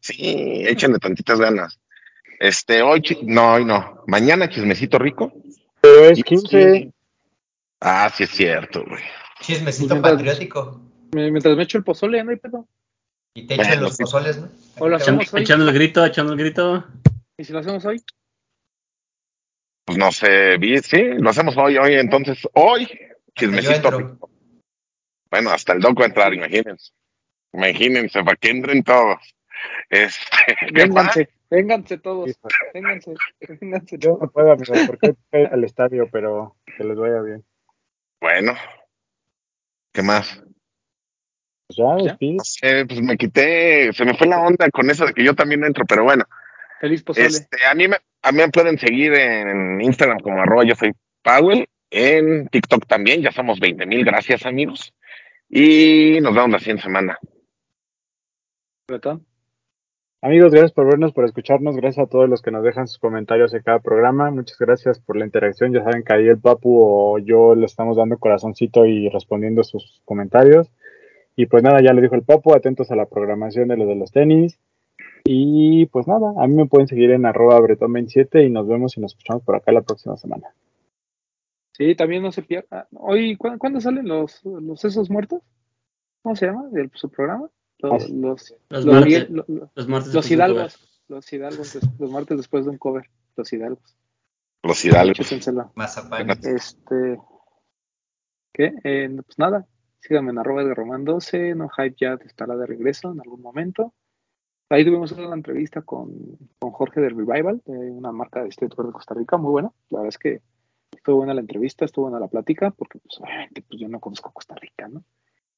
Sí, 0.00 0.62
échenle 0.66 0.98
tantitas 0.98 1.38
ganas. 1.38 1.78
Este, 2.40 2.82
hoy, 2.82 3.02
no, 3.24 3.54
hoy 3.54 3.64
no. 3.64 4.02
Mañana 4.06 4.48
chismecito 4.48 4.98
rico. 4.98 5.32
Pero 5.80 6.04
es 6.06 6.18
Y- 6.18 6.22
15. 6.22 6.92
Ah, 7.80 8.10
sí 8.14 8.24
es 8.24 8.30
cierto, 8.30 8.84
güey. 8.86 9.02
Chismecito 9.40 9.94
Mientras- 9.94 10.14
patriótico. 10.14 10.80
Mientras 11.12 11.56
me 11.56 11.62
echo 11.64 11.78
el 11.78 11.84
pozole, 11.84 12.22
no 12.24 12.30
hay 12.30 12.36
pedo. 12.38 12.66
Y 13.34 13.46
te 13.46 13.54
echan 13.54 13.66
Bueno, 13.68 13.82
los 13.82 13.96
sí. 13.96 14.02
pozoles, 14.04 14.38
¿no? 14.38 14.48
Van. 14.78 15.18
hoy? 15.32 15.42
Echando 15.42 15.68
el 15.68 15.74
grito, 15.74 16.04
echando 16.04 16.32
el 16.32 16.38
grito. 16.38 16.84
¿Y 17.36 17.44
si 17.44 17.52
lo 17.52 17.58
hacemos 17.60 17.84
hoy? 17.84 18.02
Pues 19.84 19.98
no 19.98 20.12
sé, 20.12 20.56
vi, 20.58 20.78
sí, 20.78 21.02
lo 21.18 21.30
hacemos 21.30 21.56
hoy, 21.56 21.76
hoy, 21.76 21.94
entonces, 21.94 22.38
hoy, 22.54 22.88
chismecito. 23.34 24.18
Bueno, 25.30 25.50
hasta 25.50 25.72
el 25.72 25.80
doc 25.80 25.98
va 25.98 26.04
a 26.04 26.08
entrar, 26.08 26.34
imagínense. 26.34 26.92
Imagínense, 27.52 28.22
para 28.22 28.36
que 28.36 28.50
entren 28.50 28.82
todos. 28.82 29.18
Este. 29.90 30.36
Vénganse, 30.72 31.28
vénganse 31.50 31.98
todos. 31.98 32.30
Sí, 32.30 32.36
Vénganse, 32.74 33.14
vénganse 33.60 33.98
Yo 33.98 34.18
no 34.20 34.30
puedo, 34.30 34.52
amigo, 34.52 34.74
porque 34.86 35.14
voy 35.30 35.44
al 35.50 35.64
estadio, 35.64 36.08
pero 36.10 36.56
que 36.76 36.84
les 36.84 36.96
vaya 36.96 37.20
bien. 37.20 37.44
Bueno, 38.20 38.54
¿qué 39.92 40.02
más? 40.02 40.42
Pues 41.66 41.76
ya, 41.76 42.16
¿Ya? 42.20 42.44
sé, 42.44 42.86
pues 42.86 43.00
me 43.00 43.16
quité, 43.16 43.92
se 43.92 44.04
me 44.04 44.16
fue 44.16 44.26
la 44.26 44.40
onda 44.40 44.70
con 44.70 44.88
eso 44.90 45.06
de 45.06 45.12
que 45.12 45.24
yo 45.24 45.34
también 45.34 45.64
entro, 45.64 45.84
pero 45.86 46.04
bueno, 46.04 46.24
Feliz 46.80 47.02
pozole. 47.02 47.26
este, 47.26 47.64
a 47.66 47.74
mí 47.74 47.88
me, 47.88 47.96
a 48.22 48.32
mí 48.32 48.38
me 48.38 48.48
pueden 48.48 48.78
seguir 48.78 49.14
en 49.14 49.80
Instagram 49.80 50.20
como 50.20 50.40
arroba 50.40 50.64
yo 50.64 50.74
soy 50.74 50.92
Powell, 51.22 51.66
en 51.90 52.48
TikTok 52.48 52.86
también, 52.86 53.22
ya 53.22 53.32
somos 53.32 53.60
20 53.60 53.86
mil, 53.86 54.04
gracias 54.04 54.46
amigos, 54.46 54.94
y 55.48 56.18
nos 56.20 56.34
vemos 56.34 56.50
la 56.50 56.58
siguiente 56.58 56.84
semana. 56.84 57.18
Amigos, 60.24 60.52
gracias 60.52 60.70
por 60.70 60.86
vernos, 60.86 61.12
por 61.12 61.24
escucharnos. 61.24 61.76
Gracias 61.76 62.06
a 62.06 62.08
todos 62.08 62.28
los 62.28 62.42
que 62.42 62.52
nos 62.52 62.62
dejan 62.62 62.86
sus 62.86 62.98
comentarios 62.98 63.52
en 63.54 63.62
cada 63.62 63.80
programa. 63.80 64.30
Muchas 64.30 64.56
gracias 64.56 65.00
por 65.00 65.16
la 65.16 65.24
interacción. 65.24 65.72
Ya 65.72 65.82
saben 65.82 66.04
que 66.04 66.12
ahí 66.12 66.28
el 66.28 66.38
Papu 66.38 66.80
o 66.80 67.18
yo 67.18 67.56
le 67.56 67.66
estamos 67.66 67.96
dando 67.96 68.18
corazoncito 68.18 68.86
y 68.86 69.08
respondiendo 69.08 69.64
sus 69.64 70.00
comentarios. 70.04 70.70
Y 71.34 71.46
pues 71.46 71.64
nada, 71.64 71.82
ya 71.82 71.92
le 71.92 72.02
dijo 72.02 72.14
el 72.14 72.22
Papu, 72.22 72.54
atentos 72.54 72.92
a 72.92 72.96
la 72.96 73.06
programación 73.06 73.66
de 73.66 73.76
los 73.76 73.88
de 73.88 73.96
los 73.96 74.12
tenis. 74.12 74.60
Y 75.24 75.86
pues 75.86 76.06
nada, 76.06 76.32
a 76.36 76.46
mí 76.46 76.54
me 76.54 76.66
pueden 76.66 76.88
seguir 76.88 77.10
en 77.10 77.26
arroba 77.26 77.60
bretón27 77.60 78.46
y 78.46 78.50
nos 78.50 78.66
vemos 78.66 78.96
y 78.96 79.00
nos 79.00 79.12
escuchamos 79.12 79.42
por 79.42 79.56
acá 79.56 79.72
la 79.72 79.82
próxima 79.82 80.16
semana. 80.16 80.48
Sí, 81.72 81.94
también 81.94 82.22
no 82.22 82.32
se 82.32 82.42
pierda. 82.42 82.88
Hoy, 82.92 83.36
¿cuándo, 83.36 83.58
cuándo 83.58 83.80
salen 83.80 84.06
los, 84.06 84.44
los 84.44 84.84
esos 84.84 85.10
muertos? 85.10 85.42
¿Cómo 86.22 86.36
se 86.36 86.46
llama? 86.46 86.68
¿De 86.70 86.90
su 86.94 87.08
programa? 87.10 87.48
Los, 87.78 88.10
los, 88.10 88.54
martes. 88.70 89.28
martes. 89.88 90.30
hidalgos. 90.30 91.02
Los 91.08 91.32
hidalgos, 91.32 91.78
los 91.98 92.10
martes 92.10 92.36
después 92.36 92.64
de 92.64 92.70
un 92.70 92.78
cover. 92.78 93.10
Los 93.36 93.52
hidalgos. 93.52 93.96
Los 94.62 94.84
hidalgos. 94.84 95.16
Chútensela. 95.16 95.72
Mazapán. 95.74 96.30
Este. 96.30 97.18
¿Qué? 98.52 98.72
Eh, 98.84 99.08
pues 99.24 99.38
nada. 99.38 99.66
Síganme 100.00 100.30
en 100.30 100.38
arroba 100.38 100.62
de 100.62 100.74
Román 100.74 101.04
12. 101.04 101.54
No 101.56 101.68
Hype 101.68 101.96
ya 101.98 102.18
estará 102.24 102.56
de 102.56 102.66
regreso 102.66 103.10
en 103.10 103.20
algún 103.20 103.42
momento. 103.42 103.92
Ahí 104.72 104.86
tuvimos 104.86 105.12
una 105.12 105.34
entrevista 105.34 105.82
con, 105.82 106.38
con 106.58 106.70
Jorge 106.70 107.02
del 107.02 107.14
Revival, 107.14 107.60
de 107.66 107.90
una 107.90 108.10
marca 108.10 108.42
de 108.42 108.50
streetwear 108.50 108.86
de 108.86 108.92
Costa 108.94 109.12
Rica, 109.12 109.36
muy 109.36 109.50
buena. 109.50 109.70
La 109.90 109.98
verdad 109.98 110.08
es 110.08 110.16
que 110.16 110.40
estuvo 110.90 111.16
buena 111.16 111.34
la 111.34 111.42
entrevista, 111.42 111.84
estuvo 111.84 112.06
buena 112.06 112.18
la 112.18 112.28
plática, 112.28 112.70
porque 112.70 112.98
pues, 112.98 113.20
obviamente 113.20 113.60
pues, 113.68 113.78
yo 113.78 113.88
no 113.90 114.00
conozco 114.00 114.32
Costa 114.32 114.54
Rica, 114.54 114.88
¿no? 114.88 115.04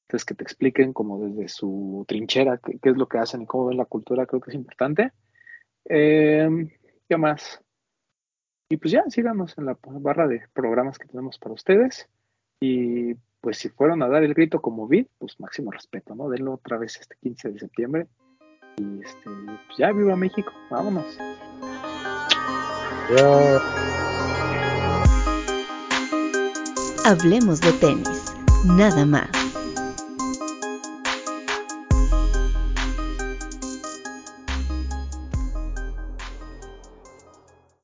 Entonces 0.01 0.25
que 0.25 0.35
te 0.35 0.43
expliquen 0.43 0.91
como 0.91 1.25
desde 1.25 1.47
su 1.47 2.03
trinchera 2.09 2.57
qué, 2.57 2.77
es 2.81 2.97
lo 2.97 3.07
que 3.07 3.17
hacen 3.17 3.43
y 3.43 3.45
cómo 3.45 3.67
ven 3.67 3.77
la 3.77 3.85
cultura, 3.85 4.25
creo 4.25 4.41
que 4.41 4.51
es 4.51 4.55
importante. 4.55 5.13
Eh, 5.85 6.49
¿Qué 7.07 7.15
más? 7.15 7.61
Y 8.67 8.75
pues 8.75 8.91
ya, 8.91 9.05
síganos 9.07 9.57
en 9.57 9.67
la 9.67 9.77
barra 9.81 10.27
de 10.27 10.43
programas 10.51 10.99
que 10.99 11.07
tenemos 11.07 11.39
para 11.39 11.53
ustedes. 11.53 12.09
Y 12.59 13.13
pues 13.39 13.59
si 13.59 13.69
fueron 13.69 14.03
a 14.03 14.09
dar 14.09 14.25
el 14.25 14.33
grito 14.33 14.61
como 14.61 14.89
vid, 14.89 15.07
pues 15.17 15.39
máximo 15.39 15.71
respeto, 15.71 16.15
¿no? 16.15 16.27
Denlo 16.27 16.55
otra 16.55 16.77
vez 16.77 16.99
este 16.99 17.15
15 17.21 17.51
de 17.53 17.59
septiembre. 17.59 18.07
Y 18.77 19.01
este, 19.03 19.29
pues 19.67 19.77
ya, 19.77 19.91
viva 19.91 20.15
México, 20.15 20.51
vámonos. 20.69 21.17
Ya. 23.15 23.59
Hablemos 27.05 27.61
de 27.61 27.71
tenis, 27.73 28.33
nada 28.65 29.05
más. 29.05 29.29